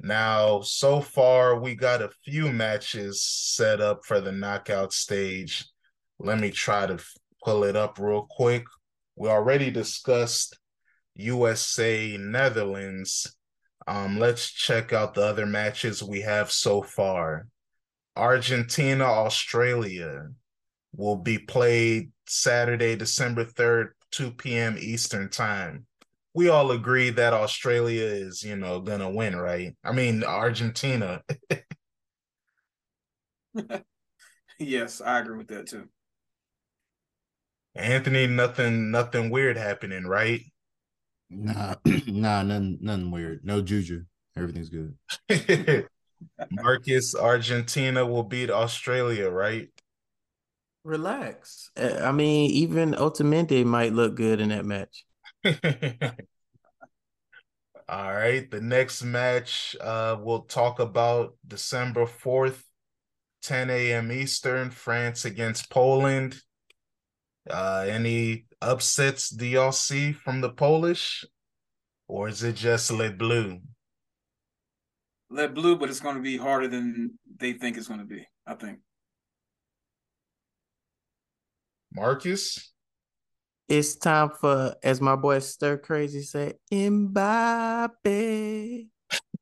Now, 0.00 0.60
so 0.60 1.00
far, 1.00 1.58
we 1.58 1.74
got 1.74 2.02
a 2.02 2.10
few 2.24 2.52
matches 2.52 3.22
set 3.22 3.80
up 3.80 4.04
for 4.04 4.20
the 4.20 4.30
knockout 4.30 4.92
stage. 4.92 5.66
Let 6.20 6.38
me 6.38 6.50
try 6.50 6.86
to 6.86 6.98
pull 7.44 7.64
it 7.64 7.74
up 7.74 7.98
real 7.98 8.26
quick. 8.30 8.64
we 9.16 9.28
already 9.28 9.70
discussed 9.70 10.56
USA 11.16 12.16
Netherlands. 12.16 13.34
Um, 13.88 14.18
let's 14.18 14.50
check 14.52 14.92
out 14.92 15.14
the 15.14 15.22
other 15.22 15.46
matches 15.46 16.02
we 16.02 16.20
have 16.20 16.52
so 16.52 16.82
far. 16.82 17.48
Argentina, 18.14 19.04
Australia 19.04 20.28
will 20.92 21.16
be 21.16 21.38
played 21.38 22.12
Saturday, 22.26 22.94
December 22.94 23.44
3rd, 23.44 23.88
2 24.12 24.30
p.m. 24.32 24.76
Eastern 24.78 25.28
Time. 25.28 25.87
We 26.34 26.48
all 26.48 26.70
agree 26.70 27.10
that 27.10 27.32
Australia 27.32 28.04
is, 28.04 28.42
you 28.42 28.56
know, 28.56 28.80
gonna 28.80 29.10
win, 29.10 29.36
right? 29.36 29.74
I 29.84 29.92
mean, 29.92 30.24
Argentina. 30.24 31.22
yes, 34.58 35.00
I 35.00 35.20
agree 35.20 35.38
with 35.38 35.48
that 35.48 35.66
too. 35.66 35.88
Anthony, 37.74 38.26
nothing, 38.26 38.90
nothing 38.90 39.30
weird 39.30 39.56
happening, 39.56 40.04
right? 40.04 40.42
Nah, 41.30 41.74
nah, 42.06 42.42
nothing, 42.42 42.78
nothing 42.80 43.10
weird. 43.10 43.44
No 43.44 43.60
juju. 43.60 44.04
Everything's 44.36 44.70
good. 44.70 44.94
Marcus, 46.50 47.14
Argentina 47.14 48.04
will 48.06 48.22
beat 48.22 48.50
Australia, 48.50 49.28
right? 49.28 49.68
Relax. 50.84 51.70
Uh, 51.76 52.00
I 52.02 52.12
mean, 52.12 52.50
even 52.50 52.92
Otamendi 52.92 53.64
might 53.64 53.92
look 53.92 54.14
good 54.14 54.40
in 54.40 54.48
that 54.50 54.64
match. 54.64 55.04
All 57.88 58.12
right. 58.12 58.50
The 58.50 58.60
next 58.60 59.02
match 59.02 59.76
uh, 59.80 60.16
we'll 60.20 60.42
talk 60.42 60.78
about 60.80 61.36
December 61.46 62.04
4th, 62.04 62.62
10 63.42 63.70
a.m. 63.70 64.12
Eastern, 64.12 64.70
France 64.70 65.24
against 65.24 65.70
Poland. 65.70 66.40
Uh, 67.48 67.86
any 67.88 68.44
upsets 68.60 69.30
do 69.30 69.46
y'all 69.46 69.72
see 69.72 70.12
from 70.12 70.40
the 70.40 70.50
Polish? 70.50 71.24
Or 72.08 72.28
is 72.28 72.42
it 72.42 72.56
just 72.56 72.90
Le 72.90 73.10
Bleu? 73.10 73.60
Le 75.30 75.48
Bleu, 75.48 75.76
but 75.76 75.90
it's 75.90 76.00
going 76.00 76.16
to 76.16 76.22
be 76.22 76.36
harder 76.36 76.68
than 76.68 77.18
they 77.38 77.52
think 77.52 77.76
it's 77.76 77.88
going 77.88 78.00
to 78.00 78.06
be, 78.06 78.26
I 78.46 78.54
think. 78.54 78.80
Marcus? 81.92 82.72
It's 83.68 83.96
time 83.96 84.30
for, 84.30 84.74
as 84.82 85.00
my 85.00 85.14
boy 85.14 85.40
Stir 85.40 85.76
Crazy 85.76 86.22
said, 86.22 86.56
Mbappe. 86.72 87.98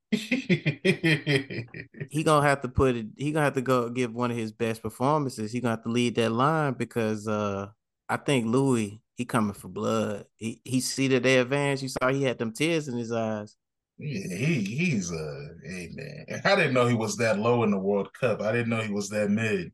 he 0.10 2.22
gonna 2.24 2.46
have 2.46 2.62
to 2.62 2.68
put 2.68 2.96
it. 2.96 3.06
He 3.16 3.32
gonna 3.32 3.44
have 3.44 3.54
to 3.54 3.62
go 3.62 3.88
give 3.88 4.14
one 4.14 4.30
of 4.30 4.36
his 4.36 4.52
best 4.52 4.82
performances. 4.82 5.52
He 5.52 5.60
gonna 5.60 5.76
have 5.76 5.84
to 5.84 5.90
lead 5.90 6.16
that 6.16 6.32
line 6.32 6.74
because 6.74 7.28
uh 7.28 7.68
I 8.08 8.16
think 8.16 8.46
Lewy 8.46 9.00
he 9.16 9.24
coming 9.24 9.52
for 9.52 9.68
blood. 9.68 10.26
He 10.36 10.60
he 10.64 10.80
see 10.80 11.08
that 11.08 11.22
they 11.22 11.38
advance. 11.38 11.82
You 11.82 11.88
saw 11.88 12.08
he 12.08 12.22
had 12.22 12.38
them 12.38 12.52
tears 12.52 12.88
in 12.88 12.96
his 12.96 13.12
eyes. 13.12 13.56
Yeah, 13.98 14.36
he 14.36 14.62
he's 14.62 15.10
a 15.10 15.16
uh, 15.16 15.48
hey 15.64 15.90
man. 15.92 16.40
I 16.44 16.56
didn't 16.56 16.74
know 16.74 16.86
he 16.86 16.94
was 16.94 17.16
that 17.16 17.38
low 17.38 17.62
in 17.62 17.70
the 17.70 17.78
World 17.78 18.12
Cup. 18.12 18.42
I 18.42 18.52
didn't 18.52 18.68
know 18.68 18.82
he 18.82 18.92
was 18.92 19.08
that 19.10 19.30
mid 19.30 19.72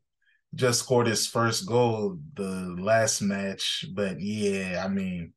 just 0.55 0.79
scored 0.79 1.07
his 1.07 1.27
first 1.27 1.65
goal 1.65 2.17
the 2.35 2.75
last 2.79 3.21
match. 3.21 3.85
But 3.93 4.19
yeah, 4.19 4.83
I 4.83 4.87
mean, 4.87 5.33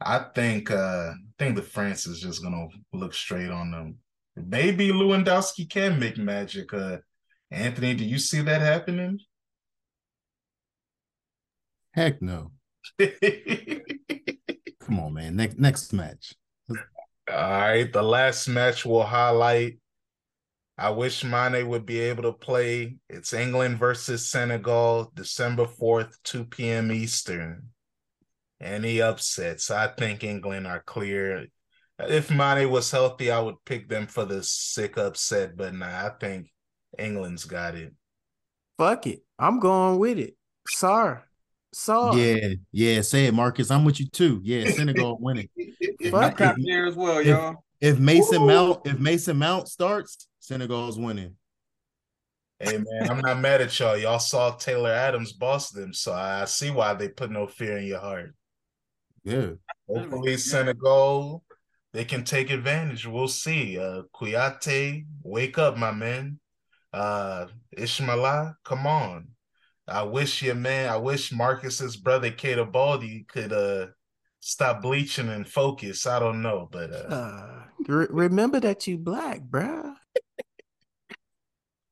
I 0.00 0.26
think 0.34 0.70
uh 0.70 1.12
I 1.12 1.14
think 1.38 1.56
the 1.56 1.62
France 1.62 2.06
is 2.06 2.20
just 2.20 2.42
gonna 2.42 2.66
look 2.92 3.14
straight 3.14 3.50
on 3.50 3.70
them. 3.70 3.96
Maybe 4.36 4.88
Lewandowski 4.88 5.68
can 5.68 5.98
make 5.98 6.18
magic. 6.18 6.72
Uh 6.74 6.98
Anthony, 7.50 7.94
do 7.94 8.04
you 8.04 8.18
see 8.18 8.42
that 8.42 8.60
happening? 8.60 9.18
Heck 11.92 12.20
no. 12.20 12.50
Come 12.98 13.10
on, 15.00 15.14
man. 15.14 15.36
Next 15.36 15.58
next 15.58 15.92
match. 15.92 16.34
All 16.68 16.76
right. 17.28 17.90
The 17.90 18.02
last 18.02 18.48
match 18.48 18.84
will 18.84 19.04
highlight 19.04 19.78
I 20.76 20.90
wish 20.90 21.22
Mane 21.22 21.68
would 21.68 21.86
be 21.86 22.00
able 22.00 22.24
to 22.24 22.32
play. 22.32 22.96
It's 23.08 23.32
England 23.32 23.78
versus 23.78 24.28
Senegal, 24.28 25.12
December 25.14 25.66
4th, 25.66 26.16
2 26.24 26.46
p.m. 26.46 26.90
Eastern. 26.90 27.68
Any 28.60 29.00
upsets? 29.00 29.70
I 29.70 29.88
think 29.88 30.24
England 30.24 30.66
are 30.66 30.82
clear. 30.82 31.46
If 32.00 32.30
Mane 32.30 32.68
was 32.70 32.90
healthy, 32.90 33.30
I 33.30 33.38
would 33.38 33.64
pick 33.64 33.88
them 33.88 34.08
for 34.08 34.24
the 34.24 34.42
sick 34.42 34.98
upset, 34.98 35.56
but 35.56 35.74
nah, 35.74 36.06
I 36.06 36.10
think 36.20 36.48
England's 36.98 37.44
got 37.44 37.76
it. 37.76 37.94
Fuck 38.76 39.06
it. 39.06 39.22
I'm 39.38 39.60
going 39.60 39.98
with 39.98 40.18
it. 40.18 40.36
Sorry. 40.68 41.18
Sorry. 41.72 42.20
Yeah, 42.20 42.48
yeah. 42.72 43.00
Say 43.02 43.26
it, 43.26 43.34
Marcus. 43.34 43.70
I'm 43.70 43.84
with 43.84 44.00
you 44.00 44.08
too. 44.08 44.40
Yeah, 44.42 44.70
Senegal 44.70 45.18
winning. 45.20 45.48
Fuck 46.10 46.40
it. 46.40 46.56
there 46.64 46.86
as 46.86 46.94
well, 46.94 47.22
y'all. 47.22 47.63
If 47.84 47.98
Mason 47.98 48.40
Ooh. 48.40 48.46
Mount, 48.46 48.86
if 48.86 48.98
Mason 48.98 49.36
Mount 49.36 49.68
starts, 49.68 50.26
Senegal's 50.40 50.98
winning. 50.98 51.34
Hey 52.58 52.78
man, 52.78 53.10
I'm 53.10 53.20
not 53.20 53.40
mad 53.40 53.60
at 53.60 53.78
y'all. 53.78 53.94
Y'all 53.98 54.18
saw 54.18 54.52
Tyler 54.52 54.90
Adams 54.90 55.34
boss 55.34 55.68
them, 55.68 55.92
so 55.92 56.14
I 56.14 56.46
see 56.46 56.70
why 56.70 56.94
they 56.94 57.10
put 57.10 57.30
no 57.30 57.46
fear 57.46 57.76
in 57.76 57.84
your 57.84 58.00
heart. 58.00 58.34
Yeah. 59.22 59.50
Hopefully 59.86 60.30
yeah. 60.30 60.36
Senegal, 60.38 61.44
they 61.92 62.06
can 62.06 62.24
take 62.24 62.48
advantage. 62.48 63.06
We'll 63.06 63.28
see. 63.28 63.78
Uh 63.78 64.04
Kouyaté, 64.14 65.04
wake 65.22 65.58
up, 65.58 65.76
my 65.76 65.92
man. 65.92 66.40
Uh 66.90 67.48
Ismaila, 67.76 68.54
come 68.64 68.86
on. 68.86 69.28
I 69.86 70.04
wish 70.04 70.42
your 70.42 70.54
man, 70.54 70.88
I 70.88 70.96
wish 70.96 71.32
Marcus's 71.32 71.98
brother 71.98 72.30
Keita 72.30 72.72
Baldé 72.72 73.28
could 73.28 73.52
uh 73.52 73.88
stop 74.40 74.80
bleaching 74.80 75.28
and 75.28 75.46
focus. 75.46 76.06
I 76.06 76.18
don't 76.18 76.40
know, 76.40 76.66
but 76.72 76.90
uh, 76.90 77.14
uh 77.14 77.63
re- 77.86 78.06
remember 78.10 78.60
that 78.60 78.86
you 78.86 78.98
black, 78.98 79.42
bruh. 79.42 79.94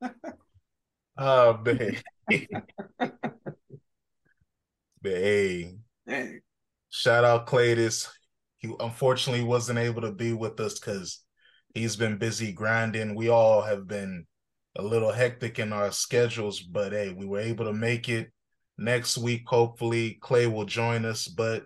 oh 1.19 1.59
man. 1.65 1.97
but 2.29 3.13
hey, 5.03 5.75
shout 6.91 7.25
out 7.25 7.47
Claytis. 7.47 8.09
He 8.59 8.73
unfortunately 8.79 9.45
wasn't 9.45 9.79
able 9.79 10.03
to 10.03 10.13
be 10.13 10.33
with 10.33 10.61
us 10.61 10.79
because 10.79 11.21
he's 11.75 11.97
been 11.97 12.19
busy 12.19 12.53
grinding. 12.53 13.15
We 13.15 13.29
all 13.29 13.63
have 13.63 13.89
been 13.89 14.27
a 14.77 14.83
little 14.83 15.13
hectic 15.13 15.59
in 15.59 15.73
our 15.73 15.93
schedules, 15.93 16.61
but 16.61 16.93
hey, 16.93 17.13
we 17.13 17.27
were 17.27 17.41
able 17.41 17.67
to 17.67 17.73
make 17.73 18.09
it. 18.09 18.31
Next 18.79 19.19
week, 19.19 19.43
hopefully, 19.47 20.19
Clay 20.21 20.47
will 20.47 20.65
join 20.65 21.05
us. 21.05 21.29
But 21.29 21.65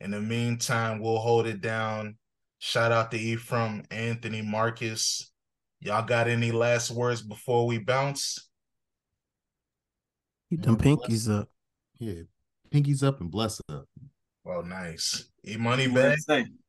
in 0.00 0.10
the 0.10 0.20
meantime, 0.20 1.00
we'll 1.00 1.18
hold 1.18 1.46
it 1.46 1.60
down. 1.60 2.16
Shout 2.64 2.92
out 2.92 3.10
to 3.10 3.18
Ephraim, 3.18 3.82
Anthony, 3.90 4.40
Marcus. 4.40 5.32
Y'all 5.80 6.06
got 6.06 6.28
any 6.28 6.52
last 6.52 6.92
words 6.92 7.20
before 7.20 7.66
we 7.66 7.78
bounce? 7.78 8.48
Keep 10.48 10.62
them 10.62 10.76
pinkies 10.76 11.28
up. 11.28 11.48
Yeah, 11.98 12.22
pinkies 12.70 13.02
up 13.02 13.20
and 13.20 13.32
bless 13.32 13.60
up. 13.68 13.88
Oh, 14.46 14.60
nice. 14.60 15.28
E 15.44 15.56
money 15.56 15.88
back. 15.88 16.20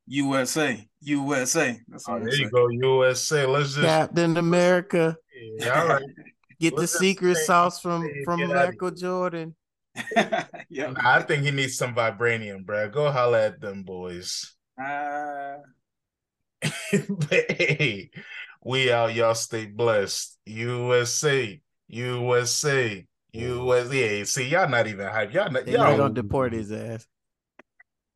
USA, 0.08 0.84
USA. 1.02 1.78
That's 1.86 2.08
oh, 2.08 2.18
there 2.18 2.34
you 2.34 2.50
go, 2.50 2.66
USA. 2.70 3.46
Let's 3.46 3.74
just 3.74 3.86
Captain 3.86 4.36
America. 4.36 5.16
Yeah, 5.60 5.80
all 5.80 5.86
right. 5.86 6.02
Get 6.60 6.76
Let's 6.76 6.90
the 6.90 6.98
secret 6.98 7.36
sauce 7.36 7.80
from 7.80 8.10
from 8.24 8.48
Michael 8.48 8.90
Jordan. 8.90 9.54
yeah, 10.68 10.92
I 10.96 11.22
think 11.22 11.44
he 11.44 11.52
needs 11.52 11.76
some 11.76 11.94
vibranium, 11.94 12.66
bro. 12.66 12.90
Go 12.90 13.12
holla 13.12 13.46
at 13.46 13.60
them 13.60 13.84
boys. 13.84 14.56
Uh... 14.76 15.58
hey, 17.30 18.10
we 18.62 18.92
out. 18.92 19.14
Y'all 19.14 19.34
stay 19.34 19.66
blessed. 19.66 20.38
USA, 20.46 21.60
USA, 21.88 23.06
USA. 23.32 24.24
See, 24.24 24.48
y'all 24.48 24.68
not 24.68 24.86
even 24.86 25.06
hype. 25.06 25.32
Y'all 25.32 25.50
not. 25.50 25.66
Y'all 25.66 25.96
gonna 25.96 26.14
deport 26.14 26.52
his 26.52 26.72
ass. 26.72 27.06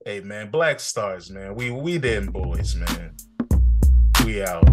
Hey 0.04 0.20
man, 0.20 0.50
Black 0.50 0.80
Stars, 0.80 1.30
man. 1.30 1.54
We 1.54 1.70
we 1.70 1.98
them 1.98 2.26
boys, 2.26 2.76
man. 2.76 3.16
We 4.24 4.42
out. 4.42 4.64